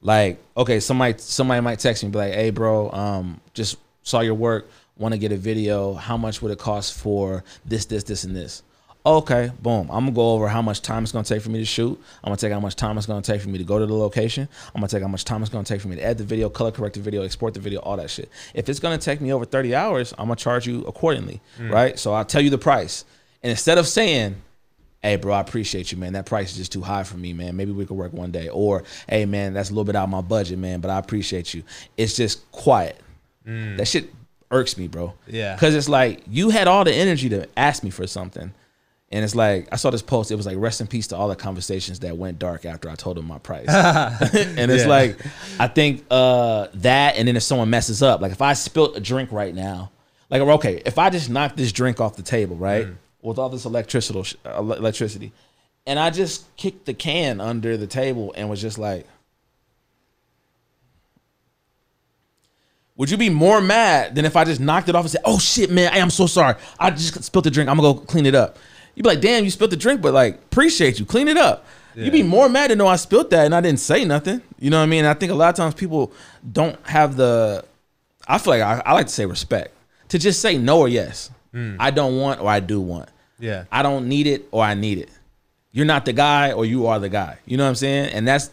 [0.00, 4.34] Like okay somebody somebody might text me be like hey bro um just saw your
[4.34, 5.94] work want to get a video.
[5.94, 8.62] How much would it cost for this this this and this
[9.04, 9.88] okay boom.
[9.90, 12.00] I'm gonna go over how much time it's gonna take for me to shoot.
[12.22, 13.94] I'm gonna take how much time it's gonna take for me to go to the
[13.94, 14.48] location.
[14.74, 16.48] I'm gonna take how much time it's gonna take for me to edit the video
[16.48, 18.28] color correct the video export the video all that shit.
[18.54, 21.70] If it's gonna take me over 30 hours i'm gonna charge you accordingly mm.
[21.70, 21.98] right?
[21.98, 23.04] So i'll tell you the price.
[23.42, 24.36] And instead of saying
[25.02, 26.12] hey bro i appreciate you man.
[26.12, 27.56] That price is just too high for me man.
[27.56, 28.48] Maybe we could work one day.
[28.48, 31.54] Or hey man that's a little bit out of my budget man but i appreciate
[31.54, 31.64] you.
[31.96, 33.00] It's just quiet.
[33.46, 33.78] Mm.
[33.78, 34.10] That shit
[34.50, 35.14] irks me bro.
[35.26, 35.54] Yeah.
[35.54, 38.52] because it's like you had all the energy to ask me for something
[39.12, 41.28] and it's like i saw this post it was like rest in peace to all
[41.28, 44.88] the conversations that went dark after i told him my price and it's Yeah.
[44.88, 45.18] like
[45.60, 49.00] i think uh that and then if someone messes up like if i spilt a
[49.00, 49.90] drink right now
[50.30, 52.88] like okay if i just knock this drink off the table right
[53.20, 55.32] with all this electricity electricity
[55.86, 59.06] and i just kicked the can under the table and was just like
[62.96, 65.38] would you be more mad than if I just knocked it off and said, "Oh
[65.38, 66.56] shit, man, I am so sorry.
[66.78, 67.68] I just spilled the drink.
[67.70, 68.58] I'm gonna go clean it up."
[68.94, 71.04] You'd be like, "Damn, you spilled the drink, but like, appreciate you.
[71.04, 71.64] Clean it up."
[71.94, 74.40] You'd be more mad to know I spilled that and I didn't say nothing.
[74.58, 75.04] You know what I mean?
[75.04, 76.12] I think a lot of times people
[76.50, 77.64] don't have the.
[78.26, 79.74] I feel like I, I like to say respect
[80.08, 81.30] to just say no or yes.
[81.52, 81.76] Mm.
[81.78, 83.08] I don't want or I do want.
[83.38, 83.64] Yeah.
[83.70, 85.10] I don't need it or I need it.
[85.72, 87.38] You're not the guy or you are the guy.
[87.44, 88.12] You know what I'm saying?
[88.12, 88.50] And that's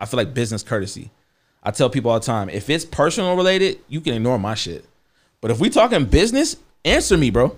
[0.00, 1.10] I feel like business courtesy.
[1.62, 4.84] I tell people all the time, if it's personal related, you can ignore my shit.
[5.42, 7.54] But if we talking business, answer me, bro.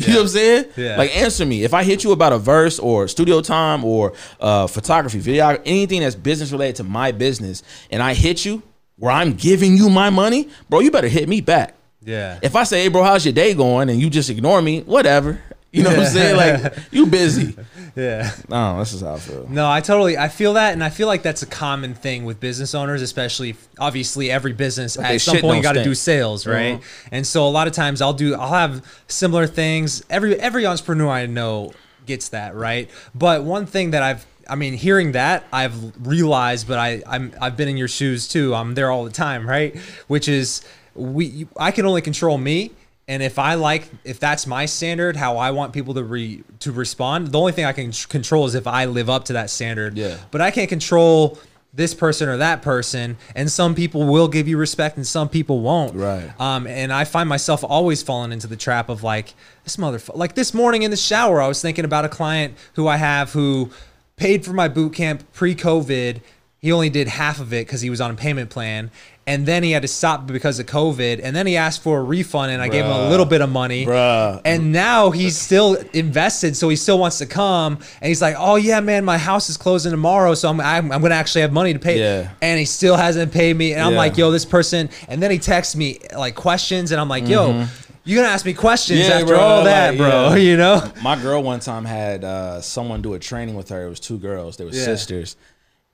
[0.00, 0.64] You know what I'm saying?
[0.76, 0.96] Yeah.
[0.96, 1.64] Like answer me.
[1.64, 6.00] If I hit you about a verse or studio time or uh, photography, video, anything
[6.00, 8.62] that's business related to my business, and I hit you
[8.96, 11.74] where I'm giving you my money, bro, you better hit me back.
[12.02, 12.38] Yeah.
[12.42, 13.90] If I say, hey, bro, how's your day going?
[13.90, 15.40] And you just ignore me, whatever.
[15.72, 16.36] You know what I'm saying?
[16.36, 17.56] Like, you busy.
[17.94, 18.32] yeah.
[18.48, 19.48] No, this is how I feel.
[19.48, 22.40] No, I totally I feel that and I feel like that's a common thing with
[22.40, 26.74] business owners, especially obviously every business at some point you got to do sales, right?
[26.74, 27.08] Uh-huh.
[27.12, 30.04] And so a lot of times I'll do I'll have similar things.
[30.10, 31.72] Every every entrepreneur I know
[32.06, 32.90] gets that, right?
[33.14, 37.56] But one thing that I've I mean, hearing that I've realized, but I I'm I've
[37.56, 38.54] been in your shoes too.
[38.56, 39.76] I'm there all the time, right?
[40.08, 40.62] Which is
[40.96, 42.72] we I can only control me
[43.10, 46.70] and if I like, if that's my standard, how I want people to re to
[46.70, 49.98] respond, the only thing I can control is if I live up to that standard.
[49.98, 50.16] Yeah.
[50.30, 51.36] But I can't control
[51.74, 55.58] this person or that person, and some people will give you respect, and some people
[55.58, 55.96] won't.
[55.96, 56.30] Right.
[56.40, 59.34] Um, and I find myself always falling into the trap of like
[59.64, 60.14] this motherfucker.
[60.14, 63.32] Like this morning in the shower, I was thinking about a client who I have
[63.32, 63.72] who
[64.14, 66.20] paid for my boot camp pre-COVID
[66.60, 68.90] he only did half of it because he was on a payment plan.
[69.26, 71.20] And then he had to stop because of COVID.
[71.22, 73.50] And then he asked for a refund, and I gave him a little bit of
[73.50, 73.86] money.
[73.86, 74.40] Bruh.
[74.44, 77.74] And now he's still invested, so he still wants to come.
[78.00, 81.00] And he's like, "Oh yeah, man, my house is closing tomorrow, so I'm I'm, I'm
[81.02, 82.30] gonna actually have money to pay." Yeah.
[82.42, 83.98] And he still hasn't paid me, and I'm Yeah.
[83.98, 87.66] like, "Yo, this person." And then he texts me like questions, and I'm like, "Yo,
[88.04, 89.08] you're gonna ask me questions Mm-hmm.
[89.10, 90.34] Yeah, after bro, all that, like, bro?" yeah.
[90.50, 90.92] You know?
[91.02, 93.84] My girl one time had uh, someone do a training with her.
[93.86, 94.56] It was two girls.
[94.56, 94.82] They were Yeah.
[94.84, 95.36] sisters,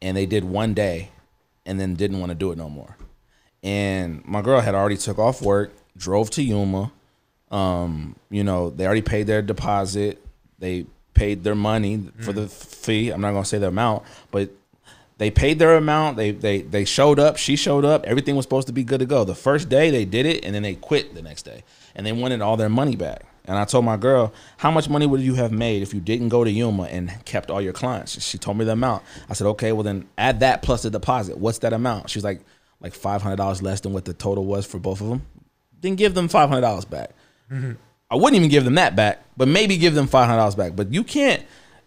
[0.00, 1.10] and they did one day,
[1.66, 2.96] and then didn't want to do it no more.
[3.66, 6.92] And my girl had already took off work, drove to Yuma.
[7.50, 10.24] Um, you know, they already paid their deposit.
[10.60, 13.10] They paid their money for the fee.
[13.10, 14.50] I'm not gonna say the amount, but
[15.18, 16.16] they paid their amount.
[16.16, 17.38] They they they showed up.
[17.38, 18.06] She showed up.
[18.06, 19.24] Everything was supposed to be good to go.
[19.24, 21.64] The first day they did it, and then they quit the next day,
[21.96, 23.24] and they wanted all their money back.
[23.46, 26.28] And I told my girl, how much money would you have made if you didn't
[26.28, 28.20] go to Yuma and kept all your clients?
[28.22, 29.02] She told me the amount.
[29.28, 31.38] I said, okay, well then add that plus the deposit.
[31.38, 32.10] What's that amount?
[32.10, 32.40] She's like,
[32.80, 35.26] like five hundred dollars less than what the total was for both of them.
[35.80, 37.10] Then give them five hundred dollars back.
[37.50, 37.72] Mm-hmm.
[38.10, 40.76] I wouldn't even give them that back, but maybe give them five hundred dollars back.
[40.76, 41.44] But you can't.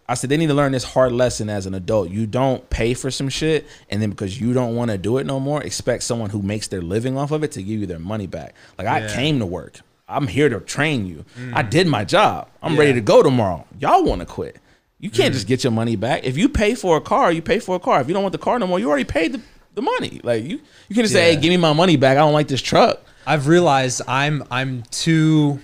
[0.08, 2.10] I said they need to learn this hard lesson as an adult.
[2.10, 5.26] You don't pay for some shit, and then because you don't want to do it
[5.26, 8.00] no more, expect someone who makes their living off of it to give you their
[8.00, 8.54] money back.
[8.76, 9.78] Like I came to work.
[10.08, 11.24] I'm here to train you.
[11.38, 11.52] Mm.
[11.54, 12.48] I did my job.
[12.60, 13.64] I'm ready to go tomorrow.
[13.78, 14.56] Y'all want to quit.
[14.98, 15.34] You can't mm.
[15.34, 16.24] just get your money back.
[16.24, 18.00] If you pay for a car, you pay for a car.
[18.00, 19.40] If you don't want the car no more, you already paid the,
[19.74, 20.20] the money.
[20.22, 21.34] Like you, you can just say, Yeah.
[21.36, 22.16] "Hey, give me my money back.
[22.16, 25.60] I don't like this truck." I've realized I'm I'm too.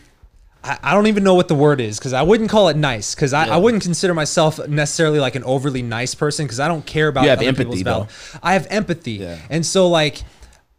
[0.63, 3.15] I, I don't even know what the word is because I wouldn't call it nice
[3.15, 6.85] because I, I wouldn't consider myself necessarily like an overly nice person because I don't
[6.85, 8.09] care about You have other empathy, people's val-
[8.43, 9.39] I have empathy, Yeah.
[9.51, 10.23] and so like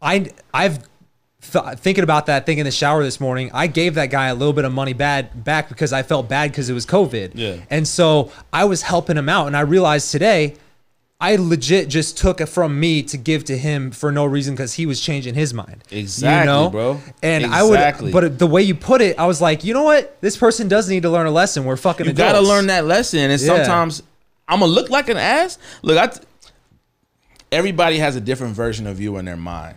[0.00, 0.78] I I've
[1.40, 3.50] th- thinking about that thing in the shower this morning.
[3.54, 6.50] I gave that guy a little bit of money bad back because I felt bad
[6.52, 7.56] because it was COVID, Yeah.
[7.70, 10.54] and so I was helping him out, and I realized today.
[11.20, 14.74] I legit just took it from me to give to him for no reason because
[14.74, 15.82] he was changing his mind.
[15.90, 16.70] Exactly, you know?
[16.70, 17.00] bro.
[17.24, 18.12] And Exactly.
[18.12, 20.16] I would, but the way you put it, I was like, you know what?
[20.20, 21.64] This person does need to learn a lesson.
[21.64, 22.06] We're fucking.
[22.06, 22.32] You adults.
[22.34, 23.46] gotta learn that lesson, and Yeah.
[23.56, 24.02] sometimes
[24.46, 25.58] I'm gonna look like an ass.
[25.82, 26.06] Look, I.
[26.06, 26.20] T-
[27.50, 29.76] everybody has a different version of you in their mind.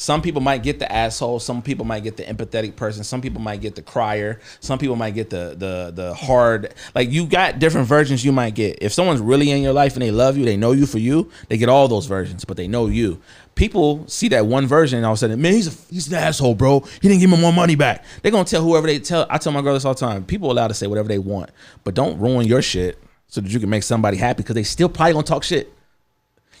[0.00, 1.40] Some people might get the asshole.
[1.40, 3.02] Some people might get the empathetic person.
[3.02, 4.38] Some people might get the crier.
[4.60, 6.72] Some people might get the the the hard.
[6.94, 8.78] Like you got different versions you might get.
[8.80, 11.32] If someone's really in your life and they love you, they know you for you.
[11.48, 13.20] They get all those versions, but they know you.
[13.56, 16.14] People see that one version and all of a sudden, man, he's a, he's an
[16.14, 16.78] asshole, bro.
[17.02, 18.04] He didn't give me more money back.
[18.22, 19.26] They're gonna tell whoever they tell.
[19.28, 20.24] I tell my girl this all the time.
[20.24, 21.50] People allowed to say whatever they want,
[21.82, 24.88] but don't ruin your shit so that you can make somebody happy because they still
[24.88, 25.72] probably gonna talk shit.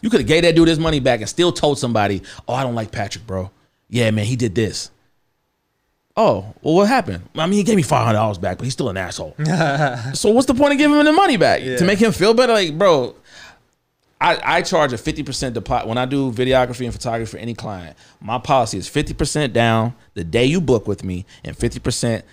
[0.00, 2.62] You could have gave that dude his money back and still told somebody, "Oh, I
[2.62, 3.50] don't like Patrick, bro.
[3.88, 4.90] Yeah, man, he did this."
[6.16, 7.28] Oh, well, what happened?
[7.36, 9.36] I mean, he gave me five hundred dollars back, but he's still an asshole.
[10.14, 12.52] so what's the point of giving him the money back to make him feel better?
[12.52, 13.14] Like, bro,
[14.20, 17.54] I, I charge a fifty percent deposit when I do videography and photography for any
[17.54, 17.96] client.
[18.20, 22.24] My policy is fifty percent down the day you book with me, and fifty percent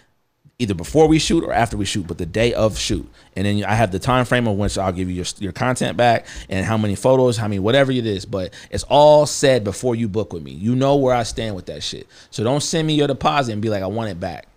[0.57, 3.09] either before we shoot or after we shoot, but the day of shoot.
[3.35, 5.97] And then I have the time frame of which I'll give you your, your content
[5.97, 8.25] back and how many photos, how many whatever it is.
[8.25, 10.51] But it's all said before you book with me.
[10.51, 12.07] You know where I stand with that shit.
[12.29, 14.47] So don't send me your deposit and be like, I want it back.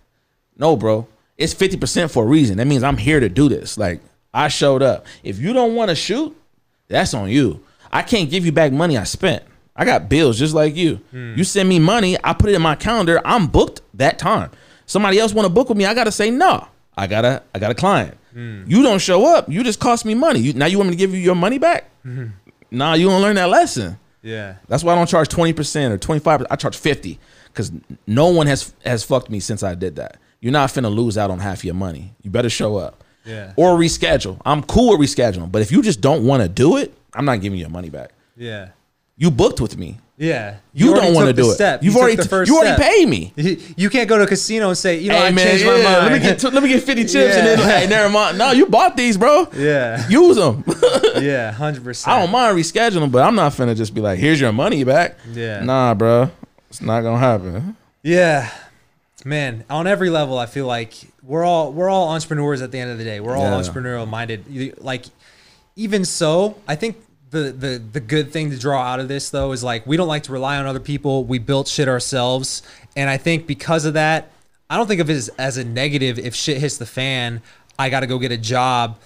[0.57, 1.07] No, bro.
[1.37, 2.57] It's 50% for a reason.
[2.57, 3.77] That means I'm here to do this.
[3.77, 4.01] Like
[4.33, 5.05] I showed up.
[5.23, 6.35] If you don't want to shoot,
[6.87, 7.63] that's on you.
[7.91, 9.43] I can't give you back money I spent.
[9.75, 10.97] I got bills just like you.
[11.11, 11.35] Hmm.
[11.35, 13.21] You send me money, I put it in my calendar.
[13.23, 14.51] I'm booked that time.
[14.89, 16.67] Somebody else want to book with me, I gotta say no.
[16.97, 18.17] I gotta, I got a client.
[18.33, 18.63] Hmm.
[18.65, 20.39] You don't show up, you just cost me money.
[20.39, 21.91] You, now you want me to give you your money back?
[22.03, 22.25] Mm-hmm.
[22.71, 23.99] Nah, you don't learn that lesson.
[24.23, 24.55] Yeah.
[24.67, 26.47] That's why I don't charge twenty percent or 25.
[26.49, 27.71] I charge fifty because
[28.07, 30.17] no one has has fucked me since I did that.
[30.39, 32.15] You're not finna lose out on half your money.
[32.23, 33.03] You better show up.
[33.25, 33.53] Yeah.
[33.57, 34.41] Or reschedule.
[34.43, 37.41] I'm cool with rescheduling, but if you just don't want to do it, I'm not
[37.41, 38.09] giving you your money back.
[38.35, 38.69] Yeah.
[39.17, 39.99] You booked with me.
[40.19, 40.57] Yeah.
[40.73, 41.53] You, already don't want to do it.
[41.55, 41.81] step.
[41.81, 42.77] You've You already you already step.
[42.79, 43.33] paid me.
[43.77, 45.71] You can't go to a casino and say, you know, I hey man, changed yeah,
[45.71, 46.03] my mind.
[46.03, 48.37] let me get let me get 50 chips and then hey, never mind.
[48.37, 49.47] No, you bought these, bro.
[49.55, 50.05] yeah.
[50.09, 50.63] Use them.
[51.21, 51.51] yeah.
[51.51, 52.13] Hundred percent.
[52.13, 55.17] I don't mind rescheduling, but I'm not finna just be like, here's your money back.
[55.31, 55.63] Yeah.
[55.63, 56.29] Nah, bro.
[56.69, 57.77] It's not gonna happen.
[58.03, 58.51] Yeah.
[59.25, 62.91] Man, on every level, I feel like we're all we're all entrepreneurs at the end
[62.91, 63.21] of the day.
[63.21, 63.61] We're all Yeah.
[63.61, 64.77] entrepreneurial minded.
[64.83, 65.05] Like,
[65.77, 66.97] even so, I think
[67.31, 70.07] the the the good thing to draw out of this though is like we don't
[70.07, 71.23] like to rely on other people.
[71.23, 72.61] We built shit ourselves,
[72.95, 74.31] and I think because of that,
[74.69, 76.17] I don't think of it as, as a negative.
[76.19, 77.41] If shit hits the fan,
[77.77, 78.97] I got to go get a job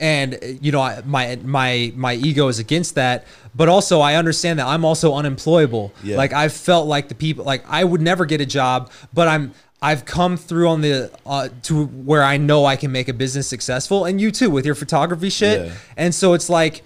[0.00, 3.24] and you know I- my my my ego is against that
[3.54, 6.16] but also i understand that i'm also unemployable Yeah.
[6.16, 9.52] like i've felt like the people like i would never get a job but i'm
[9.80, 13.46] i've come through on the uh, to where i know i can make a business
[13.46, 15.72] successful and you too with your photography shit Yeah.
[15.96, 16.82] and so it's like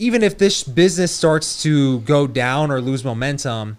[0.00, 3.76] even if this business starts to go down or lose momentum,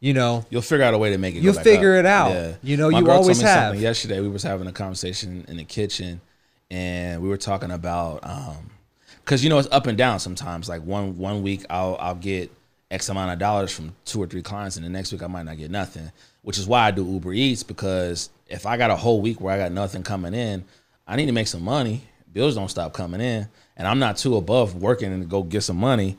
[0.00, 1.38] you know, You'll figure out a way to make it.
[1.38, 2.00] go You'll figure up.
[2.00, 2.30] it out.
[2.32, 2.54] Yeah.
[2.62, 3.80] You know, you girl told always have.
[3.80, 6.20] Yesterday, we was having a conversation in the kitchen,
[6.70, 8.70] and we were talking about um,
[9.24, 10.68] because you know it's up and down sometimes.
[10.68, 12.50] Like one one week I'll I'll get
[12.90, 15.44] X amount of dollars from two or three clients, and the next week I might
[15.44, 16.10] not get nothing.
[16.42, 19.54] Which is why I do Uber Eats because if I got a whole week where
[19.54, 20.64] I got nothing coming in,
[21.06, 22.02] I need to make some money.
[22.34, 23.48] Bills don't stop coming in,
[23.78, 26.18] and I'm not too above working and go get some money.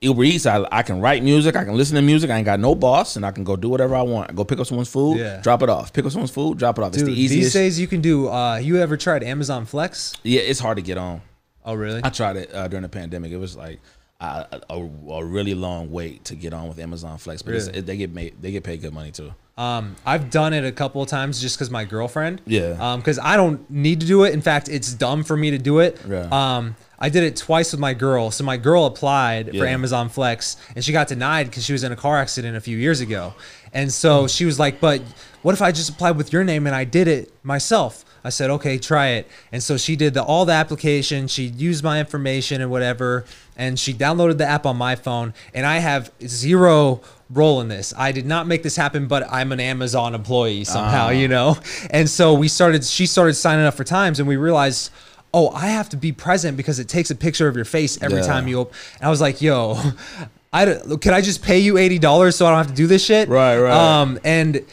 [0.00, 2.58] Uber Eats, I, I can write music, I can listen to music, I ain't got
[2.58, 4.34] no boss, and I can go do whatever I want.
[4.34, 5.40] Go pick up someone's food, Yeah.
[5.42, 5.92] drop it off.
[5.92, 6.92] Pick up someone's food, drop it off.
[6.92, 7.44] dude, it's the easiest.
[7.48, 8.28] these days you can do.
[8.30, 10.14] Uh, you ever tried Amazon Flex?
[10.22, 11.20] yeah, it's hard to get on.
[11.66, 12.00] Oh, really?
[12.02, 13.30] I tried it uh, during the pandemic.
[13.30, 13.78] It was like
[14.20, 17.80] a, a, a really long wait to get on with Amazon Flex, but it's, Really?
[17.80, 19.34] it, they get made, they get paid good money too.
[19.58, 22.40] Um, I've done it a couple of times just because my girlfriend.
[22.46, 22.76] Yeah.
[22.78, 24.32] Um, because I don't need to do it.
[24.32, 26.00] In fact, it's dumb for me to do it.
[26.08, 26.28] Yeah.
[26.30, 28.30] Um, I did it twice with my girl.
[28.30, 29.60] So my girl applied Yeah.
[29.62, 32.60] for Amazon Flex, and she got denied because she was in a car accident a
[32.60, 33.34] few years ago.
[33.74, 35.02] And so she was like, "But
[35.42, 38.50] what if I just applied with your name and I did it myself?" I said,
[38.50, 41.28] "Okay, try it." And so she did the all the application.
[41.28, 43.24] She used my information and whatever,
[43.56, 45.34] and she downloaded the app on my phone.
[45.54, 47.00] And I have zero
[47.30, 47.92] role in this.
[47.96, 51.56] I did not make this happen, but I'm an Amazon employee somehow, you know.
[51.90, 52.84] And so we started.
[52.84, 54.90] She started signing up for times, and we realized.
[55.34, 58.20] Oh, I have to be present because it takes a picture of your face every
[58.20, 58.26] Yeah.
[58.26, 58.74] time you open.
[58.98, 59.78] And I was like, "Yo,
[60.54, 62.86] I don't, can I just pay you eighty dollars so I don't have to do
[62.86, 63.70] this shit?" Right, right.
[64.00, 64.64] Um, and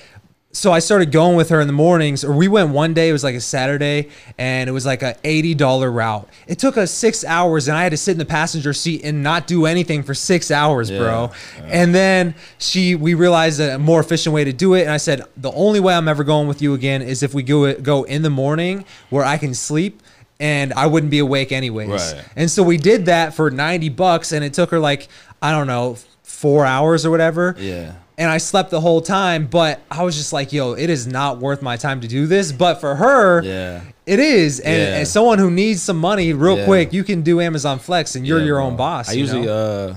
[0.56, 3.10] so I started going with her in the mornings, or we went one day.
[3.10, 4.08] It was like a Saturday,
[4.38, 6.30] and it was like a eighty dollar route.
[6.48, 9.22] It took us six hours, and I had to sit in the passenger seat and
[9.22, 11.32] not do anything for six hours, bro.
[11.66, 15.24] And then she, we realized a more efficient way to do it, and I said
[15.36, 18.22] the only way I'm ever going with you again is if we go go in
[18.22, 20.02] the morning where I can sleep.
[20.38, 21.90] And I wouldn't be awake anyways.
[21.90, 22.26] Right.
[22.36, 25.08] And so we did that for 90 bucks and it took her like,
[25.42, 27.94] I don't know, four hours or whatever Yeah.
[28.18, 29.48] And I slept the whole time.
[29.48, 32.52] But I was just like, yo, it is not worth my time to do this.
[32.52, 33.82] But for her, Yeah.
[34.06, 34.60] it is.
[34.60, 34.98] And Yeah.
[35.00, 36.66] as someone who needs some money real Yeah.
[36.66, 38.68] quick, you can do Amazon Flex and you're your bro.
[38.68, 39.10] own boss.
[39.10, 39.90] I usually know?
[39.92, 39.96] uh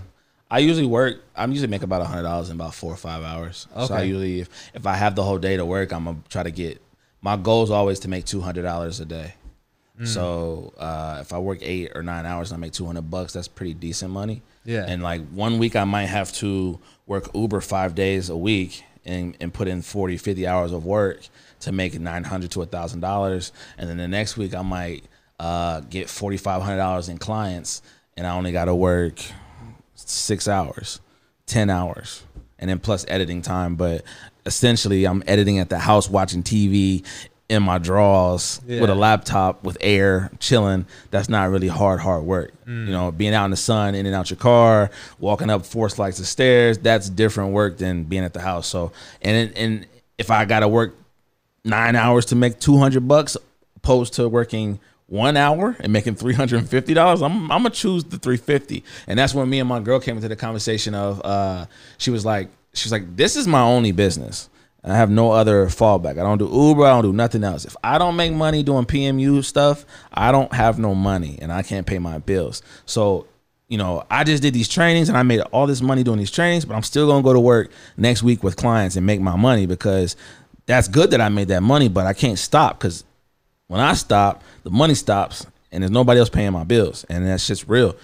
[0.51, 3.23] I usually work I'm usually make about a hundred dollars in about four or five
[3.23, 3.67] hours.
[3.77, 3.87] Okay.
[3.87, 6.43] So I usually if, if I have the whole day to work, I'm gonna try
[6.43, 6.81] to get
[7.21, 9.35] my goal is always to make two hundred dollars a day.
[10.01, 10.07] Mm.
[10.07, 13.33] So uh, if I work eight or nine hours and I make two hundred bucks,
[13.35, 14.43] that's pretty decent money.
[14.65, 14.85] Yeah.
[14.87, 16.79] And like one week I might have to
[17.09, 21.27] work Uber five days a week and, and put in 40, 50 hours of work
[21.61, 23.51] to make nine hundred to a thousand dollars.
[23.77, 25.05] And then the next week I might
[25.41, 27.83] uh, get forty five hundred dollars in clients
[28.17, 29.21] and I only gotta work
[29.95, 31.01] six hours,
[31.47, 32.25] ten hours,
[32.59, 33.77] and then plus editing time.
[33.77, 34.05] But
[34.45, 37.05] essentially, I'm editing at the house, watching TV
[37.49, 40.85] in my drawers with a laptop with air, chilling.
[41.11, 42.53] That's not really hard, hard work.
[42.67, 42.87] Mm.
[42.87, 45.89] You know, being out in the sun, in and out your car, walking up four
[45.89, 46.77] flights of stairs.
[46.79, 48.67] That's different work than being at the house.
[48.67, 48.93] So,
[49.23, 49.87] and and
[50.19, 50.95] if I gotta work
[51.65, 53.37] nine hours to make 200 bucks
[53.77, 59.19] opposed to working one hour and making $350 i'm, I'm gonna choose the 350 and
[59.19, 61.67] that's when me and my girl came into the conversation of uh
[61.97, 64.51] she was like she was like this is my only business
[64.85, 67.77] i have no other fallback i don't do uber i don't do nothing else if
[67.83, 71.87] i don't make money doing pmu stuff i don't have no money and i can't
[71.87, 73.27] pay my bills so
[73.69, 76.31] you know, I just did these trainings and I made all this money doing these
[76.31, 79.37] trainings, but I'm still gonna go to work next week with clients and make my
[79.37, 80.17] money because
[80.67, 83.05] that's good that I made that money, but I can't stop because
[83.69, 87.05] when I stop, the money stops and there's nobody else paying my bills.
[87.11, 87.95] And that's just real.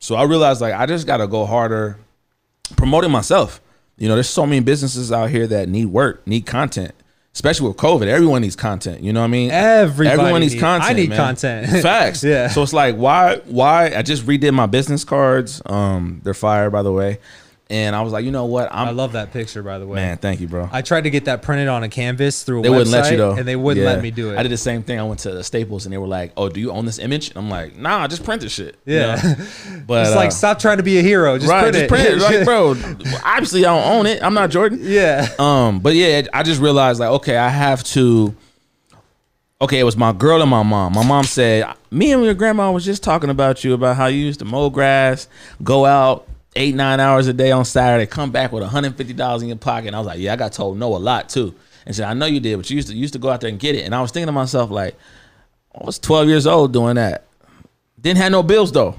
[0.00, 1.98] So I realized like I just gotta go harder
[2.76, 3.60] promoting myself.
[3.98, 6.92] You know, there's so many businesses out here that need work, need content.
[7.34, 9.02] Especially with COVID, everyone needs content.
[9.02, 9.50] You know what I mean?
[9.50, 10.90] Everybody everyone needs need- content.
[10.90, 11.18] I need man.
[11.18, 11.82] content.
[11.82, 12.24] Facts.
[12.24, 12.48] Yeah.
[12.48, 13.36] So it's like, why?
[13.44, 13.94] Why?
[13.94, 15.60] I just redid my business cards.
[15.66, 17.18] Um, they're fire, by the way.
[17.68, 18.68] And I was like, you know what?
[18.70, 19.96] I'm I love that picture, by the way.
[19.96, 20.18] man.
[20.18, 20.68] Thank you, bro.
[20.70, 23.10] I tried to get that printed on a canvas through a they website, wouldn't let
[23.10, 23.90] you though, and they wouldn't Yeah.
[23.92, 24.38] let me do it.
[24.38, 25.00] I did the same thing.
[25.00, 27.38] I went to Staples and they were like, "Oh, do you own this image?" And
[27.38, 29.16] I'm like, "Nah, I just print this shit." you Yeah.
[29.16, 29.44] know?
[29.88, 31.38] but It's uh, like stop trying to be a hero.
[31.38, 31.88] Just right, print just it.
[31.88, 32.18] print it.
[32.22, 32.76] Like, bro,
[33.24, 34.22] obviously I don't own it.
[34.22, 34.78] I'm not Jordan.
[34.82, 35.26] yeah.
[35.40, 38.32] Um, but yeah, I just realized like, okay, I have to.
[39.60, 40.92] Okay, it was my girl and my mom.
[40.92, 44.18] My mom said, "Me and your grandma was just talking about you about how you
[44.24, 45.26] used to mow grass,
[45.64, 49.48] go out eight nine hours a day on Saturday, come back with 150 dollars in
[49.48, 51.54] your pocket." And I was like, "Yeah, I got told no a lot too."
[51.84, 53.28] And she said, "I know you did, but you used to you used to go
[53.28, 54.96] out there and get it." And I was thinking to myself like,
[55.74, 57.24] I was 12 years old doing that.
[58.00, 58.96] Didn't have no bills though.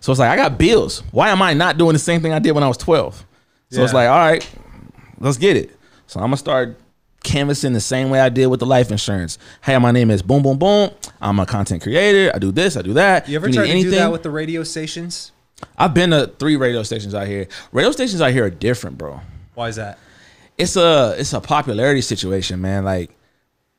[0.00, 1.02] So it's like I got bills.
[1.10, 3.26] Why am I not doing the same thing I did when I was 12?
[3.72, 4.48] So it's like, all right,
[5.18, 5.76] let's get it.
[6.06, 6.76] So I'm gonna start
[7.22, 9.38] canvassing the same way I did with the life insurance.
[9.62, 10.90] Hey, my name is Boom Boom Boom.
[11.20, 12.32] I'm a content creator.
[12.34, 12.76] I do this.
[12.76, 13.28] I do that.
[13.28, 15.32] You ever tried need to do that with the radio stations?
[15.78, 17.46] I've been to three radio stations out here.
[17.72, 19.20] Radio stations out here are different, bro.
[19.54, 19.98] Why is that?
[20.58, 22.84] It's a it's a popularity situation, man.
[22.84, 23.10] Like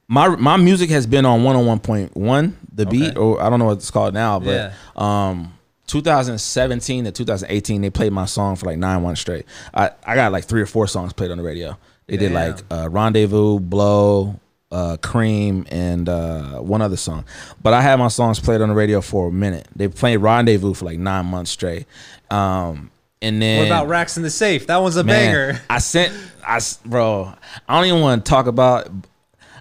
[0.08, 3.18] my my music has been on 101.1 the beat Okay.
[3.20, 4.74] or I don't know what it's called now, but Yeah.
[4.95, 5.53] um
[5.88, 9.45] 2017 to 2018 they played my song for like 9 months straight.
[9.74, 11.78] I I got like 3 or 4 songs played on the radio.
[12.08, 14.38] They did like uh, Rendezvous, Blow,
[14.72, 17.26] uh, Cream, and uh, one other song.
[17.61, 19.68] But I had my songs played on the radio for a minute.
[19.76, 21.85] They played Rendezvous for like nine months straight.
[22.30, 22.91] Um,
[23.22, 24.68] and then What about Racks in the Safe?
[24.68, 25.61] That one's a Man, banger.
[25.69, 26.14] I sent,
[26.45, 27.34] I bro.
[27.68, 28.89] I don't even want to talk about.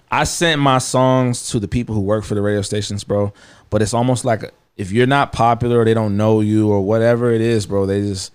[0.09, 3.33] I sent my songs to the people who work for the radio stations, bro.
[3.69, 7.31] But it's almost like if you're not popular, or they don't know you, or whatever
[7.31, 7.85] it is, bro.
[7.85, 8.33] They just.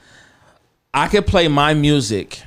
[0.94, 2.40] I could play my music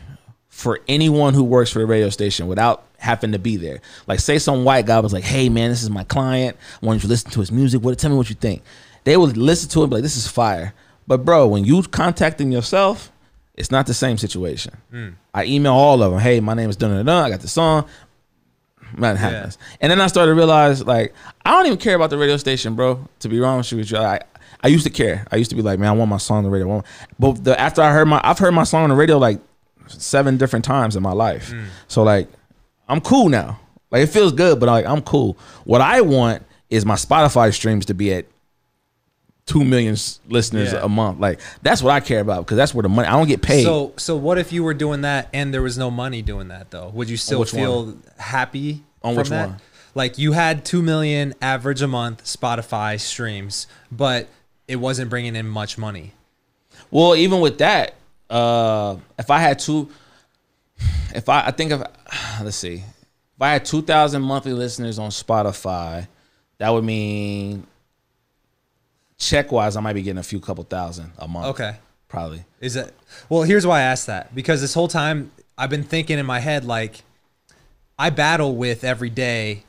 [0.47, 3.81] for anyone who works for the radio station without having to be there.
[4.07, 6.57] Like, say some white guy was like, "Hey, man, this is my client.
[6.81, 7.81] I want you to listen to his music.
[7.81, 7.97] What?
[7.97, 8.61] Tell me what you think."
[9.05, 10.73] They would listen to it, and be like, "This is fire."
[11.07, 13.11] But bro, when you contacting yourself,
[13.55, 14.73] it's not the same situation.
[14.91, 15.09] Hmm.
[15.33, 16.19] I email all of them.
[16.19, 17.25] Hey, my name is dun dun dun.
[17.25, 17.85] I got the song.
[18.97, 19.57] Nothing happens.
[19.81, 21.13] And then I started to realize, like,
[21.45, 23.07] I don't even care about the radio station, bro.
[23.19, 24.21] To be honest with you, I
[24.61, 25.25] I used to care.
[25.31, 26.83] I used to be like, man, I want my song on the radio.
[27.17, 29.39] But the, after I heard my, I've heard my song on the radio like
[29.87, 31.51] seven different times in my life.
[31.51, 31.65] Hmm.
[31.87, 32.29] So like,
[32.89, 33.59] I'm cool now.
[33.91, 35.37] Like it feels good, but like I'm cool.
[35.63, 38.25] What I want is my Spotify streams to be at
[39.45, 39.95] two million
[40.27, 40.83] listeners Yeah.
[40.83, 41.19] a month.
[41.19, 43.07] Like that's what I care about because that's where the money.
[43.07, 43.63] I don't get paid.
[43.63, 46.69] So so what if you were doing that and there was no money doing that
[46.71, 46.89] though?
[46.93, 49.49] Would you still feel happy On which that?
[49.49, 49.57] one?
[49.95, 54.27] Like you had two million average a month Spotify streams, but
[54.67, 56.13] it wasn't bringing in much money.
[56.91, 57.95] Well, even with that,
[58.29, 59.89] uh, if I had two,
[61.13, 61.83] if I, I think of,
[62.43, 66.07] let's see, if I had 2,000 monthly listeners on Spotify,
[66.57, 67.65] that would mean
[69.17, 71.47] check wise, I might be getting a few couple thousand a month.
[71.47, 71.75] Okay.
[72.07, 72.43] Probably.
[72.59, 72.93] Is it?
[73.29, 73.43] well?
[73.43, 76.65] Here's why I asked that because this whole time I've been thinking in my head
[76.65, 77.03] like
[77.99, 79.63] I battle with every day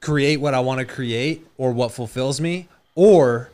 [0.00, 3.50] create what I want to create or what fulfills me or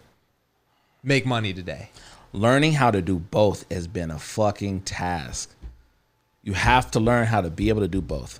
[1.03, 1.91] make money today.
[2.33, 5.54] Learning how to do both has been a fucking task.
[6.45, 8.39] You have to learn how to be able to do both.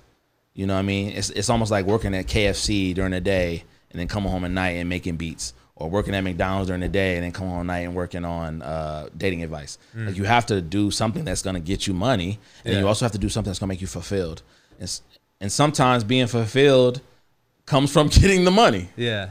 [0.53, 1.09] You know what I mean?
[1.11, 4.51] It's it's almost like working at KFC during the day and then coming home at
[4.51, 7.61] night and making beats, or working at McDonald's during the day and then coming home
[7.61, 9.77] at night and working on uh, dating advice.
[9.93, 12.79] Like you have to do something that's gonna get you money, and Yeah.
[12.81, 14.43] you also have to do something that's gonna make you fulfilled.
[14.79, 14.99] And,
[15.41, 17.01] and sometimes being fulfilled
[17.65, 19.29] comes from getting the money Yeah.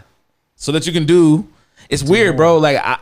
[0.57, 1.47] so that you can do.
[1.89, 2.59] It's weird, bro.
[2.59, 2.99] Like I,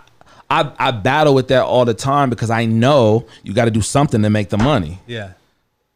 [0.51, 3.81] I, I battle with that all the time because I know you got to do
[3.81, 5.33] something to make the money, Yeah.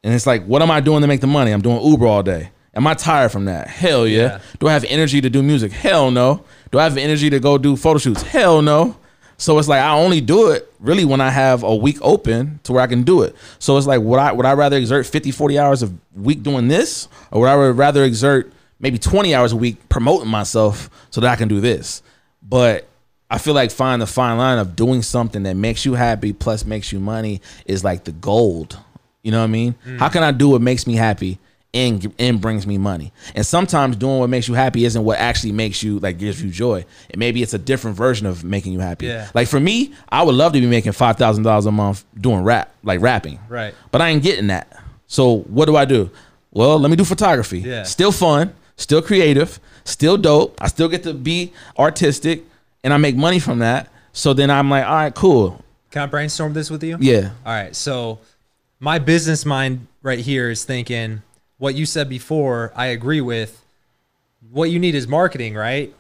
[0.04, 1.50] And it's like, what am I doing to make the money?
[1.50, 2.50] I'm doing Uber all day.
[2.74, 3.68] Am I tired from that?
[3.68, 4.18] Hell yeah.
[4.18, 4.40] Yeah.
[4.60, 5.72] Do I have energy to do music?
[5.72, 6.44] Hell no.
[6.70, 8.22] Do I have energy to go do photo shoots?
[8.22, 8.96] Hell no.
[9.38, 12.72] So it's like I only do it really when I have a week open to
[12.72, 13.34] where I can do it.
[13.58, 16.68] So it's like would I would I rather exert 50, 40 hours a week doing
[16.68, 17.08] this?
[17.30, 21.36] Or would I rather exert maybe 20 hours a week promoting myself so that I
[21.36, 22.02] can do this?
[22.42, 22.88] But
[23.30, 26.64] I feel like find the fine line of doing something that makes you happy plus
[26.64, 28.78] makes you money is like the gold.
[29.26, 29.74] You know what I mean?
[29.84, 29.98] Mm.
[29.98, 31.40] How can I do what makes me happy
[31.74, 33.12] and and brings me money?
[33.34, 36.48] And sometimes doing what makes you happy isn't what actually makes you like gives you
[36.48, 36.84] joy.
[37.10, 39.06] And maybe it's a different version of making you happy.
[39.06, 39.28] Yeah.
[39.34, 42.44] Like for me, I would love to be making five thousand dollars a month doing
[42.44, 43.40] rap, like rapping.
[43.48, 43.74] Right.
[43.90, 44.80] But I ain't getting that.
[45.08, 46.08] So what do I do?
[46.52, 47.58] Well, let me do photography.
[47.58, 47.82] Yeah.
[47.82, 50.56] Still fun, still creative, still dope.
[50.62, 52.44] I still get to be artistic
[52.84, 53.88] and I make money from that.
[54.12, 55.64] So then I'm like, all right, cool.
[55.90, 56.96] Can I brainstorm this with you?
[57.00, 57.30] Yeah.
[57.44, 57.74] All right.
[57.74, 58.20] So
[58.80, 61.22] my business mind right here is thinking
[61.58, 63.64] what you said before, I agree with.
[64.50, 65.94] What you need is marketing, right?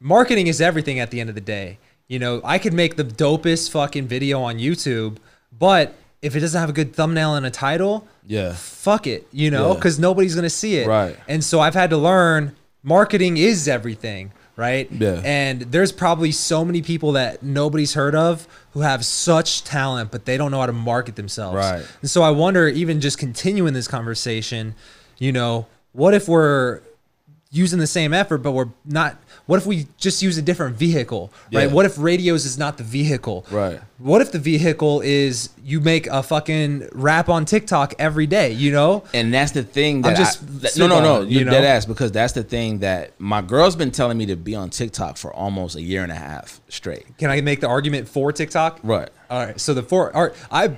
[0.00, 1.78] Marketing is everything at the end of the day.
[2.08, 5.16] You know, I could make the dopest fucking video on YouTube,
[5.56, 8.52] but if it doesn't have a good thumbnail and a title, Yeah.
[8.54, 9.74] fuck it, you know, Yeah.
[9.74, 10.86] because nobody's gonna see it.
[10.86, 11.16] Right.
[11.26, 14.90] And so I've had to learn marketing is everything, right?
[14.90, 15.20] Yeah.
[15.24, 20.24] And there's probably so many people that nobody's heard of who have such talent, but
[20.24, 21.56] they don't know how to market themselves.
[21.56, 21.86] Right.
[22.00, 24.74] And so I wonder, even just continuing this conversation,
[25.18, 26.80] you know, what if we're
[27.52, 29.18] using the same effort, but we're not?
[29.44, 31.68] What if we just use a different vehicle, right?
[31.68, 31.72] Yeah.
[31.72, 33.44] What if radios is not the vehicle?
[33.50, 33.80] Right.
[33.98, 38.72] What if the vehicle is you make a fucking rap on TikTok every day, you
[38.72, 39.04] know?
[39.12, 41.20] And that's the thing that I'm just I- that- no, no, no.
[41.20, 41.50] You're you know?
[41.50, 44.70] dead ass because that's the thing that my girl's been telling me to be on
[44.70, 47.18] TikTok for almost a year and a half straight.
[47.18, 48.80] Can I make the argument for TikTok?
[48.82, 49.10] Right.
[49.30, 49.60] All right.
[49.60, 50.76] So the for all right, I've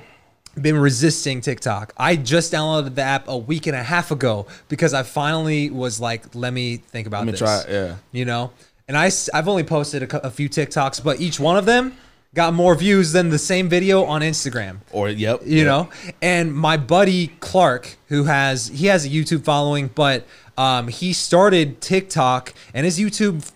[0.60, 1.92] been resisting TikTok.
[1.96, 6.00] I just downloaded the app a week and a half ago because I finally was
[6.00, 7.40] like, let me think about Let me this.
[7.40, 7.96] try it, yeah.
[8.12, 8.52] You know,
[8.88, 11.96] and I I've only posted a, a few TikToks, but each one of them
[12.34, 15.42] got more views than the same video on Instagram Or yep.
[15.44, 15.66] you yep.
[15.66, 15.88] know
[16.20, 20.26] and my buddy clark who has he has a youtube following but
[20.58, 23.48] um, he started tiktok and his youtube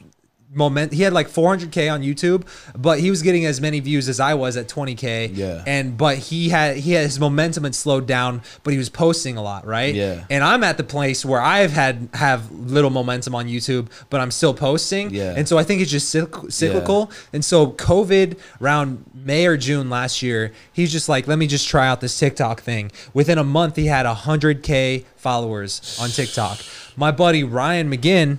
[0.51, 2.47] moment he had like 400k on youtube
[2.77, 5.62] but he was getting as many views as i was at 20k Yeah.
[5.66, 9.37] and but he had he had his momentum had slowed down but he was posting
[9.37, 10.25] a lot right Yeah.
[10.31, 14.31] and i'm at the place where i've had have little momentum on youtube but i'm
[14.31, 15.35] still posting Yeah.
[15.37, 19.91] and so i think it's just cycl- cyclical and so COVID around May or June
[19.91, 22.91] last year, he's just like, let me just try out this TikTok thing.
[23.12, 26.59] Within a month, he had 100K followers on TikTok.
[26.97, 28.39] My buddy Ryan McGinn,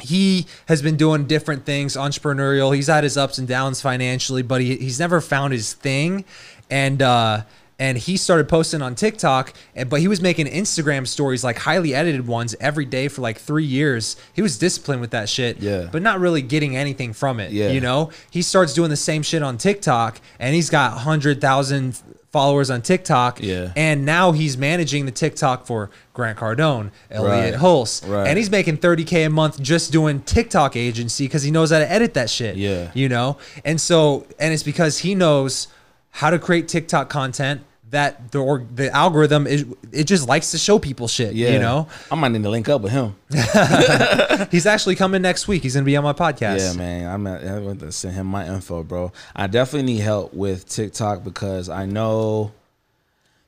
[0.00, 2.74] he has been doing different things, entrepreneurial.
[2.74, 6.24] He's had his ups and downs financially, but he, he's never found his thing.
[6.70, 7.42] And, uh,
[7.78, 11.94] and he started posting on TikTok, and but he was making Instagram stories like highly
[11.94, 14.16] edited ones every day for like three years.
[14.32, 15.88] He was disciplined with that shit, Yeah.
[15.92, 17.52] but not really getting anything from it.
[17.52, 17.68] Yeah.
[17.68, 22.00] You know, he starts doing the same shit on TikTok and he's got 100,000
[22.36, 23.42] followers on TikTok.
[23.42, 23.72] Yeah.
[23.76, 27.60] And now he's managing the TikTok for Grant Cardone, Elliot Right.
[27.62, 28.06] Hulse.
[28.06, 28.28] Right.
[28.28, 31.90] And he's making 30K a month just doing TikTok agency because he knows how to
[31.90, 32.56] edit that shit.
[32.56, 32.90] Yeah.
[32.92, 33.38] You know?
[33.64, 35.68] And so, and it's because he knows
[36.10, 40.58] how to create TikTok content that the or the algorithm is it just likes to
[40.58, 41.34] show people shit.
[41.34, 41.52] Yeah.
[41.52, 41.88] You know?
[42.10, 43.14] I might need to link up with him.
[44.50, 45.62] He's actually coming next week.
[45.62, 46.58] He's gonna be on my podcast.
[46.58, 47.12] Yeah, man.
[47.12, 49.12] I'm at, I want to send him my info, bro.
[49.34, 52.52] I definitely need help with TikTok because I know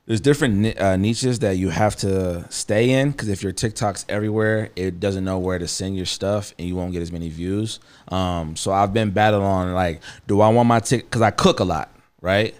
[0.09, 3.11] there's different uh, niches that you have to stay in.
[3.11, 6.75] Because if your TikTok's everywhere, it doesn't know where to send your stuff, and you
[6.75, 7.79] won't get as many views.
[8.07, 11.03] Um, so I've been battling on like, do I want my tick?
[11.03, 11.91] Because I cook a lot,
[12.21, 12.55] right?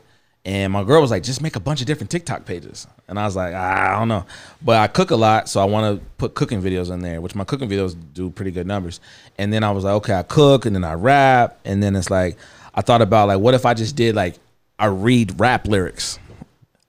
[0.45, 2.87] And my girl was like, just make a bunch of different TikTok pages.
[3.07, 4.25] And I was like, "Ah, I don't know.
[4.61, 7.35] But I cook a lot, so I want to put cooking videos in there, which
[7.35, 9.01] my cooking videos do pretty good numbers.
[9.37, 11.59] And then I was like, okay, I cook and then I rap.
[11.65, 12.37] And then it's like,
[12.73, 14.35] I thought about like, what if I just did like,
[14.79, 16.17] I read rap lyrics.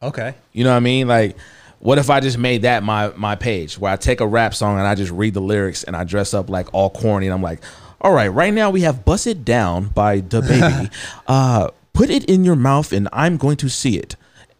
[0.01, 0.35] Okay.
[0.53, 1.09] You know what I mean?
[1.09, 1.37] Like,
[1.81, 4.79] what if I just made that my my page where I take a rap song
[4.79, 7.43] and I just read the lyrics and I dress up like all corny and I'm
[7.43, 7.61] like,
[8.01, 10.93] all right, right now we have "Bust It Down" by DaBaby.
[11.27, 11.71] uh,
[12.01, 14.17] put it in your mouth and I'm going to see it.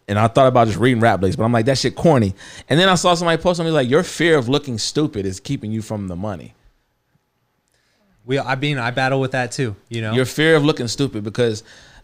[0.07, 2.35] And I thought about just reading rap lyrics, but I'm like, that shit corny.
[2.69, 5.71] And then I saw somebody post something like, your fear of looking stupid is keeping
[5.71, 6.53] you from the money.
[8.25, 10.13] We I mean I battle with that too, you know.
[10.13, 11.63] Your fear of looking stupid because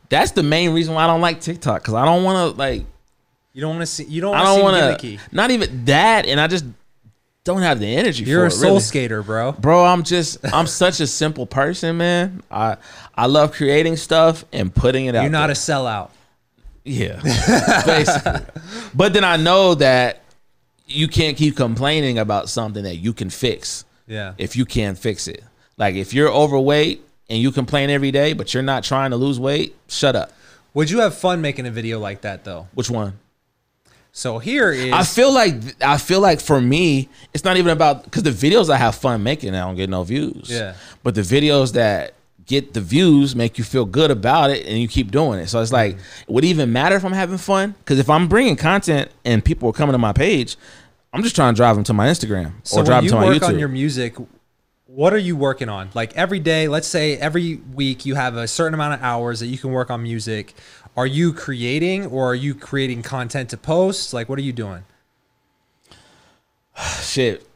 [0.09, 2.85] that's the main reason why I don't like TikTok because I don't want to like
[3.53, 5.19] you don't want to see you don't I want don't to want to.
[5.31, 6.65] Not even that, and I just
[7.47, 8.51] don't have the energy You're a it.
[8.51, 8.79] soul really.
[8.81, 9.53] skater, bro.
[9.53, 9.83] bro.
[9.83, 12.43] I'm just I'm such a simple person, man.
[12.51, 12.77] I
[13.15, 15.23] I love creating stuff and putting it out.
[15.23, 15.51] You're not there.
[15.51, 16.11] a sellout.
[16.83, 17.19] yeah,
[17.85, 18.41] basically.
[18.93, 20.21] But then I know that
[20.85, 24.33] you can't keep complaining about something that you can fix Yeah.
[24.37, 25.43] if you can't fix it.
[25.77, 29.39] Like if you're overweight and you complain every day, but you're not trying to lose
[29.39, 30.31] weight, shut up.
[30.73, 32.67] Would you have fun making a video like that though?
[32.73, 33.19] Which one?
[34.17, 38.03] So here is I feel like I feel like for me, it's not even about
[38.03, 40.49] because the videos I have fun making, I don't get no views.
[40.49, 40.73] Yeah.
[41.03, 42.15] But the videos that
[42.47, 45.49] get the views make you feel good about it, and you keep doing it.
[45.49, 46.33] So it's like, mm-hmm.
[46.33, 47.75] would it even matter if I'm having fun?
[47.77, 50.57] Because if I'm bringing content and people are coming to my page,
[51.13, 53.25] I'm just trying to drive them to my Instagram so or drive them to my
[53.27, 53.33] YouTube.
[53.35, 54.15] you work on your music.
[54.87, 55.91] What are you working on?
[55.93, 59.47] Like every day, let's say every week you have a certain amount of hours that
[59.47, 60.55] you can work on music.
[60.97, 64.13] Are you creating or are you creating content to post?
[64.13, 64.83] Like what are you doing?
[67.01, 67.47] shit.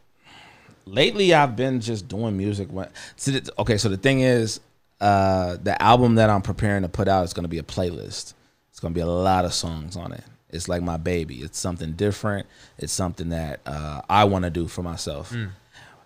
[0.85, 2.69] Lately, I've been just doing music.
[2.71, 4.59] When, so the, okay, so the thing is,
[4.99, 8.33] uh, the album that I'm preparing to put out is going to be a playlist.
[8.69, 10.23] It's going to be a lot of songs on it.
[10.49, 11.37] It's like my baby.
[11.37, 12.45] It's something different.
[12.77, 15.33] It's something that uh, I want to do for myself.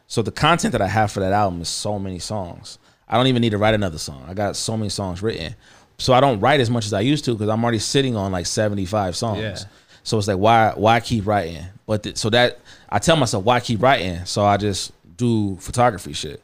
[0.07, 2.77] So the content that I have for that album is so many songs.
[3.07, 4.23] I don't even need to write another song.
[4.27, 5.55] I got so many songs written.
[5.97, 8.31] So I don't write as much as I used to because I'm already sitting on
[8.31, 9.39] like 75 songs.
[9.41, 9.57] Yeah.
[10.03, 11.63] So it's like why why keep writing?
[11.87, 12.59] But th- so that
[12.89, 14.25] I tell myself why keep writing?
[14.25, 16.41] So I just do photography shit.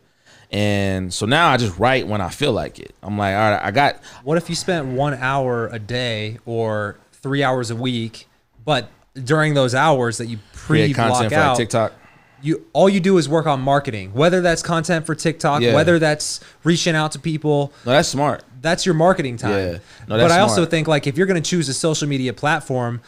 [0.51, 2.93] And so now I just write when I feel like it.
[3.01, 6.97] I'm like, all right, I got What if you spent one hour a day or
[7.13, 8.27] three hours a week,
[8.65, 8.89] but
[9.23, 11.93] during those hours that you pre block out, like TikTok.
[12.41, 14.13] you all you do is work on marketing.
[14.13, 15.73] Whether that's content for TikTok, Yeah.
[15.73, 18.43] whether that's reaching out to people, No, that's smart.
[18.61, 19.51] That's your marketing time.
[19.51, 19.71] Yeah.
[19.73, 22.31] No, but that's I also think like if you're going to choose a social media
[22.33, 23.01] platform,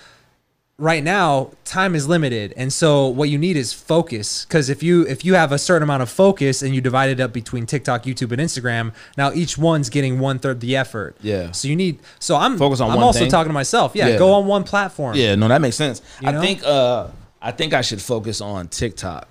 [0.80, 4.46] right now time is limited, and so what you need is focus.
[4.46, 7.20] Because if you if you have a certain amount of focus and you divide it
[7.20, 11.16] up between TikTok, YouTube, and Instagram, now each one's getting one third the effort.
[11.22, 11.52] Yeah.
[11.52, 12.00] So you need.
[12.20, 13.30] So I'm Focus on I'm one also thing.
[13.30, 13.96] talking to myself.
[13.96, 14.18] Yeah, Yeah.
[14.18, 15.16] Go on one platform.
[15.16, 16.02] Yeah, no, that makes sense.
[16.22, 16.42] You I know?
[16.42, 17.08] think uh
[17.42, 19.28] I think I should focus on TikTok.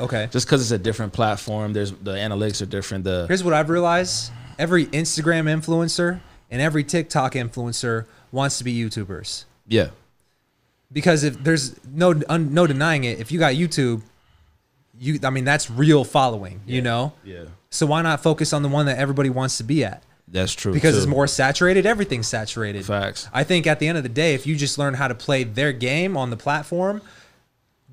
[0.00, 0.28] Okay.
[0.30, 1.72] Just because it's a different platform.
[1.72, 3.04] There's the analytics are different.
[3.04, 6.20] The Here's what I've realized: every Instagram influencer
[6.50, 9.44] and every TikTok influencer wants to be YouTubers.
[9.66, 9.90] Yeah.
[10.90, 14.02] Because if there's no un, no denying it, if you got YouTube,
[14.98, 17.12] you I mean that's real following, you know?
[17.24, 17.44] Yeah.
[17.70, 20.02] So why not focus on the one that everybody wants to be at?
[20.30, 20.72] That's true.
[20.72, 22.84] Because it's more saturated, everything's saturated.
[22.84, 23.28] Facts.
[23.32, 25.44] I think at the end of the day, if you just learn how to play
[25.44, 27.02] their game on the platform,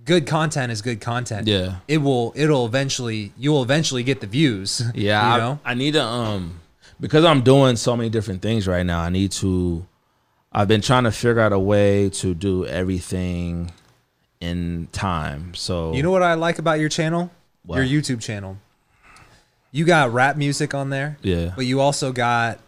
[0.06, 1.48] good content is good content.
[1.48, 1.78] Yeah.
[1.88, 4.82] It will it'll eventually you will eventually get the views.
[4.96, 5.72] Yeah, You I.
[5.72, 6.60] I need to um
[7.00, 9.02] because I'm doing so many different things right now.
[9.02, 9.86] I need to.
[10.52, 13.72] I've been trying to figure out a way to do everything
[14.40, 15.54] in time.
[15.54, 17.30] So You know what I like about your channel?
[17.66, 17.78] What?
[17.84, 18.58] Your YouTube channel.
[19.72, 21.18] You got rap music on there.
[21.22, 21.52] Yeah.
[21.56, 22.60] But you also got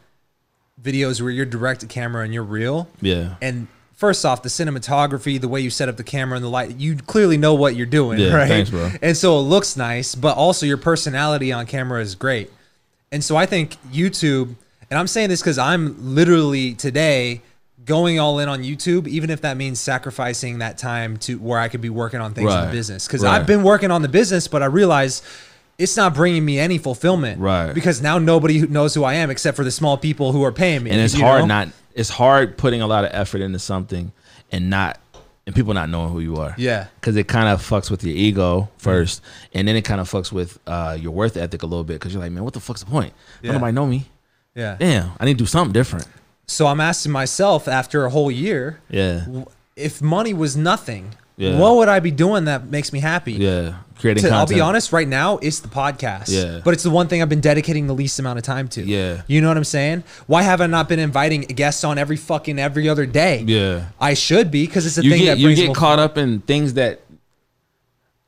[0.81, 2.89] videos where you're direct to camera and you're real.
[2.99, 3.35] Yeah.
[3.41, 3.67] And
[3.97, 6.95] first off, the cinematography, the way you set up the camera and the light, you
[6.95, 8.47] clearly know what you're doing, Yeah, right?
[8.47, 8.91] thanks, bro.
[9.01, 12.51] And so it looks nice, but also your personality on camera is great.
[13.11, 14.55] And so I think YouTube,
[14.89, 17.41] and I'm saying this because I'm literally today
[17.85, 21.67] going all in on YouTube, even if that means sacrificing that time to where I
[21.67, 23.07] could be working on things in the business.
[23.07, 23.33] Because right.
[23.33, 25.23] I've been working on the business, but I realize
[25.77, 27.39] it's not bringing me any fulfillment.
[27.39, 27.73] Right.
[27.73, 30.83] Because now nobody knows who I am except for the small people who are paying
[30.83, 30.91] me.
[30.91, 31.45] and it's hard know?
[31.47, 31.69] not.
[31.93, 34.11] It's hard putting a lot of effort into something
[34.51, 34.99] and not
[35.45, 36.53] and people not knowing who you are.
[36.57, 36.87] Yeah.
[36.99, 39.21] because it kind of fucks with your ego first,
[39.53, 42.13] and then it kind of fucks with uh, your worth ethic a little bit because
[42.13, 43.13] you're like, man, what the fuck's the point?
[43.41, 43.53] Yeah.
[43.53, 44.05] Nobody know me.
[44.55, 44.75] Yeah.
[44.79, 46.05] Damn, I need to do something different.
[46.47, 49.25] So I'm asking myself after a whole year, Yeah,
[49.75, 51.57] if money was nothing, Yeah.
[51.59, 53.33] what would I be doing that makes me happy?
[53.33, 53.75] yeah.
[53.99, 56.25] Creating To, I'll be honest, right now it's the podcast.
[56.27, 56.61] Yeah.
[56.63, 58.83] But it's the one thing I've been dedicating the least amount of time to.
[58.83, 59.23] Yeah.
[59.27, 60.03] You know what I'm saying?
[60.27, 63.43] Why have I not been inviting guests on every fucking every other day?
[63.47, 63.85] Yeah.
[63.99, 66.17] I should be because it's a you thing get that you brings get caught up
[66.17, 67.01] in things that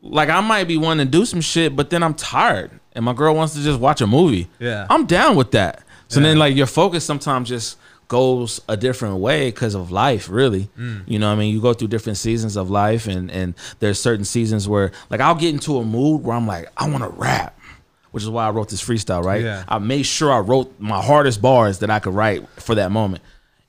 [0.01, 3.13] like I might be wanting to do some shit, but then I'm tired and my
[3.13, 4.47] girl wants to just watch a movie.
[4.59, 4.87] Yeah.
[4.89, 5.83] I'm down with that.
[6.07, 6.27] So Yeah.
[6.27, 7.77] then like your focus sometimes just
[8.09, 11.03] goes a different way because of life really Mm.
[11.07, 13.99] you know what i mean you go through different seasons of life and and there's
[14.01, 17.09] certain seasons where like i'll get into a mood where i'm like i want to
[17.11, 17.57] rap
[18.11, 19.63] which is why i wrote this freestyle right Yeah.
[19.69, 23.23] i made sure i wrote my hardest bars that i could write for that moment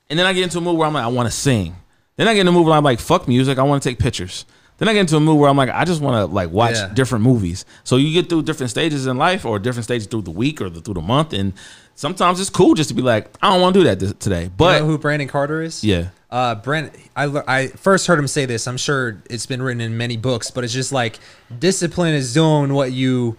[0.09, 1.73] and then I get into a mood where I'm like, I want to sing.
[2.17, 3.57] Then I get in a mood where I'm like, fuck music.
[3.57, 4.43] I want to take pictures.
[4.77, 6.75] Then I get into a mood where I'm like, I just want to like watch
[6.75, 6.91] Yeah.
[6.93, 7.63] different movies.
[7.85, 10.69] So you get through different stages in life or different stages through the week or
[10.69, 11.31] the, through the month.
[11.31, 11.53] And
[12.01, 14.45] sometimes it's cool just to be like, I don't want to do that this, today.
[14.45, 15.83] You But know who Brandon Carter is?
[15.83, 18.67] yeah, Uh, Brent, I, I first heard him say this.
[18.67, 21.19] I'm sure it's been written in many books, but it's just like
[21.59, 23.37] discipline is doing what you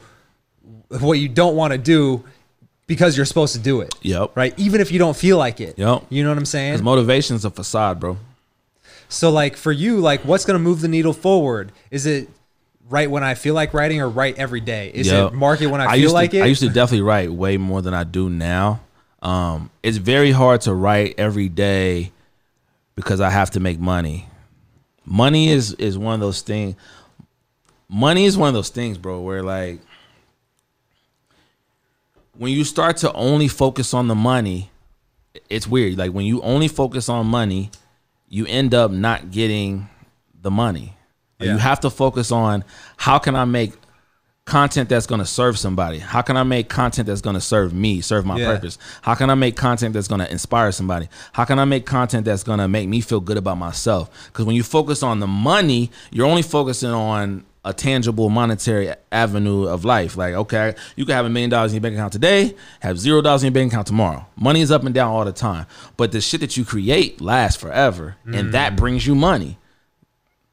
[1.01, 2.23] what you don't want to do
[2.87, 3.95] because you're supposed to do it.
[4.03, 4.37] Yep.
[4.37, 4.55] Right.
[4.59, 5.77] Even if you don't feel like it.
[5.79, 6.05] Yep.
[6.11, 6.75] You know what I'm saying?
[6.75, 8.17] because motivation's a facade, bro.
[9.09, 11.73] So like for you, like what's gonna move the needle forward?
[11.91, 12.29] Is it
[12.93, 14.91] write when I feel like writing or write every day?
[14.95, 15.33] Is Yep.
[15.33, 16.43] it market when I, feel used like to, it?
[16.43, 18.81] I used to definitely write way more than I do now.
[19.23, 22.13] Um, it's very hard to write every day
[22.95, 24.29] because I have to make money.
[25.07, 26.77] Money is is one of those things.
[27.89, 29.81] Money is one of those things, bro, where like
[32.37, 34.71] when you start to only focus on the money,
[35.49, 35.97] it's weird.
[35.97, 37.71] Like when you only focus on money,
[38.29, 39.89] you end up not getting
[40.41, 40.97] the money.
[41.45, 41.53] Yeah.
[41.53, 42.65] You have to focus on
[42.97, 43.73] how can I make
[44.45, 45.99] content that's going to serve somebody?
[45.99, 48.47] How can I make content that's going to serve me, serve my Yeah.
[48.55, 48.77] purpose?
[49.03, 51.09] How can I make content that's going to inspire somebody?
[51.33, 54.11] How can I make content that's going to make me feel good about myself?
[54.27, 59.69] Because when you focus on the money, you're only focusing on a tangible monetary avenue
[59.69, 60.17] of life.
[60.17, 63.23] Like, okay, you can have a million dollars in your bank account today, have zero
[63.23, 64.27] dollars in your bank account tomorrow.
[64.35, 65.67] Money is up and down all the time.
[65.97, 68.17] But the shit that you create lasts forever.
[68.25, 68.53] And Mm.
[68.53, 69.59] that brings you money.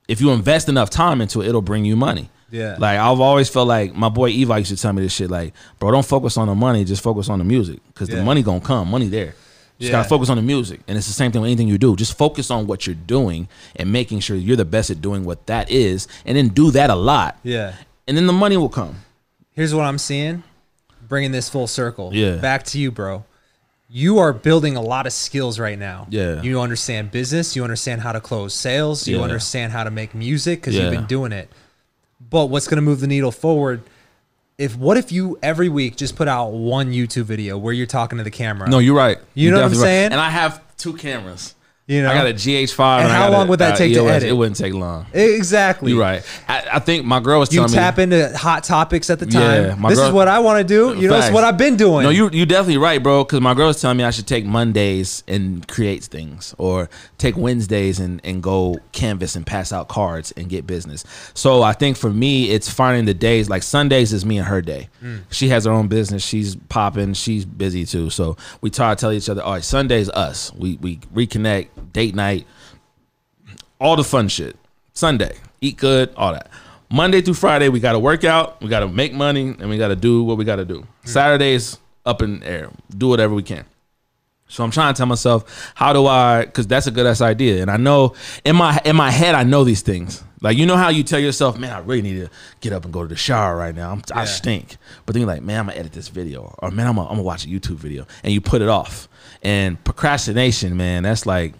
[0.09, 2.29] If you invest enough time into it, it'll bring you money.
[2.51, 2.75] Yeah.
[2.79, 5.29] Like I've always felt like my boy Eva used to tell me this shit.
[5.29, 8.15] Like, bro, don't focus on the money, just focus on the music, because Yeah.
[8.15, 9.35] the money gonna come, money there.
[9.79, 9.99] Just Yeah.
[9.99, 11.95] gotta focus on the music, and it's the same thing with anything you do.
[11.95, 15.45] Just focus on what you're doing and making sure you're the best at doing what
[15.45, 17.73] that is, and then do that a lot, yeah.
[18.07, 18.95] and then the money will come.
[19.51, 20.43] Here's what I'm seeing.
[21.07, 22.11] Bringing this full circle.
[22.13, 22.35] Yeah.
[22.37, 23.23] Back to you, bro.
[23.91, 26.05] You are building a lot of skills right now.
[26.11, 26.41] Yeah.
[26.43, 27.55] You understand business.
[27.55, 29.07] You understand how to close sales.
[29.07, 29.23] You Yeah.
[29.23, 30.83] understand how to make music because Yeah.
[30.83, 31.49] you've been doing it.
[32.29, 33.81] But what's going to move the needle forward?
[34.59, 38.17] If what if you every week just put out one YouTube video where you're talking
[38.19, 38.69] to the camera?
[38.69, 39.17] No, you're right.
[39.33, 39.91] You You're know what I'm definitely right.
[40.01, 40.11] saying?
[40.11, 41.55] And I have two cameras.
[41.89, 42.99] You know, I got a GH5.
[43.01, 44.29] And how long a- would that uh, take to edit?
[44.29, 45.07] It wouldn't take long.
[45.11, 45.91] exactly.
[45.91, 46.23] You're right.
[46.47, 47.77] I, I think my girl was You telling me.
[47.77, 49.81] You tap into hot topics at the time.
[49.81, 50.95] Yeah, this is what I want to do.
[51.01, 51.33] You know, it's Facts.
[51.33, 52.03] what I've been doing.
[52.03, 53.23] No, you you definitely right, bro.
[53.23, 57.35] Because my girl was telling me I should take Mondays and create things, or take
[57.35, 61.03] Wednesdays and and go canvas and pass out cards and get business.
[61.33, 63.49] So I think for me, it's finding the days.
[63.49, 64.89] Like Sundays is me and her day.
[65.03, 65.21] Mm.
[65.31, 66.23] She has her own business.
[66.23, 67.13] She's popping.
[67.15, 68.11] She's busy too.
[68.11, 70.53] So we try to tell each other, all right, Sundays us.
[70.53, 72.45] We we reconnect, date night,
[73.79, 74.55] all the fun shit.
[74.93, 76.49] Sunday, eat good, all that.
[76.91, 79.77] Monday through Friday, we got to work out, we got to make money, and we
[79.77, 80.85] got to do what we got to do.
[81.05, 83.65] Saturdays, up in the air, do whatever we can.
[84.49, 86.45] So I'm trying to tell myself, how do I?
[86.45, 89.43] Because that's a good ass idea, and I know in my in my head, I
[89.43, 90.23] know these things.
[90.41, 92.29] Like you know how you tell yourself, man, I really need to
[92.59, 93.91] get up and go to the shower right now.
[93.91, 94.77] I'm, I stink.
[95.05, 97.13] But then you're like, man, I'm gonna edit this video, or man, I'm gonna, I'm
[97.13, 99.07] gonna watch a YouTube video, and you put it off.
[99.43, 101.53] And procrastination, man, that's like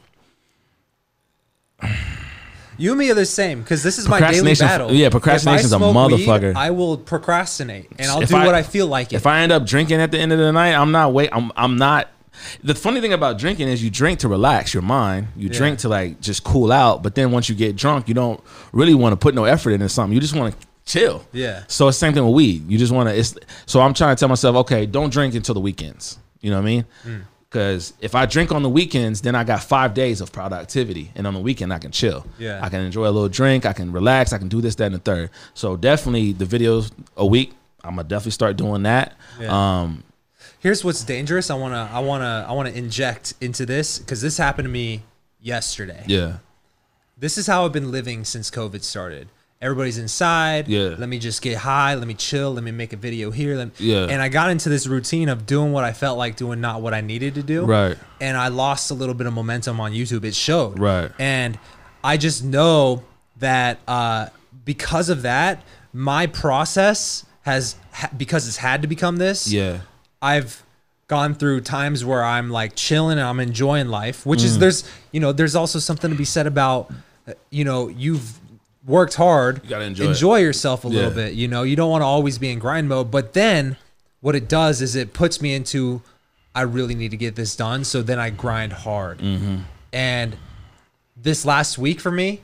[2.77, 4.89] You and me are the same because this is my daily battle.
[4.91, 6.56] yeah, If I procrastination's a smoke weed, motherfucker.
[6.56, 9.11] I will procrastinate and I'll If do I- what I feel like.
[9.11, 9.18] It.
[9.18, 11.30] If I end up drinking at the end of the night, I'm not wait.
[11.34, 12.07] I'm I'm not.
[12.64, 15.27] The funny thing about drinking is you drink to relax your mind.
[15.35, 15.57] You Yeah.
[15.57, 17.03] drink to like just cool out.
[17.03, 18.39] But then once you get drunk, you don't
[18.72, 20.14] really want to put no effort into something.
[20.15, 21.26] You just want to chill.
[21.34, 21.64] Yeah.
[21.68, 22.69] So it's the same thing with weed.
[22.69, 23.15] You just want to.
[23.18, 23.35] It's
[23.65, 26.18] so I'm trying to tell myself, okay, don't drink until the weekends.
[26.39, 26.85] You know what I mean?
[27.06, 27.22] Mm.
[27.49, 31.26] Because if I drink on the weekends, then I got five days of productivity, and
[31.26, 32.26] on the weekend I can chill.
[32.38, 32.59] Yeah.
[32.61, 33.65] I can enjoy a little drink.
[33.65, 34.34] I can relax.
[34.34, 35.31] I can do this, that, and the third.
[35.55, 37.53] So definitely the videos a week.
[37.84, 39.15] I'm gonna definitely start doing that.
[39.39, 39.80] Yeah.
[39.81, 40.03] Um,
[40.59, 41.49] Here's what's dangerous.
[41.49, 45.01] I wanna, I wanna, I wanna inject into this because this happened to me
[45.41, 46.03] yesterday.
[46.05, 46.38] yeah,
[47.17, 49.30] This is how I've been living since COVID started.
[49.61, 50.69] Everybody's inside.
[50.69, 50.95] Yeah.
[50.98, 51.94] Let me just get high.
[51.95, 52.53] Let me chill.
[52.53, 53.57] Let me make a video here.
[53.57, 54.06] Let Yeah.
[54.10, 56.94] And I got into this routine of doing what I felt like doing, not what
[56.94, 57.65] I needed to do.
[57.65, 57.98] Right.
[58.22, 60.23] And I lost a little bit of momentum on YouTube.
[60.23, 60.80] It showed.
[60.80, 61.11] Right.
[61.19, 61.60] And
[62.06, 63.03] I just know
[63.40, 64.27] that uh,
[64.64, 65.61] because of that,
[65.91, 67.76] my process has
[68.15, 69.52] because it's had to become this.
[69.52, 69.80] yeah,
[70.22, 70.64] I've
[71.07, 74.45] gone through times where I'm like chilling and I'm enjoying life, which Mm.
[74.45, 76.91] is there's you know there's also something to be said about
[77.27, 78.38] uh, you know you've
[78.85, 80.43] worked hard, you gotta enjoy it.
[80.43, 81.34] yourself a little bit.
[81.34, 83.77] You know you don't want to always be in grind mode, but then
[84.22, 86.01] what it does is it puts me into
[86.53, 89.19] I really need to get this done, so then I grind hard.
[89.19, 89.60] Mm-hmm.
[89.93, 90.38] And
[91.15, 92.41] this last week for me,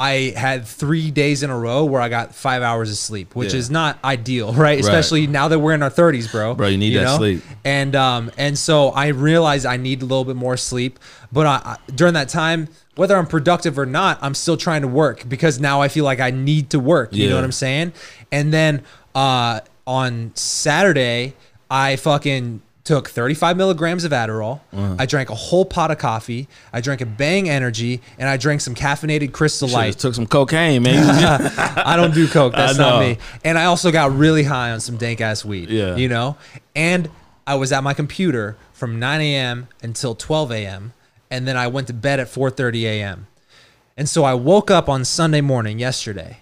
[0.00, 3.52] I had three days in a row where I got five hours of sleep, which
[3.52, 3.58] Yeah.
[3.58, 4.80] is not ideal, right?
[4.80, 6.54] Especially now that we're in our thirties, bro.
[6.54, 7.42] Bro, you need that sleep.
[7.66, 10.98] And um, and so I realized I need a little bit more sleep.
[11.30, 14.88] But I, I, during that time, whether I'm productive or not, I'm still trying to
[14.88, 17.12] work because now I feel like I need to work.
[17.12, 17.92] You know what I'm saying?
[18.32, 18.82] And then
[19.14, 21.34] uh, on Saturday,
[21.70, 24.58] I fucking took 35 milligrams of Adderall.
[24.72, 24.96] Uh-huh.
[24.98, 26.48] I drank a whole pot of coffee.
[26.72, 29.96] I drank a Bang Energy, and I drank some caffeinated Crystal Light.
[29.96, 31.08] took some cocaine, man.
[31.76, 32.52] I don't do coke.
[32.52, 33.18] That's not me.
[33.44, 35.70] And I also got really high on some dank ass weed.
[35.70, 35.94] Yeah.
[35.94, 36.36] You know?
[36.74, 37.08] And
[37.46, 39.68] I was at my computer from 9 a.m.
[39.84, 40.92] until 12 a.m.
[41.30, 43.28] And then I went to bed at 4:30 a.m.
[43.96, 46.38] And so I woke up on Sunday morning yesterday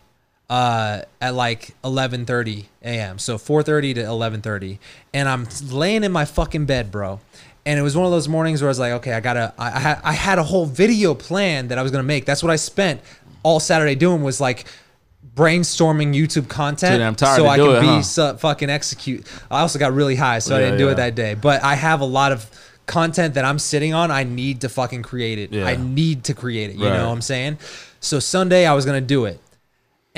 [0.50, 3.18] uh, at like 11:30 a.m.
[3.18, 4.78] So 4:30 to 11:30,
[5.12, 7.20] and I'm laying in my fucking bed, bro.
[7.66, 9.52] And it was one of those mornings where I was like, okay, I gotta.
[9.58, 12.24] I, I had I had a whole video plan that I was gonna make.
[12.24, 13.00] That's what I spent
[13.42, 14.64] all Saturday doing was like
[15.34, 18.02] brainstorming YouTube content, Too damn tired so I can it, be huh?
[18.02, 19.26] su- fucking execute.
[19.50, 20.92] I also got really high, so I didn't do yeah.
[20.92, 21.34] it that day.
[21.34, 22.50] But I have a lot of
[22.86, 24.10] content that I'm sitting on.
[24.10, 25.52] I need to fucking create it.
[25.52, 25.66] Yeah.
[25.66, 26.76] I need to create it.
[26.76, 26.96] You Right.
[26.96, 27.58] know what I'm saying?
[28.00, 29.40] So Sunday I was gonna do it.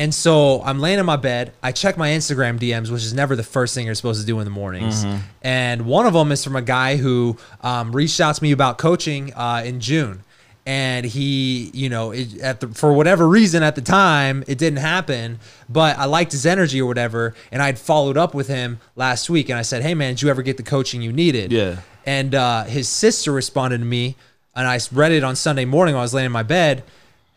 [0.01, 1.53] And so I'm laying in my bed.
[1.63, 4.39] I check my Instagram DMs, which is never the first thing you're supposed to do
[4.39, 5.05] in the mornings.
[5.05, 5.19] Mm-hmm.
[5.43, 8.79] And one of them is from a guy who um, reached out to me about
[8.79, 10.25] coaching uh, in June.
[10.65, 14.79] And he, you know, it, at the, for whatever reason at the time, it didn't
[14.79, 15.39] happen.
[15.69, 17.35] But I liked his energy or whatever.
[17.53, 19.51] And I'd followed up with him last week.
[19.51, 21.53] And I said, hey, man, did you ever get the coaching you needed?
[21.53, 21.77] Yeah.
[22.07, 24.17] And uh, his sister responded to me,
[24.57, 26.85] and I read it on Sunday morning while I was laying in my bed.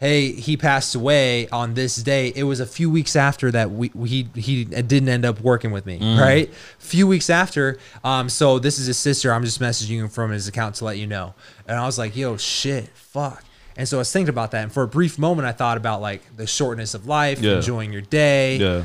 [0.04, 2.34] Hey, he passed away on this day.
[2.36, 5.86] It was a few weeks after that we, he he didn't end up working with
[5.86, 6.54] me, right?
[6.78, 7.78] Few weeks after.
[8.04, 9.32] Um, so this is his sister.
[9.32, 11.36] I'm just messaging him from his account to let you know.
[11.70, 13.46] And I was like, yo, shit, fuck.
[13.78, 16.02] And so I was thinking about that, and for a brief moment, I thought about
[16.02, 17.56] like the shortness of life, Yeah.
[17.56, 18.84] enjoying your day, yeah,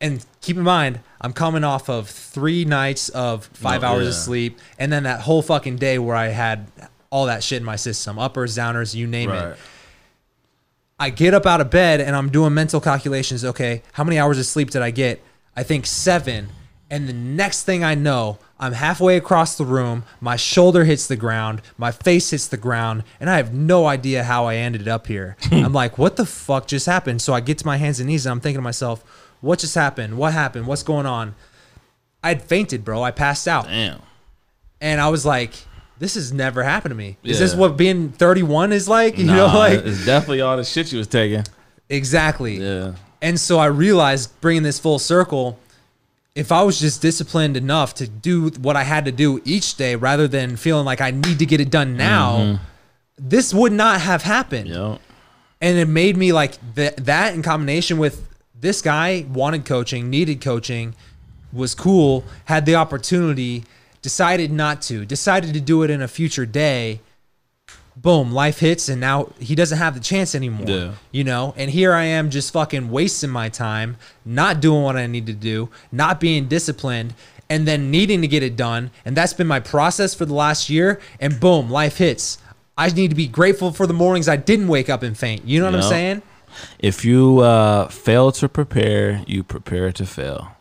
[0.00, 4.08] and keep in mind, I'm coming off of three nights of five No, hours yeah.
[4.10, 6.66] of sleep, and then that whole fucking day where I had
[7.10, 9.48] all that shit in my system, uppers, downers, you name right.
[9.48, 9.58] it.
[11.02, 13.44] I get up out of bed and I'm doing mental calculations.
[13.44, 15.20] Okay, how many hours of sleep did I get?
[15.56, 16.50] I think seven.
[16.90, 21.16] And the next thing I know, I'm halfway across the room, my shoulder hits the
[21.16, 25.08] ground, my face hits the ground, and I have no idea how I ended up
[25.08, 25.36] here.
[25.50, 27.20] I'm like, what the fuck just happened?
[27.20, 29.02] So I get to my hands and knees and I'm thinking to myself,
[29.40, 30.16] what just happened?
[30.16, 30.68] What happened?
[30.68, 31.34] What's going on?
[32.22, 33.02] I'd fainted, bro.
[33.02, 33.64] I passed out.
[33.64, 34.02] Damn.
[34.80, 35.54] And I was like,
[36.02, 37.16] this has never happened to me.
[37.22, 39.16] Is this what being 31 is like?
[39.22, 41.44] You know, like it's definitely all the shit you was taking.
[41.88, 42.56] exactly.
[42.56, 42.94] Yeah.
[43.20, 45.60] And so I realized bringing this full circle,
[46.34, 49.94] if I was just disciplined enough to do what I had to do each day
[49.94, 52.64] rather than feeling like I need to get it done now, mm-hmm.
[53.16, 54.70] this would not have happened.
[54.70, 54.98] Yo.
[55.60, 58.26] And it made me like th- that in combination with
[58.58, 60.96] this guy wanted coaching, needed coaching,
[61.52, 63.62] was cool, had the opportunity,
[64.02, 67.00] decided not to, decided to do it in a future day.
[67.94, 70.66] Boom, life hits, and now he doesn't have the chance anymore.
[70.66, 70.92] Yeah.
[71.10, 75.06] You know, and here I am just fucking wasting my time, not doing what I
[75.06, 77.14] need to do, not being disciplined,
[77.50, 78.90] and then needing to get it done.
[79.04, 81.00] And that's been my process for the last year.
[81.20, 82.38] And boom, life hits.
[82.78, 85.44] I need to be grateful for the mornings I didn't wake up and faint.
[85.44, 86.22] You know what I'm saying?
[86.78, 90.56] If you uh, fail to prepare, you prepare to fail.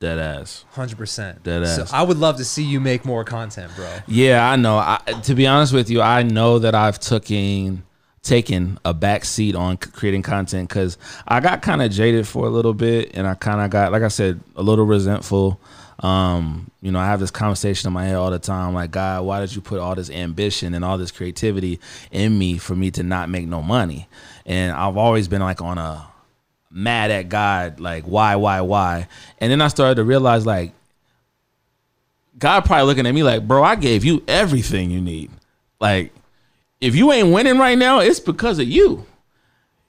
[0.00, 0.64] Dead ass.
[0.70, 1.42] Hundred percent.
[1.42, 1.90] Dead ass.
[1.90, 1.96] So.
[1.96, 3.86] I would love to see you make more content, bro.
[4.06, 4.78] Yeah, I know.
[4.78, 7.84] I, to be honest with you, I know that I've taken
[8.22, 10.96] taken a back seat on creating content because
[11.28, 14.02] I got kind of jaded for a little bit, and I kind of got, like
[14.02, 15.60] I said, a little resentful.
[16.00, 19.26] Um, you know, I have this conversation in my head all the time, like, God,
[19.26, 21.78] why did you put all this ambition and all this creativity
[22.10, 24.08] in me for me to not make no money?
[24.46, 26.09] And I've always been like on a
[26.70, 29.08] mad at God, like, why, why, why?
[29.38, 30.72] And then I started to realize, like,
[32.38, 35.30] God probably looking at me like, bro, I gave you everything you need.
[35.80, 36.12] Like,
[36.80, 39.04] if you ain't winning right now, it's because of you.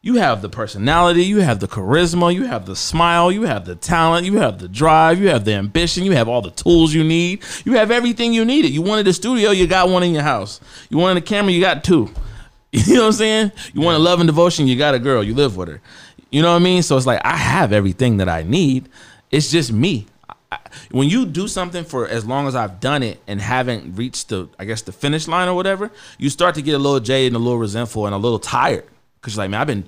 [0.04, 3.76] You have the personality, you have the charisma, you have the smile, you have the
[3.76, 7.04] talent, you have the drive, you have the ambition, you have all the tools you
[7.04, 7.44] need.
[7.66, 8.72] You have everything you needed.
[8.72, 10.60] You wanted a studio, you got one in your house.
[10.90, 12.10] You wanted a camera, you got two.
[12.74, 13.52] You know what I'm saying?
[13.74, 15.82] You want a love and devotion, you got a girl, you live with her.
[16.32, 16.82] You know what I mean?
[16.84, 18.90] So it's like I have everything that I need.
[19.32, 20.08] It's just me.
[20.52, 20.58] I-
[20.92, 24.48] When you do something for as long as I've done it and haven't reached the,
[24.60, 27.36] I guess, the finish line or whatever, you start to get a little jaded and
[27.36, 28.86] a little resentful and a little tired.
[29.22, 29.86] Cause you're like, man, I've been,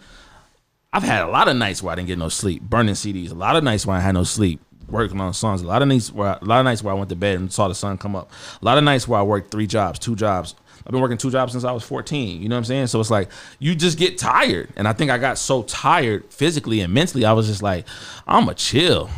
[0.91, 3.31] I've had a lot of nights where I didn't get no sleep, burning CDs.
[3.31, 5.61] A lot of nights where I had no sleep, working on songs.
[5.61, 7.51] A lot of nights where, a lot of nights where I went to bed and
[7.51, 8.31] saw the sun come up.
[8.61, 10.55] A lot of nights where I worked three jobs, two jobs.
[10.85, 12.41] I've been working two jobs since I was 14.
[12.41, 12.87] You know what I'm saying?
[12.87, 13.29] So it's like
[13.59, 17.25] you just get tired, and I think I got so tired physically and mentally.
[17.25, 17.85] I was just like,
[18.27, 19.09] I'm a chill.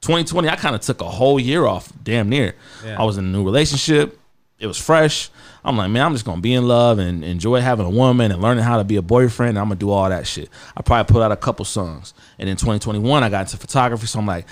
[0.00, 2.54] 2020, I kind of took a whole year off, damn near.
[2.84, 3.00] Yeah.
[3.00, 4.18] I was in a new relationship.
[4.58, 5.30] It was fresh.
[5.64, 8.42] I'm like, man, I'm just gonna be in love and enjoy having a woman and
[8.42, 9.50] learning how to be a boyfriend.
[9.50, 10.50] And I'm gonna do all that shit.
[10.76, 14.06] I probably put out a couple songs, and in 2021, I got into photography.
[14.06, 14.46] So I'm like,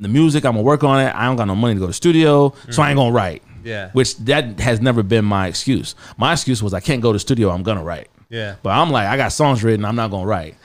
[0.00, 1.14] the music, I'm gonna work on it.
[1.14, 3.42] I don't got no money to go to studio, so I ain't gonna write.
[3.66, 3.90] Yeah.
[3.92, 5.94] Which that has never been my excuse.
[6.16, 7.50] My excuse was I can't go to the studio.
[7.50, 8.08] I'm gonna write.
[8.28, 8.56] Yeah.
[8.62, 9.84] But I'm like, I got songs written.
[9.84, 10.56] I'm not gonna write.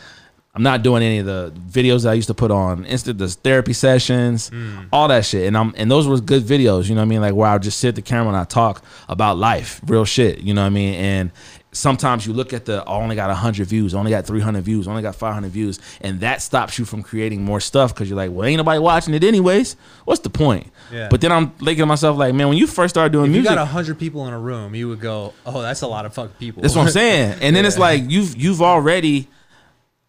[0.53, 3.29] I'm not doing any of the videos that I used to put on Insta, the
[3.29, 4.81] therapy sessions, hmm.
[4.91, 5.47] all that shit.
[5.47, 7.21] And I'm and those were good videos, you know what I mean?
[7.21, 10.05] Like where I would just sit at the camera and I talk about life, real
[10.05, 10.93] shit, you know what I mean?
[10.95, 11.31] And
[11.71, 15.01] sometimes you look at the I only got 100 views, only got 300 views, only
[15.01, 18.45] got 500 views, and that stops you from creating more stuff because you're like, well,
[18.45, 19.75] ain't nobody watching it anyways.
[20.05, 20.67] What's the point?
[20.91, 21.07] Yeah.
[21.09, 23.41] But then I'm thinking to myself, like, man, when you first started doing If you
[23.41, 26.13] music, got hundred people in a room, you would go, "Oh, that's a lot of
[26.13, 27.37] fucking people." that's what I'm saying.
[27.41, 29.27] And then it's like you've you've already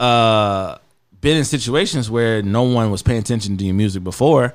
[0.01, 0.79] uh
[1.21, 4.55] been in situations where no one was paying attention to your music before.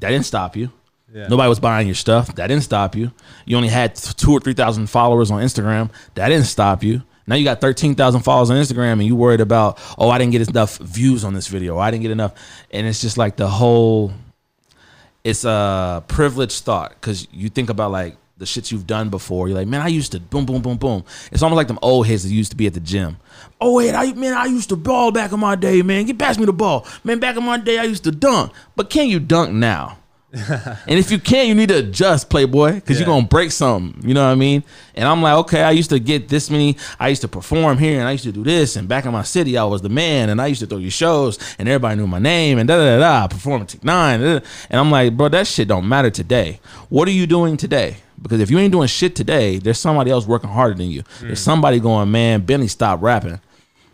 [0.00, 0.72] That didn't stop you.
[1.12, 1.28] Yeah.
[1.28, 2.34] Nobody was buying your stuff.
[2.34, 3.12] That didn't stop you.
[3.46, 5.90] You only had two or three thousand followers on Instagram.
[6.14, 7.02] That didn't stop you.
[7.26, 10.32] Now you got thirteen thousand followers on Instagram, and you worried about, oh, I didn't
[10.32, 11.78] get enough views on this video.
[11.78, 12.34] I didn't get enough,
[12.70, 14.12] and it's just like the whole
[15.24, 19.48] it's a privileged thought because you think about like the shit you've done before.
[19.48, 21.04] You're like, man, I used to boom, boom, boom, boom.
[21.32, 23.18] It's almost like them old heads that used to be at the gym.
[23.60, 26.06] Oh wait, I man, I used to ball back in my day, man.
[26.06, 27.18] Get past me the ball, man.
[27.18, 29.97] Back in my day, I used to dunk, but can you dunk now?
[30.30, 33.06] And if you can't, you need to adjust, Playboy, because Yeah.
[33.06, 34.06] you're gonna break something.
[34.06, 34.62] You know what I mean?
[34.94, 36.76] And I'm like, okay, I used to get this many.
[37.00, 38.76] I used to perform here, and I used to do this.
[38.76, 40.90] And back in my city, I was the man, and I used to throw you
[40.90, 43.28] shows, and everybody knew my name, and da da da da.
[43.28, 44.46] Perform at Tech N9ne, da, da.
[44.68, 46.60] and I'm like, bro, that shit don't matter today.
[46.90, 47.96] What are you doing today?
[48.20, 51.04] Because if you ain't doing shit today, there's somebody else working harder than you.
[51.20, 51.44] There's mm.
[51.44, 53.40] somebody going, man, Benny, stop rapping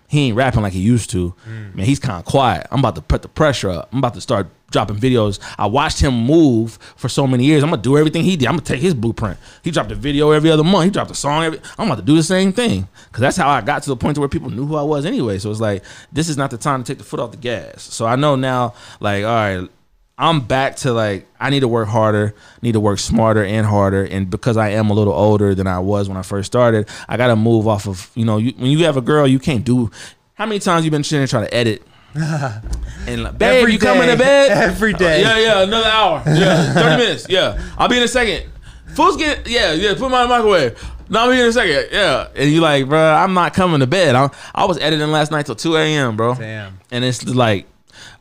[0.08, 1.34] he ain't rapping like he used to.
[1.48, 1.74] Mm.
[1.74, 2.66] Man, he's kind of quiet.
[2.70, 3.88] I'm about to put the pressure up.
[3.92, 5.38] I'm about to start dropping videos.
[5.58, 7.62] I watched him move for so many years.
[7.62, 8.46] I'm gonna do everything he did.
[8.46, 9.38] I'm gonna take his blueprint.
[9.62, 10.84] He dropped a video every other month.
[10.84, 11.60] He dropped a song every.
[11.78, 14.16] I'm about to do the same thing because that's how I got to the point
[14.16, 15.38] to where people knew who I was anyway.
[15.38, 17.82] So it's like this is not the time to take the foot off the gas.
[17.82, 19.68] So I know now, like, all right.
[20.16, 24.04] I'm back to like I need to work harder, need to work smarter and harder,
[24.04, 27.16] and because I am a little older than I was when I first started, I
[27.16, 29.64] got to move off of you know you, when you have a girl, you can't
[29.64, 29.90] do.
[30.34, 31.82] How many times you been sitting there trying to edit?
[32.14, 34.12] and like, babe, Every you coming day.
[34.12, 35.20] to bed Every uh, day.
[35.20, 36.22] Yeah, yeah, another hour.
[36.26, 37.26] Yeah, thirty minutes.
[37.28, 38.50] Yeah, I'll be in a second.
[38.94, 39.94] Fools get yeah, yeah.
[39.94, 40.90] Put my in the microwave.
[41.08, 41.88] No, I'll be in a second.
[41.90, 44.14] Yeah, and you like, bro, I'm not coming to bed.
[44.14, 46.34] I, I was editing last night till two a.m., bro.
[46.36, 46.78] Damn.
[46.92, 47.66] And it's like,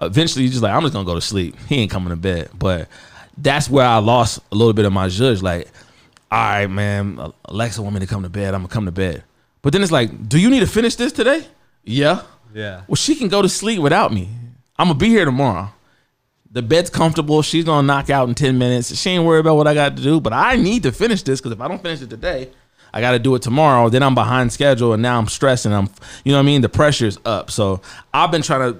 [0.02, 1.56] eventually, you just like, I'm just gonna go to sleep.
[1.68, 2.50] He ain't coming to bed.
[2.58, 2.88] But
[3.38, 5.42] that's where I lost a little bit of my judge.
[5.42, 5.68] Like,
[6.32, 8.54] all right, man, Alexa want me to come to bed.
[8.54, 9.24] I'm gonna come to bed.
[9.62, 11.46] But then it's like, do you need to finish this today?
[11.84, 12.22] Yeah.
[12.54, 12.82] Yeah.
[12.88, 14.30] Well, she can go to sleep without me.
[14.78, 15.70] I'm gonna be here tomorrow.
[16.52, 17.42] The bed's comfortable.
[17.42, 18.96] She's gonna knock out in ten minutes.
[18.96, 20.20] She ain't worried about what I got to do.
[20.20, 22.50] But I need to finish this because if I don't finish it today,
[22.94, 23.90] I got to do it tomorrow.
[23.90, 25.74] Then I'm behind schedule, and now I'm stressing.
[25.74, 25.90] I'm,
[26.24, 26.62] you know what I mean.
[26.62, 27.50] The pressure's up.
[27.50, 27.82] So
[28.14, 28.80] I've been trying to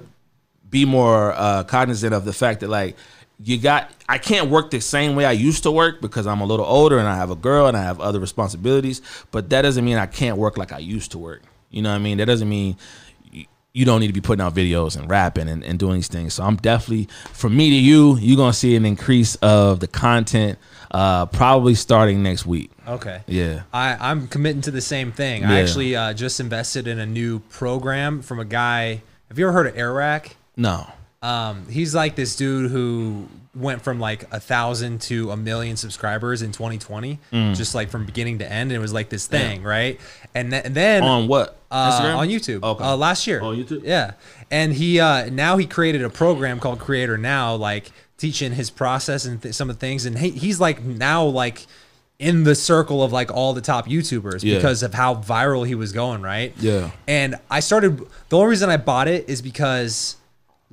[0.74, 2.96] be more uh, cognizant of the fact that like
[3.42, 6.44] you got I can't work the same way I used to work because I'm a
[6.44, 9.00] little older and I have a girl and I have other responsibilities.
[9.30, 11.42] But that doesn't mean I can't work like I used to work.
[11.70, 12.18] You know what I mean?
[12.18, 12.76] That doesn't mean
[13.72, 16.34] you don't need to be putting out videos and rapping and, and doing these things.
[16.34, 20.58] So I'm definitely from me to you, you're gonna see an increase of the content
[20.90, 22.72] uh probably starting next week.
[22.86, 23.22] Okay.
[23.28, 23.62] Yeah.
[23.72, 25.44] I, I'm committing to the same thing.
[25.44, 29.02] I actually uh, just invested in a new program from a guy.
[29.28, 30.36] Have you ever heard of Airrack?
[30.56, 30.86] No.
[31.22, 36.42] Um, he's like this dude who went from like a thousand to a million subscribers
[36.42, 37.56] in 2020, Mm.
[37.56, 38.70] just like from beginning to end.
[38.72, 39.98] And it was like this thing, right?
[40.34, 41.56] And, th- and then On what?
[41.70, 42.84] uh, on YouTube Okay.
[42.84, 43.40] uh, last year.
[43.40, 43.82] On YouTube?
[43.84, 44.12] yeah.
[44.50, 49.24] And he uh, now he created a program called Creator Now, like teaching his process
[49.24, 50.04] and th- some of the things.
[50.04, 51.66] And he, he's like now like
[52.18, 54.56] in the circle of like all the top YouTubers Yeah.
[54.56, 56.52] because of how viral he was going, right?
[56.58, 56.90] Yeah.
[57.08, 57.98] And I started.
[58.28, 60.16] The only reason I bought it is because.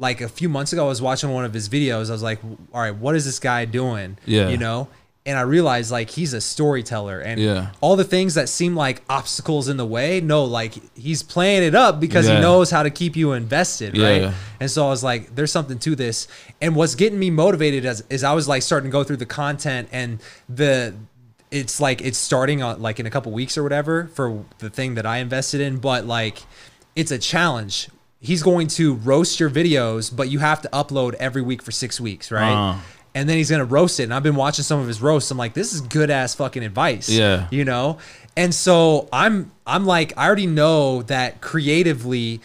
[0.01, 2.09] Like a few months ago, I was watching one of his videos.
[2.09, 2.39] I was like,
[2.73, 4.49] "All right, what is this guy doing?" Yeah.
[4.49, 4.87] you know.
[5.23, 7.67] And I realized like he's a storyteller, and Yeah.
[7.79, 11.75] all the things that seem like obstacles in the way no like he's playing it
[11.75, 12.35] up because Yeah.
[12.37, 14.07] he knows how to keep you invested Yeah.
[14.09, 16.27] right and so i was like there's something to this
[16.59, 19.27] and what's getting me motivated is, is i was like starting to go through the
[19.27, 20.19] content and
[20.49, 20.95] the
[21.51, 24.95] it's like it's starting on like in a couple weeks or whatever for the thing
[24.95, 26.39] that i invested in but like
[26.95, 27.89] it's a challenge
[28.21, 31.99] he's going to roast your videos but you have to upload every week for six
[31.99, 32.77] weeks right Uh.
[33.15, 34.03] and then he's gonna roast it.
[34.03, 35.29] And I've been watching some of his roasts.
[35.31, 37.09] I'm like, this is good ass fucking advice.
[37.09, 37.47] Yeah.
[37.51, 37.97] You know?
[38.37, 42.39] And so I'm I'm like, I already know that creatively,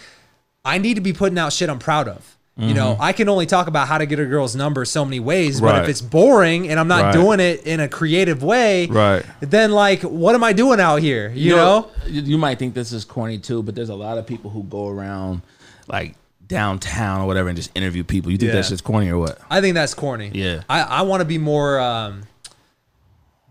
[0.64, 2.32] I need to be putting out shit I'm proud of.
[2.58, 5.20] You know, I can only talk about how to get a girl's number so many
[5.20, 5.84] ways, but Mm-hmm.
[5.84, 7.12] If it's boring and I'm not Right.
[7.12, 9.26] doing it in a creative way, Right.
[9.40, 11.30] then like what am I doing out here?
[11.34, 11.90] You, know?
[12.06, 14.62] you, you might think this is corny too, but there's a lot of people who
[14.62, 15.42] go around
[15.88, 16.14] like
[16.46, 18.30] downtown or whatever and just interview people.
[18.30, 18.56] You think Yeah.
[18.56, 19.38] that shit's corny or what?
[19.50, 20.30] I think that's corny.
[20.32, 20.62] Yeah.
[20.68, 22.22] I, I want to be more um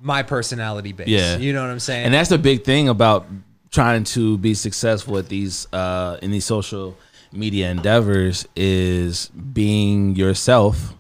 [0.01, 1.09] my personality based.
[1.09, 1.37] Yeah.
[1.37, 2.05] You know what I'm saying?
[2.05, 3.27] And that's the big thing about
[3.71, 6.97] trying to be successful at these uh in these social
[7.31, 10.93] media endeavors is being yourself.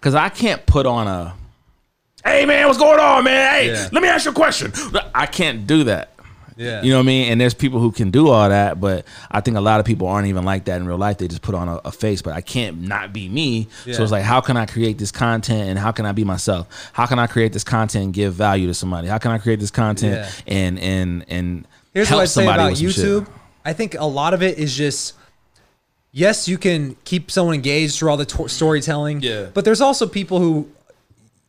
[0.00, 1.34] Cause I can't put on a
[2.24, 3.52] Hey man, what's going on, man?
[3.54, 3.88] Hey, Yeah.
[3.92, 4.72] let me ask you a question.
[5.14, 6.10] I can't do that.
[6.60, 6.82] Yeah.
[6.82, 7.32] You know what I mean?
[7.32, 10.06] And there's people who can do all that, but I think a lot of people
[10.06, 11.18] aren't even like that in real life.
[11.18, 13.68] They just put on a, a face, but I can't not be me.
[13.86, 13.94] Yeah.
[13.94, 16.90] So it's like, how can I create this content and how can I be myself?
[16.92, 19.08] How can I create this content and give value to somebody?
[19.08, 20.14] How can I create this content
[20.46, 20.54] Yeah.
[20.54, 23.04] and and and Here's help what I say somebody about some shit?
[23.04, 23.26] YouTube.
[23.64, 25.14] I think a lot of it is just
[26.12, 29.22] yes, you can keep someone engaged through all the to- storytelling.
[29.22, 29.46] Yeah.
[29.54, 30.68] But there's also people who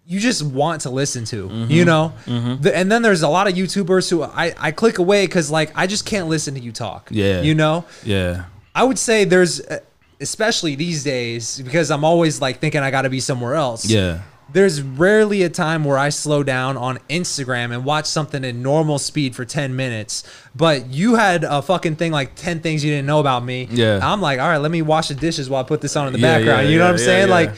[0.07, 1.71] you just want to listen to, Mm-hmm.
[1.71, 2.13] you know?
[2.25, 5.71] The- and then there's a lot of YouTubers who I, I click away because, like,
[5.75, 7.09] I just can't listen to you talk.
[7.11, 7.41] Yeah.
[7.41, 7.85] You know?
[8.03, 8.45] Yeah.
[8.73, 9.79] I would say there's, uh,
[10.19, 13.85] especially these days, because I'm always like thinking I got to be somewhere else.
[13.85, 14.21] Yeah.
[14.53, 18.99] There's rarely a time where I slow down on Instagram and watch something in normal
[18.99, 20.25] speed for 10 minutes.
[20.53, 23.69] But you had a fucking thing like 10 things you didn't know about me.
[23.71, 23.99] Yeah.
[24.03, 26.13] I'm like, all right, let me wash the dishes while I put this on in
[26.13, 26.63] the Yeah, background.
[26.67, 27.29] yeah, you know yeah, what I'm saying?
[27.29, 27.51] Like,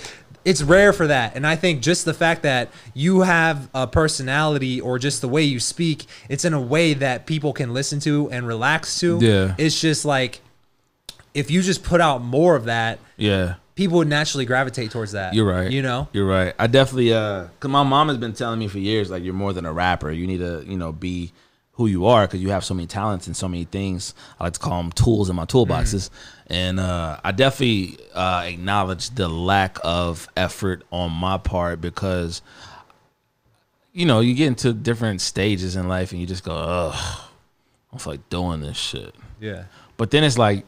[0.46, 1.36] it's rare for that.
[1.36, 5.44] And I think just the fact that you have a personality or just the way
[5.44, 9.20] you speak, it's in a way that people can listen to and relax to.
[9.22, 9.56] Yeah.
[9.58, 10.42] It's just like,
[11.34, 13.56] if you just put out more of that, Yeah.
[13.76, 15.34] people would naturally gravitate towards that.
[15.34, 15.72] You're right.
[15.72, 16.08] You know?
[16.14, 16.54] You're right.
[16.60, 19.54] I definitely uh cuz my mom has been telling me for years like you're more
[19.54, 20.12] than a rapper.
[20.12, 21.32] You need to, you know, be
[21.74, 24.14] who you are cuz you have so many talents and so many things.
[24.40, 26.10] I like to call them tools in my toolboxes.
[26.48, 32.42] And uh I definitely uh acknowledge the lack of effort on my part because
[33.92, 37.98] you know, you get into different stages in life and you just go, "Ugh, I
[37.98, 39.64] don't like doing this shit." Yeah.
[39.98, 40.66] But then it's like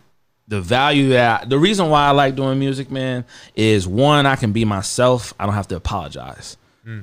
[0.48, 3.26] the value that the reason why I like doing music, man,
[3.56, 5.34] is one I can be myself.
[5.40, 6.58] I don't have to apologize.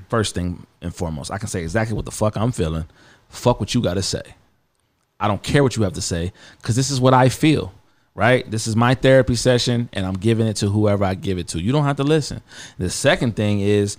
[0.09, 2.85] First thing and foremost, I can say exactly what the fuck I'm feeling.
[3.33, 4.23] Fuck what you got to say.
[5.19, 7.73] I don't care what you have to say because this is what I feel.
[8.15, 8.49] Right?
[8.49, 11.59] This is my therapy session, and I'm giving it to whoever I give it to.
[11.59, 12.43] You don't have to listen.
[12.77, 13.97] The second thing is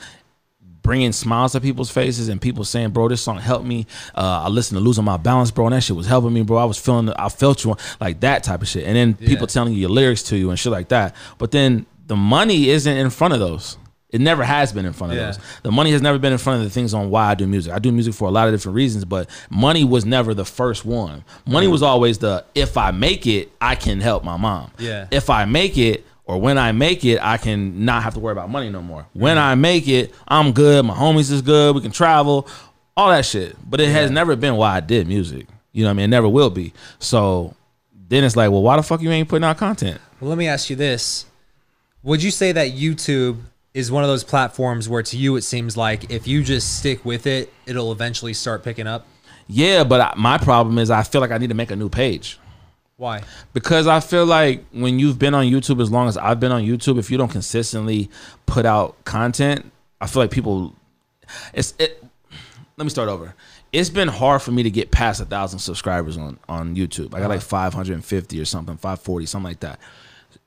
[0.84, 4.50] bringing smiles to people's faces and people saying, "Bro, this song helped me." Uh, I
[4.50, 6.58] listened to "Losing My Balance," bro, and that shit was helping me, bro.
[6.58, 8.86] I was feeling, I felt you, like that type of shit.
[8.86, 11.16] And then people telling you your lyrics to you and shit like that.
[11.40, 13.78] But then the money isn't in front of those.
[14.14, 15.26] It never has been in front of Yeah.
[15.26, 15.40] those.
[15.64, 17.74] The money has never been in front of the things on why I do music.
[17.74, 20.86] I do music for a lot of different reasons, but money was never the first
[20.86, 21.24] one.
[21.46, 24.72] Money was always the if I make it, I can help my mom.
[24.78, 25.08] Yeah.
[25.12, 28.32] If I make it or when I make it, I can not have to worry
[28.32, 29.06] about money no more.
[29.14, 30.86] When I make it, I'm good.
[30.86, 31.76] My homies is good.
[31.76, 32.48] We can travel,
[32.96, 33.58] all that shit.
[33.70, 35.48] But it has never been why I did music.
[35.72, 36.04] You know what I mean?
[36.06, 36.72] It never will be.
[37.00, 37.56] So
[38.10, 40.00] then it's like, well, why the fuck you ain't putting out content?
[40.22, 41.26] Well, let me ask you this:
[42.04, 43.38] Would you say that YouTube
[43.74, 47.04] is one of those platforms where, to you, it seems like if you just stick
[47.04, 49.08] with it, it'll eventually start picking up?
[49.48, 51.90] Yeah, but I, my problem is I feel like I need to make a new
[51.90, 52.40] page.
[52.98, 53.24] Why?
[53.54, 56.64] because I feel like when you've been on YouTube as long as I've been on
[56.64, 58.10] YouTube, if you don't consistently
[58.46, 60.76] put out content, I feel like people.
[61.54, 62.04] It's it.
[62.78, 63.34] Let me start over.
[63.72, 67.16] It's been hard for me to get past a thousand subscribers on on YouTube.
[67.16, 67.72] I got like uh-huh.
[67.72, 69.80] 550 or something, 540, something like that,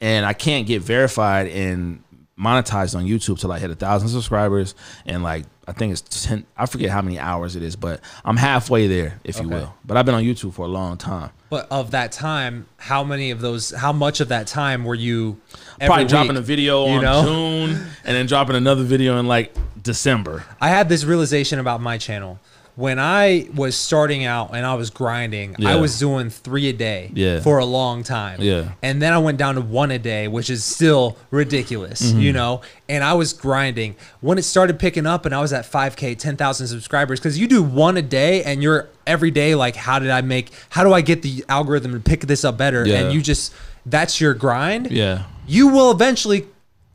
[0.01, 2.03] and I can't get verified and
[2.39, 4.75] monetized on YouTube till I hit a thousand subscribers
[5.07, 6.47] and like I think it's ten.
[6.57, 9.75] I forget how many hours it is, but I'm halfway there, if you will.
[9.85, 11.31] But I've been on YouTube for a long time.
[11.51, 13.71] But of that time, how many of those?
[13.71, 15.41] How much of that time were you?
[15.81, 16.39] probably dropping week?
[16.39, 17.23] a video you on know?
[17.25, 17.71] June
[18.05, 20.45] and then dropping another video in like December.
[20.61, 22.39] I had this realization about my channel.
[22.77, 27.11] When I was starting out and I was grinding, I was doing three a day
[27.15, 27.41] Yeah.
[27.41, 28.41] for a long time.
[28.43, 28.73] Yeah.
[28.83, 32.21] And then I went down to one a day, which is still ridiculous, Mm-hmm.
[32.21, 32.61] you know?
[32.87, 33.97] And I was grinding.
[34.21, 37.63] When it started picking up and I was at 5K, 10,000 subscribers, because you do
[37.63, 41.01] one a day and you're every day like, how did I make, how do I
[41.01, 42.87] get the algorithm to pick this up better?
[42.87, 42.97] Yeah.
[43.05, 43.55] And you just,
[43.87, 45.23] that's your grind Yeah.
[45.47, 46.47] you will eventually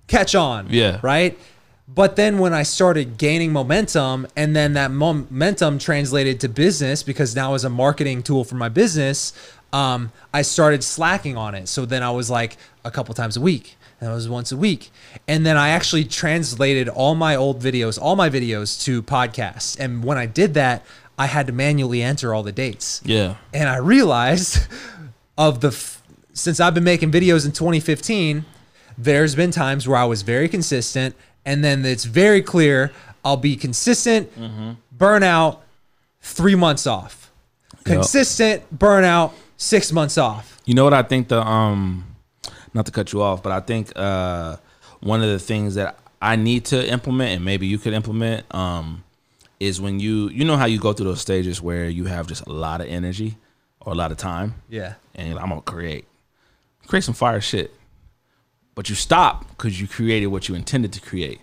[0.08, 0.68] catch on.
[0.70, 1.00] Yeah.
[1.02, 1.40] Right.
[1.94, 7.36] But then when I started gaining momentum, and then that momentum translated to business because
[7.36, 9.34] now as a marketing tool for my business,
[9.74, 11.68] um, I started slacking on it.
[11.68, 13.76] So then I was like a couple times a week.
[14.00, 14.90] And it was once a week.
[15.28, 19.80] And then I actually translated all my old videos, all my videos to podcasts.
[19.80, 20.86] And when I did that,
[21.20, 23.36] I had to manually enter all the dates Yeah.
[23.54, 24.66] and I realized
[25.38, 26.02] of the f-
[26.34, 28.44] since I've been making videos in 2015,
[28.98, 31.14] there's been times where I was very consistent,
[31.46, 32.92] and then it's very clear
[33.24, 34.30] I'll be consistent,
[34.98, 35.60] burnout,
[36.22, 37.32] three months off,
[37.84, 40.60] consistent burnout, six months off.
[40.66, 42.06] You know what I think the um
[42.74, 44.58] not to cut you off, but I think uh
[45.02, 49.04] one of the things that I need to implement and maybe you could implement um
[49.60, 52.46] is when you you know how you go through those stages where you have just
[52.48, 53.38] a lot of energy
[53.82, 56.06] or a lot of time Yeah, and like, I'm gonna create.
[56.88, 57.74] Create some fire shit.
[58.76, 61.42] But you stop because you created what you intended to create.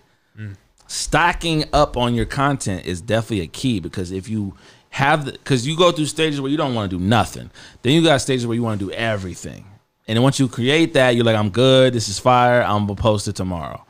[0.87, 4.55] Stocking up on your content is definitely a key because if you
[4.89, 7.49] have the because you go through stages where you don't want to do nothing.
[7.81, 9.65] Then you got stages where you want to do everything.
[10.07, 12.95] And then once you create that, you're like, I'm good, this is fire, I'm gonna
[12.95, 13.85] post it tomorrow.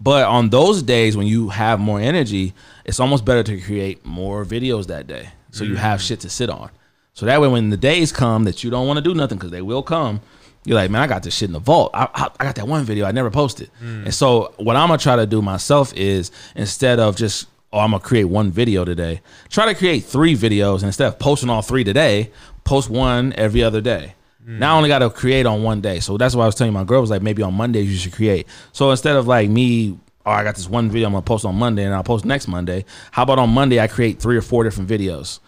[0.00, 2.54] But on those days when you have more energy,
[2.84, 5.28] it's almost better to create more videos that day.
[5.52, 6.06] So you have mm.
[6.06, 6.70] shit to sit on.
[7.12, 9.50] So that way, when the days come that you don't want to do nothing, because
[9.50, 10.20] they will come,
[10.64, 11.90] you're like, man, I got this shit in the vault.
[11.94, 13.70] I, I, I got that one video I never posted.
[13.82, 14.06] Mm.
[14.06, 17.92] And so what I'm gonna try to do myself is instead of just oh, I'm
[17.92, 21.62] gonna create one video today, try to create three videos and instead of posting all
[21.62, 22.30] three today,
[22.64, 24.14] post one every other day.
[24.46, 24.58] Mm.
[24.58, 26.00] Now I only got to create on one day.
[26.00, 28.12] So that's why I was telling my girl was like, maybe on Mondays you should
[28.12, 28.46] create.
[28.72, 31.54] So instead of like me, oh, I got this one video I'm gonna post on
[31.54, 32.84] Monday and I'll post next Monday.
[33.12, 35.40] How about on Monday I create three or four different videos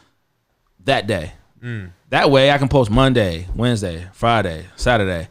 [0.85, 1.33] that day?
[1.63, 1.91] Mm.
[2.11, 5.29] That way I can post Monday, Wednesday, Friday, Saturday.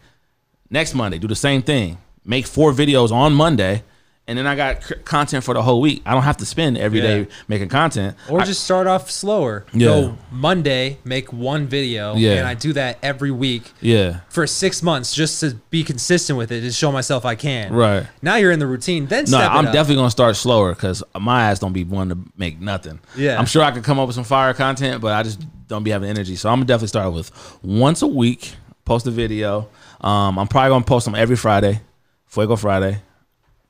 [0.70, 1.98] Next Monday, do the same thing.
[2.24, 3.84] Make four videos on Monday,
[4.32, 6.02] and then I got c- content for the whole week.
[6.06, 7.26] I don't have to spend every day Yeah.
[7.48, 8.16] making content.
[8.30, 9.66] or I- just start off slower.
[9.74, 9.88] Yeah.
[9.88, 12.36] Go Monday, make one video, Yeah.
[12.36, 13.72] and I do that every week.
[13.82, 17.74] yeah, For six months, just to be consistent with it, to show myself I can.
[17.74, 18.08] Right.
[18.22, 19.06] now, you're in the routine.
[19.08, 19.74] Then No, step I'm up.
[19.74, 23.00] definitely gonna start slower because my ass don't be one to make nothing.
[23.16, 23.38] Yeah.
[23.38, 25.92] I'm sure I could come up with some fire content, but I just don't be
[25.92, 26.36] having energy.
[26.38, 27.32] So I'm gonna definitely start with
[27.62, 28.56] once a week,
[28.86, 29.68] post a video.
[30.02, 31.82] Um, I'm probably gonna post them every Friday,
[32.28, 33.02] Fuego Friday.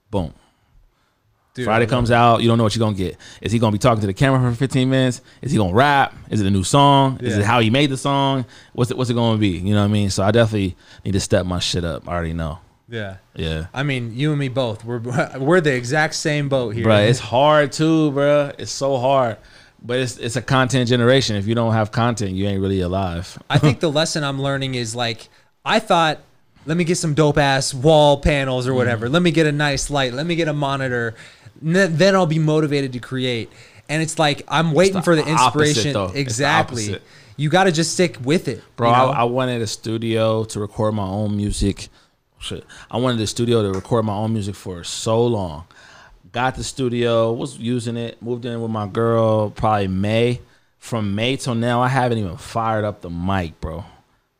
[0.09, 0.33] Boom.
[1.53, 3.17] Dude, Friday comes out, you don't know what you're gonna get.
[3.41, 5.21] Is he gonna be talking to the camera for 15 minutes?
[5.41, 6.15] Is he gonna rap?
[6.29, 7.19] Is it a new song?
[7.21, 7.41] Is Yeah.
[7.41, 8.45] it how he made the song?
[8.73, 9.49] What's it what's it gonna be?
[9.49, 10.09] You know what I mean?
[10.09, 12.07] So I definitely need to step my shit up.
[12.07, 12.59] I already know.
[12.87, 13.17] Yeah.
[13.35, 13.65] Yeah.
[13.73, 14.85] I mean, you and me both.
[14.85, 14.99] We're
[15.39, 16.85] we're the exact same boat here.
[16.85, 18.53] Bruh, it's hard too, bruh.
[18.57, 19.37] It's so hard.
[19.83, 21.35] But it's it's a content generation.
[21.35, 23.37] If you don't have content, you ain't really alive.
[23.49, 25.27] I think the lesson I'm learning is like
[25.65, 26.19] I thought,
[26.65, 29.05] let me get some dope ass wall panels or whatever.
[29.07, 29.13] Mm-hmm.
[29.13, 30.13] Let me get a nice light.
[30.13, 31.15] Let me get a monitor.
[31.61, 33.51] Then I'll be motivated to create.
[33.89, 35.93] And it's like I'm waiting for the opposite, inspiration.
[35.93, 36.05] though.
[36.05, 36.99] It's the exactly.
[37.37, 39.05] You got to just stick with it, Bro, you know?
[39.07, 41.87] I, I wanted a studio to record my own music.
[42.39, 42.63] Shit.
[42.89, 45.65] I wanted a studio to record my own music for so long.
[46.31, 50.41] Got the studio, was using it, moved in with my girl probably May.
[50.77, 53.85] From May till now, I haven't even fired up the mic, bro.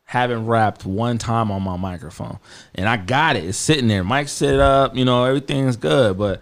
[0.04, 2.38] Haven't rapped one time on my microphone.
[2.74, 3.44] And I got it.
[3.44, 4.04] It's sitting there.
[4.04, 6.40] Mic set up, you know, everything's good, but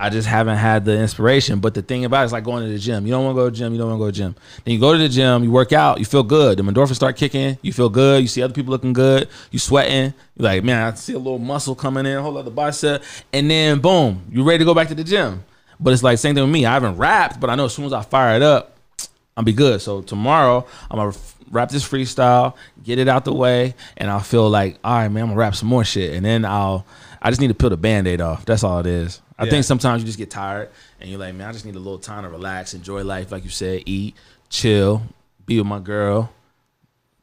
[0.00, 1.58] I just haven't had the inspiration.
[1.58, 3.04] But the thing about it is like going to the gym.
[3.04, 3.72] You don't want to go to the gym.
[3.72, 4.36] You don't want to go to the gym.
[4.64, 5.42] Then you go to the gym.
[5.42, 5.98] You work out.
[5.98, 6.58] You feel good.
[6.58, 7.58] The endorphins start kicking.
[7.62, 8.22] You feel good.
[8.22, 9.28] You see other people looking good.
[9.50, 10.14] You sweating.
[10.36, 12.22] You're like, man, I see a little muscle coming in.
[12.22, 13.02] Hold up the bicep.
[13.32, 15.44] And then boom, you ready to go back to the gym.
[15.80, 16.64] But it's like same thing with me.
[16.64, 18.76] I haven't rapped, but I know as soon as I fire it up,
[19.36, 19.80] I'll be good.
[19.80, 21.16] So tomorrow I'm gonna
[21.50, 25.24] rap this freestyle, get it out the way, and I'll feel like, all right, man,
[25.24, 26.86] I'm gonna rap some more shit, and then I'll.
[27.20, 28.44] I just need to peel the band-aid off.
[28.44, 29.20] That's all it is.
[29.38, 29.50] I Yeah.
[29.50, 30.68] think sometimes you just get tired
[31.00, 33.44] and you're like, man, I just need a little time to relax, enjoy life, like
[33.44, 34.14] you said, eat,
[34.50, 35.02] chill,
[35.46, 36.30] be with my girl,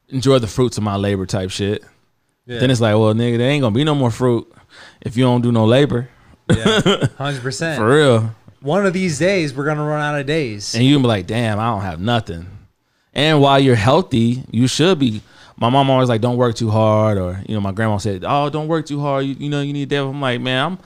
[0.09, 1.83] enjoy the fruits of my labor type shit.
[2.45, 2.59] yeah.
[2.59, 4.51] Then it's like, well, nigga, there ain't gonna be no more fruit
[5.01, 6.09] if you don't do no labor.
[6.49, 6.55] yeah.
[7.19, 7.75] 100%.
[7.77, 8.35] For real.
[8.61, 10.73] One of these days we're to run out of days.
[10.73, 12.47] and you can be like, damn, I don't have nothing.
[13.13, 15.21] And while you're healthy, you should be.
[15.57, 18.49] My mom always like, don't work too hard, or you know, my grandma said, oh,
[18.49, 19.25] don't work too hard.
[19.25, 20.01] You, you know, you need that.
[20.03, 20.79] I'm like, man, I'm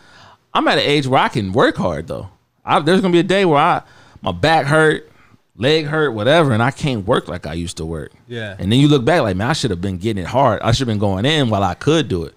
[0.53, 2.29] I'm at an age where I can work hard though.
[2.65, 3.81] I, there's gonna be a day where I
[4.21, 5.09] my back hurt,
[5.55, 8.11] leg hurt, whatever, and I can't work like I used to work.
[8.27, 8.55] Yeah.
[8.57, 10.61] And then you look back like, man, I should have been getting it hard.
[10.61, 12.33] I should have been going in while I could do it.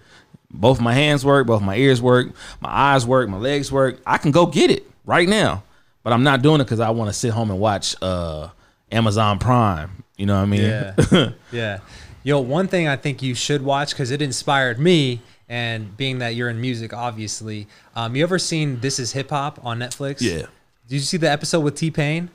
[0.51, 2.29] Both my hands work, both my ears work,
[2.61, 4.01] my eyes work, my legs work.
[4.05, 5.63] I can go get it right now,
[6.03, 8.49] but I'm not doing it because I want to sit home and watch uh,
[8.91, 10.05] Amazon Prime.
[10.17, 10.61] You know what I mean?
[10.61, 11.31] Yeah.
[11.53, 11.79] yeah.
[12.23, 15.21] Yo, one thing I think you should watch because it inspired me,
[15.53, 17.69] and being that you're in music, obviously.
[17.95, 20.23] Um, you ever seen This Is Hip Hop on Netflix?
[20.23, 20.47] Yeah.
[20.89, 22.31] Did you see the episode with T Pain?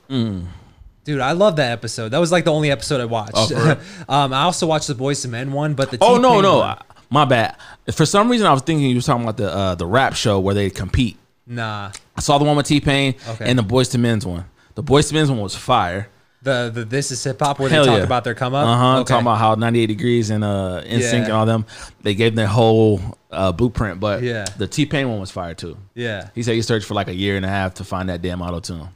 [1.04, 2.10] Dude, I love that episode.
[2.10, 3.32] That was like the only episode I watched.
[3.36, 6.42] Oh, um, I also watched the Boyz II Men one, but the Oh no, T-Pain
[6.42, 7.56] no, one- I- my bad.
[7.92, 10.38] For some reason, I was thinking you were talking about the uh, the rap show
[10.38, 11.16] where they compete.
[11.46, 13.48] nah, I saw the one with T Pain Okay.
[13.50, 14.44] and the Boyz II Men's one.
[14.74, 16.08] The Boyz II Men's one was fire.
[16.42, 18.04] The the This Is Hip Hop where Hell they talk yeah.
[18.04, 18.66] about their come up.
[18.66, 19.00] Uh huh.
[19.00, 19.08] Okay.
[19.08, 21.24] Talking about how 98 degrees and uh NSYNC Yeah.
[21.24, 21.66] and all them,
[22.02, 23.00] they gave them their whole
[23.30, 24.00] uh, blueprint.
[24.00, 24.46] But Yeah.
[24.56, 25.76] the T Pain one was fire too.
[25.94, 26.28] yeah.
[26.34, 28.40] He said he searched for like a year and a half to find that damn
[28.42, 28.88] auto tune.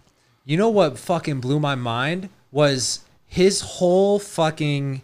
[0.44, 5.02] You know what fucking blew my mind was his whole fucking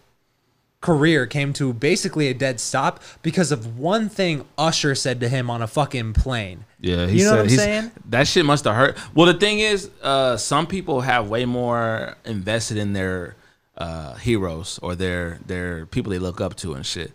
[0.81, 5.51] career came to basically a dead stop because of one thing Usher said to him
[5.51, 6.65] on a fucking plane.
[6.81, 7.91] Yeah, he You know said what I'm saying?
[8.07, 8.97] That shit must have hurt.
[9.15, 13.35] Well, the thing is, uh, some people have way more invested in their
[13.77, 17.13] uh, heroes or their their people they look up to and shit.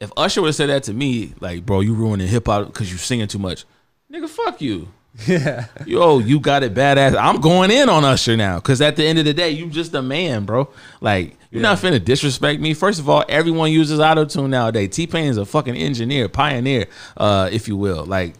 [0.00, 2.92] If Usher would have said that to me, like, bro, you ruining hip hop because
[2.92, 3.64] you singing too much,
[4.12, 4.88] nigga, fuck you.
[5.26, 5.66] Yeah.
[5.86, 7.16] Yo, you got it badass.
[7.18, 9.94] I'm going in on Usher now because at the end of the day, you just
[9.94, 10.68] a man, bro.
[11.00, 12.74] Like, you're not finna disrespect me.
[12.74, 14.90] First of all, everyone uses auto tune nowadays.
[14.90, 16.86] T Pain is a fucking engineer, pioneer,
[17.16, 18.04] uh, if you will.
[18.04, 18.34] Like,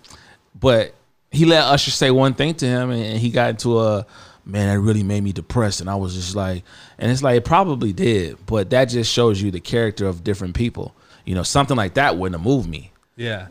[0.58, 0.94] but
[1.30, 4.06] he let Usher say one thing to him, and, and he got into a
[4.44, 6.62] man that really made me depressed, and I was just like,
[6.98, 10.54] and it's like it probably did, but that just shows you the character of different
[10.54, 10.94] people.
[11.24, 12.92] You know, something like that wouldn't have moved me.
[13.16, 13.48] Yeah.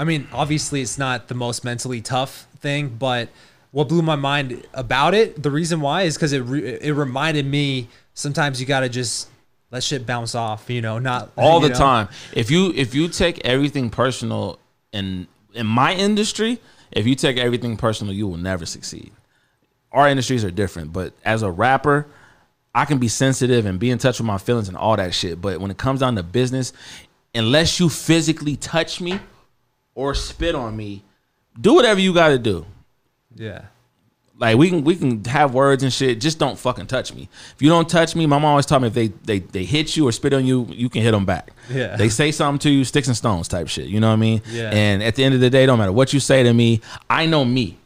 [0.00, 3.28] I mean, obviously, it's not the most mentally tough thing, but
[3.70, 7.44] what blew my mind about it, the reason why is because it re- it reminded
[7.44, 9.28] me sometimes you got to just
[9.70, 11.74] let shit bounce off, you know, not all the know?
[11.74, 12.08] time.
[12.32, 14.58] If you if you take everything personal
[14.90, 16.60] in in my industry,
[16.92, 19.12] if you take everything personal, you will never succeed.
[19.92, 22.06] Our industries are different, but as a rapper,
[22.74, 25.42] I can be sensitive and be in touch with my feelings and all that shit.
[25.42, 26.72] But when it comes down to business,
[27.34, 29.20] unless you physically touch me
[29.94, 31.02] or spit on me,
[31.60, 32.66] do whatever you got to do.
[33.34, 33.62] Yeah.
[34.40, 36.18] Like we can we can have words and shit.
[36.18, 37.28] Just don't fucking touch me.
[37.54, 39.96] If you don't touch me, my mom always taught me if they they they hit
[39.98, 41.52] you or spit on you, you can hit them back.
[41.68, 41.96] Yeah.
[41.96, 43.88] They say something to you, sticks and stones type shit.
[43.88, 44.40] You know what I mean?
[44.48, 44.70] Yeah.
[44.72, 46.80] And at the end of the day, don't matter what you say to me.
[47.10, 47.76] I know me.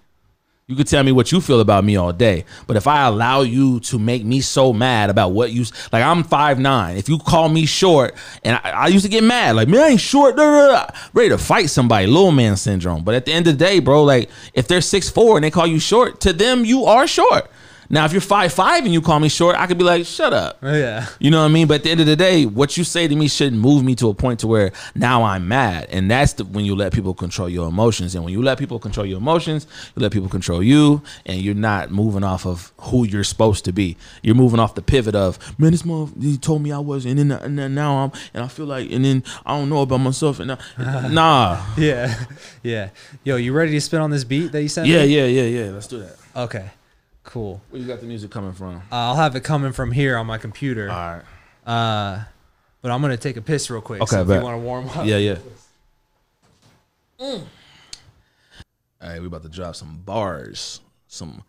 [0.66, 3.42] You could tell me what you feel about me all day, but if I allow
[3.42, 6.96] you to make me so mad about what you like, I'm five nine.
[6.96, 9.88] If you call me short, and I, I used to get mad, like man, I
[9.88, 13.04] ain't short, da, da, da," ready to fight somebody, little man syndrome.
[13.04, 15.50] But at the end of the day, bro, like if they're six four and they
[15.50, 17.50] call you short, to them you are short.
[17.90, 20.32] Now, if you're five five and you call me short, I could be like, shut
[20.32, 20.58] up.
[20.62, 21.06] Oh, yeah.
[21.18, 21.66] You know what I mean?
[21.66, 23.94] But at the end of the day, what you say to me shouldn't move me
[23.96, 25.88] to a point to where now I'm mad.
[25.90, 28.14] And that's the, when you let people control your emotions.
[28.14, 29.66] And when you let people control your emotions,
[29.96, 33.72] you let people control you, and you're not moving off of who you're supposed to
[33.72, 33.96] be.
[34.22, 37.18] You're moving off the pivot of, man, this mother, he told me I was, and
[37.18, 39.98] then, and then now I'm, and I feel like, and then I don't know about
[39.98, 40.58] myself, and I,
[41.08, 41.62] nah.
[41.76, 42.14] Yeah.
[42.62, 42.90] Yeah.
[43.24, 45.14] Yo, you ready to spin on this beat that you sent Yeah, me?
[45.16, 45.70] yeah, yeah, yeah.
[45.70, 46.16] Let's do that.
[46.34, 46.70] Okay.
[47.24, 47.60] Cool.
[47.70, 48.76] Where you got the music coming from?
[48.76, 50.90] Uh, I'll have it coming from here on my computer.
[50.90, 51.22] All right.
[51.66, 52.24] Uh,
[52.82, 54.02] but I'm gonna take a piss real quick.
[54.02, 54.38] Okay, so if bet.
[54.38, 55.06] you want to warm up.
[55.06, 55.38] Yeah, yeah.
[57.18, 57.40] All
[59.00, 61.42] right, we about to drop some bars, some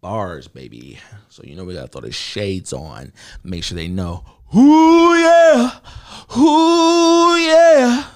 [0.00, 1.00] bars, baby.
[1.28, 3.12] So you know we gotta throw the shades on.
[3.42, 4.24] Make sure they know.
[4.56, 5.80] Ooh yeah,
[6.38, 8.06] ooh yeah.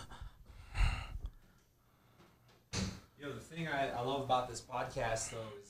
[3.21, 5.70] Yo, the thing I, I love about this podcast though is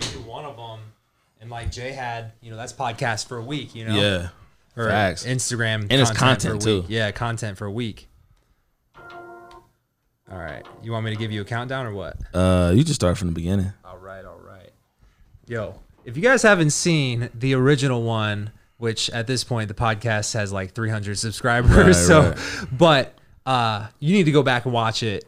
[0.00, 0.80] you do one of them,
[1.40, 3.74] and like Jay had, you know, that's podcast for a week.
[3.74, 3.94] You know.
[4.00, 4.28] Yeah,
[4.76, 5.24] Or facts.
[5.26, 6.76] Instagram And it's for a content, too.
[6.82, 6.86] week.
[6.88, 8.08] Yeah, content for a week.
[10.30, 10.66] All right.
[10.82, 12.16] You want me to give you a countdown or what?
[12.34, 13.72] Uh, you just start from the beginning.
[13.84, 14.70] All right, all right.
[15.46, 20.34] Yo, if you guys haven't seen the original one, which at this point the podcast
[20.34, 22.38] has like 300 subscribers, Right, so right.
[22.72, 23.14] but
[23.46, 25.24] uh you need to go back and watch it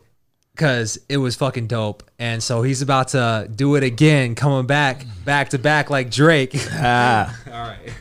[0.59, 2.03] cuz it was fucking dope.
[2.19, 6.55] And so he's about to do it again, coming back back to back like Drake.
[6.73, 7.93] Ah, all right.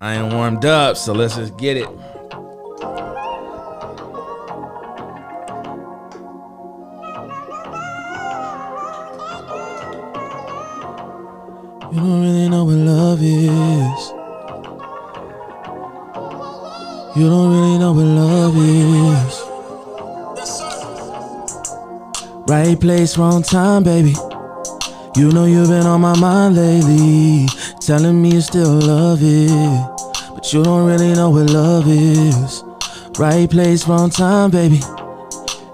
[0.00, 1.88] I ain't warmed up, so let's just get it.
[11.92, 14.12] You don't really know what love is.
[17.14, 19.51] You don't really know what love is.
[22.48, 24.14] Right place, wrong time, baby.
[25.14, 27.46] You know you've been on my mind lately.
[27.80, 29.48] Telling me you still love it.
[30.34, 32.64] But you don't really know what love is.
[33.18, 34.80] Right place, wrong time, baby.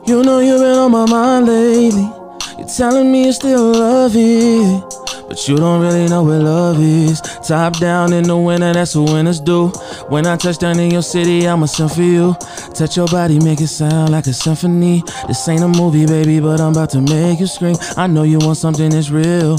[0.07, 2.11] You know you've been on my mind lately.
[2.59, 4.98] You're telling me you still love it.
[5.29, 7.21] But you don't really know what love is.
[7.47, 9.69] Top down in the winter, that's what winners do.
[10.09, 12.35] When I touch down in your city, I'ma sing for you.
[12.75, 15.03] Touch your body, make it sound like a symphony.
[15.27, 17.77] This ain't a movie, baby, but I'm about to make you scream.
[17.97, 19.59] I know you want something that's real.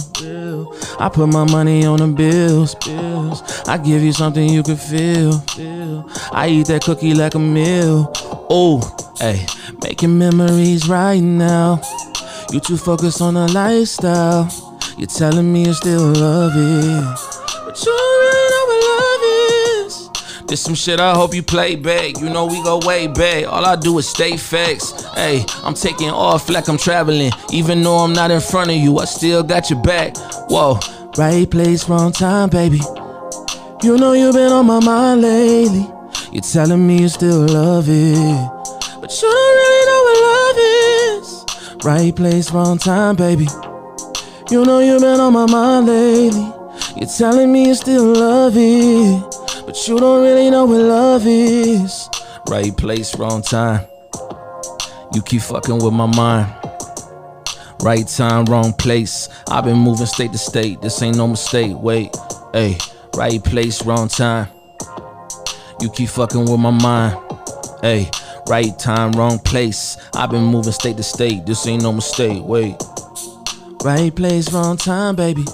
[0.99, 3.43] I put my money on the bills, bills.
[3.67, 6.09] I give you something you can feel, feel.
[6.31, 8.11] I eat that cookie like a meal.
[8.49, 8.81] Oh,
[9.19, 9.45] hey,
[9.83, 11.79] making memories right now.
[12.51, 14.49] You too focused on the lifestyle.
[14.99, 17.03] You're telling me you still love it.
[17.63, 20.09] But you really know what love is.
[20.45, 22.19] This some shit I hope you play back.
[22.19, 23.45] You know we go way back.
[23.47, 25.05] All I do is stay facts.
[25.15, 27.31] Hey, I'm taking off like I'm traveling.
[27.53, 30.17] Even though I'm not in front of you, I still got your back.
[30.49, 30.77] Whoa.
[31.17, 32.81] Right place, wrong time, baby.
[33.81, 35.87] You know you've been on my mind lately.
[36.33, 38.49] You're telling me you still love it.
[38.99, 41.85] But you don't really know what love is.
[41.85, 43.47] Right place, wrong time, baby.
[44.51, 46.51] You know you've been on my mind lately.
[46.95, 49.21] You're telling me you still love it.
[49.63, 52.09] But you don't really know what love is.
[52.49, 53.85] Right place, wrong time.
[55.13, 56.51] You keep fucking with my mind.
[57.83, 59.29] Right time, wrong place.
[59.47, 60.81] I've been moving state to state.
[60.81, 61.73] This ain't no mistake.
[61.75, 62.17] Wait,
[62.51, 62.79] hey,
[63.15, 64.47] right place, wrong time.
[65.79, 67.19] You keep fucking with my mind.
[67.81, 68.09] Hey,
[68.47, 69.97] right time, wrong place.
[70.15, 71.45] I've been moving state to state.
[71.45, 72.41] This ain't no mistake.
[72.43, 72.75] Wait.
[73.81, 75.45] Right place, wrong time, baby.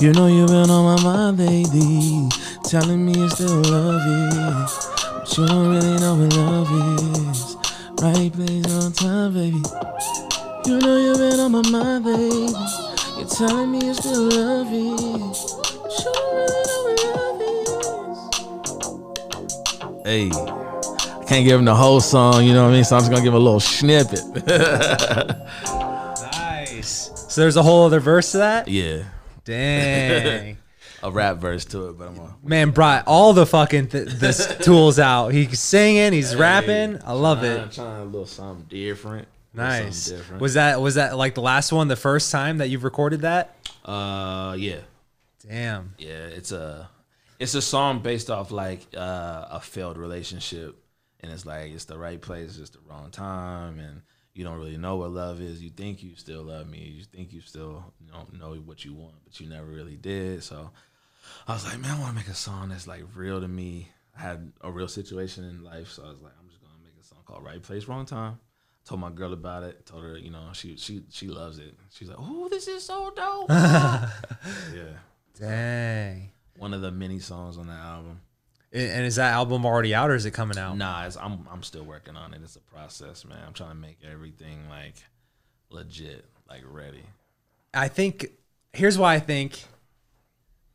[0.00, 2.28] You know you've been on my mind lately.
[2.64, 4.34] Telling me you still love it.
[5.14, 6.68] But you don't really know what love
[7.30, 7.56] is.
[8.02, 9.62] Right place, wrong time, baby.
[10.66, 12.48] You know you've been on my mind lately.
[13.16, 15.00] You're telling me you still love it.
[15.82, 17.42] But you don't really know what love
[19.94, 20.04] is.
[20.04, 22.84] Hey, I can't give him the whole song, you know what I mean?
[22.84, 24.24] So I'm just gonna give a little snippet.
[27.30, 28.68] So there's a whole other verse to that?
[28.68, 29.04] yeah,
[29.44, 30.56] Dang.
[31.02, 32.36] a rap verse to it, but I'm gonna.
[32.42, 35.28] Man brought all the fucking th- this tools out.
[35.28, 36.98] He's singing, he's rapping.
[37.04, 37.72] I love I'm it.
[37.72, 39.28] trying a little something different.
[39.54, 40.06] Something Nice.
[40.06, 40.40] different.
[40.42, 43.56] Was that was that like the last one, the first time that you've recorded that?
[43.84, 44.76] uh yeah
[45.48, 45.94] Damn.
[45.96, 46.90] yeah it's a
[47.38, 50.76] it's a song based off like uh, a failed relationship
[51.20, 54.02] and it's like it's the right place it's the wrong time and
[54.40, 55.62] you don't really know what love is.
[55.62, 56.78] You think you still love me.
[56.78, 60.42] You think you still don't know what you want, but you never really did.
[60.42, 60.70] So
[61.46, 63.90] I was like, man, I want to make a song that's like real to me.
[64.16, 66.94] I had a real situation in life, so I was like, I'm just gonna make
[66.98, 68.38] a song called "Right Place, Wrong Time."
[68.86, 69.84] Told my girl about it.
[69.84, 71.74] Told her, you know, she she she loves it.
[71.90, 73.50] She's like, oh, this is so dope.
[73.50, 74.96] yeah,
[75.38, 76.30] Dang.
[76.56, 78.22] one of the many songs on the album.
[78.72, 80.76] And is that album already out or is it coming out?
[80.76, 82.40] Nah, it's, I'm I'm still working on it.
[82.44, 83.38] It's a process, man.
[83.46, 84.94] I'm trying to make everything like
[85.70, 87.02] legit, like ready.
[87.74, 88.26] I think
[88.72, 89.64] here's why I think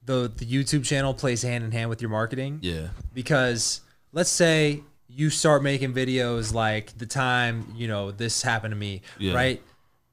[0.04, 2.60] the the YouTube channel plays hand in hand with your marketing.
[2.62, 3.82] Yeah, Because
[4.12, 9.02] let's say you start making videos like the time, you know, this happened to me,
[9.18, 9.34] Yeah.
[9.34, 9.64] right?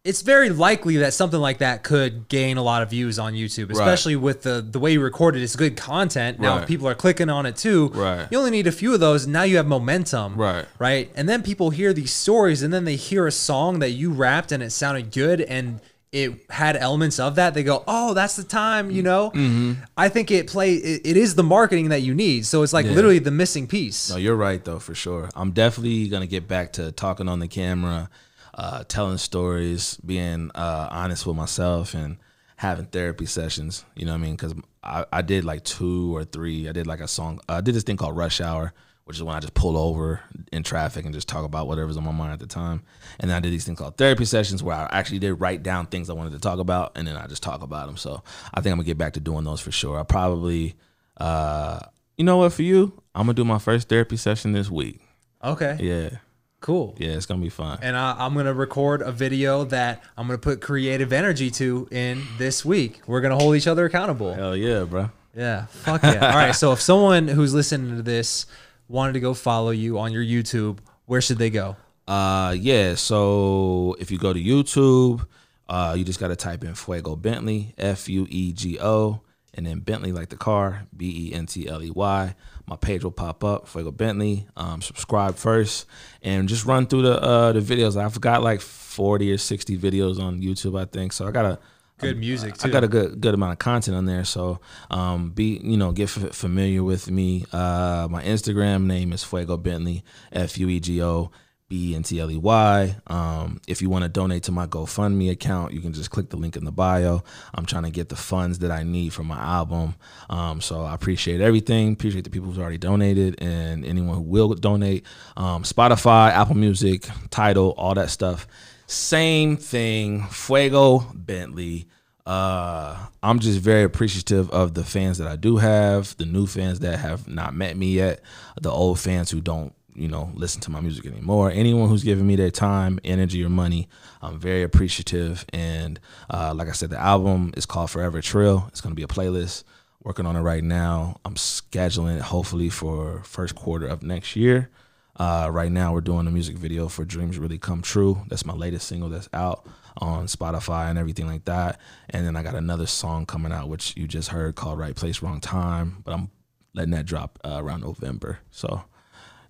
[0.04, 3.70] It's very likely that something like that could gain a lot of views on YouTube,
[3.70, 5.42] especially with the the way you record it.
[5.42, 6.40] It's good content.
[6.40, 6.66] Now Right.
[6.66, 7.86] people are clicking on it too.
[7.94, 8.26] Right.
[8.28, 10.34] You only need a few of those, and now you have momentum.
[10.34, 10.64] Right.
[10.80, 11.12] Right.
[11.14, 14.50] And then people hear these stories, and then they hear a song that you rapped,
[14.50, 15.78] and it sounded good, and
[16.10, 17.54] it had elements of that.
[17.54, 19.30] They go, "Oh, that's the time," you know.
[19.30, 19.74] Mm-hmm.
[19.96, 20.74] I think it play.
[20.74, 22.44] It, it is the marketing that you need.
[22.44, 22.92] So it's like Yeah.
[22.92, 24.10] literally the missing piece.
[24.10, 25.30] no, you're right though for sure.
[25.36, 28.10] I'm definitely gonna get back to talking on the camera,
[28.54, 32.18] uh, telling stories, being uh, honest with myself, and
[32.56, 33.84] having therapy sessions.
[33.96, 34.36] You know what I mean?
[34.36, 36.68] Because I, I did like two or three.
[36.68, 37.40] I did like a song.
[37.48, 38.72] I did this thing called Rush Hour,
[39.04, 40.20] which is when I just pull over
[40.52, 42.82] in traffic and just talk about whatever's on my mind at the time.
[43.18, 45.86] And then I did these things called therapy sessions where I actually did write down
[45.86, 47.96] things I wanted to talk about, and then I just talk about them.
[47.96, 48.22] So
[48.54, 49.98] I think I'm gonna get back to doing those for sure.
[49.98, 50.76] I probably,
[51.16, 51.80] uh,
[52.16, 55.00] you know what, for you, I'm gonna do my first therapy session this week.
[55.42, 55.76] Okay.
[55.80, 56.18] Yeah,
[56.62, 56.94] Cool.
[56.96, 57.78] yeah, it's gonna be fun.
[57.82, 62.22] And I, I'm gonna record a video that I'm gonna put creative energy to in
[62.38, 63.00] this week.
[63.06, 64.32] We're gonna hold each other accountable.
[64.32, 65.10] Hell yeah, bro.
[65.36, 65.66] Yeah.
[65.66, 66.30] Fuck yeah.
[66.30, 66.52] All right.
[66.54, 68.46] So if someone who's listening to this
[68.88, 71.76] wanted to go follow you on your YouTube, where should they go?
[72.06, 72.94] Uh, yeah.
[72.94, 75.26] So if you go to YouTube,
[75.68, 79.20] uh, you just gotta type in Fuego Bentley, F U E G O,
[79.54, 82.34] and then Bentley like the car, B E N T L E Y.
[82.66, 84.46] My page will pop up, Fuego Bentley.
[84.56, 85.86] Um, subscribe first,
[86.22, 87.96] and just run through the uh the videos.
[87.96, 91.12] I've got like forty or sixty videos on YouTube, I think.
[91.12, 91.58] So I got a
[91.98, 92.68] Good music too.
[92.68, 94.58] I got a good good amount of content on there, so
[94.90, 97.44] um, be you know get f- familiar with me.
[97.52, 100.02] Uh, my Instagram name is Fuego Bentley,
[100.32, 101.30] F U E G O
[101.72, 102.96] B E N T L E Y.
[103.06, 106.36] Um, if you want to donate to my GoFundMe account, you can just click the
[106.36, 107.24] link in the bio.
[107.54, 109.94] I'm trying to get the funds that I need for my album,
[110.28, 111.94] um, so I appreciate everything.
[111.94, 115.06] Appreciate the people who's already donated and anyone who will donate.
[115.34, 118.46] Um, Spotify, Apple Music, Tidal, all that stuff.
[118.86, 120.26] Same thing.
[120.26, 121.86] Fuego Bentley.
[122.26, 126.80] Uh, I'm just very appreciative of the fans that I do have, the new fans
[126.80, 128.20] that have not met me yet,
[128.60, 131.50] the old fans who don't, you know, listen to my music anymore.
[131.50, 133.88] Anyone who's giving me their time, energy, or money,
[134.20, 135.44] I'm very appreciative.
[135.52, 136.00] And
[136.30, 138.64] uh, like I said, the album is called Forever Trill.
[138.68, 139.64] It's gonna be a playlist.
[140.02, 141.20] Working on it right now.
[141.24, 144.68] I'm scheduling it hopefully for first quarter of next year.
[145.14, 148.22] Uh, right now, we're doing a music video for Dreams Really Come True.
[148.28, 149.64] That's my latest single that's out
[149.98, 151.78] on Spotify and everything like that.
[152.10, 155.22] And then I got another song coming out, which you just heard called Right Place,
[155.22, 155.98] Wrong Time.
[156.02, 156.30] But I'm
[156.74, 158.38] letting that drop uh, around November.
[158.50, 158.82] So,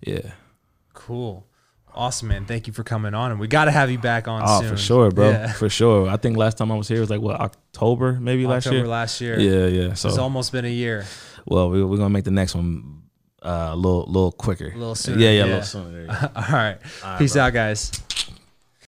[0.05, 0.31] yeah.
[0.93, 1.45] Cool.
[1.95, 2.45] Awesome, man.
[2.45, 4.69] Thank you for coming on, and we got to have you back on Oh, soon.
[4.71, 5.29] for sure, bro.
[5.29, 5.51] Yeah.
[5.53, 6.09] For sure.
[6.09, 8.87] I think last time I was here was like, what, October maybe last October year?
[8.87, 9.39] last year.
[9.39, 9.93] Yeah, yeah.
[9.93, 11.05] So, It's almost been a year.
[11.45, 13.03] well, we, we're going to make the next one
[13.43, 14.71] uh, a little, little quicker.
[14.73, 16.01] A little sooner, Yeah, yeah, a little sooner.
[16.01, 16.29] You go.
[16.35, 16.77] All right.
[17.19, 17.91] Peace out, guys.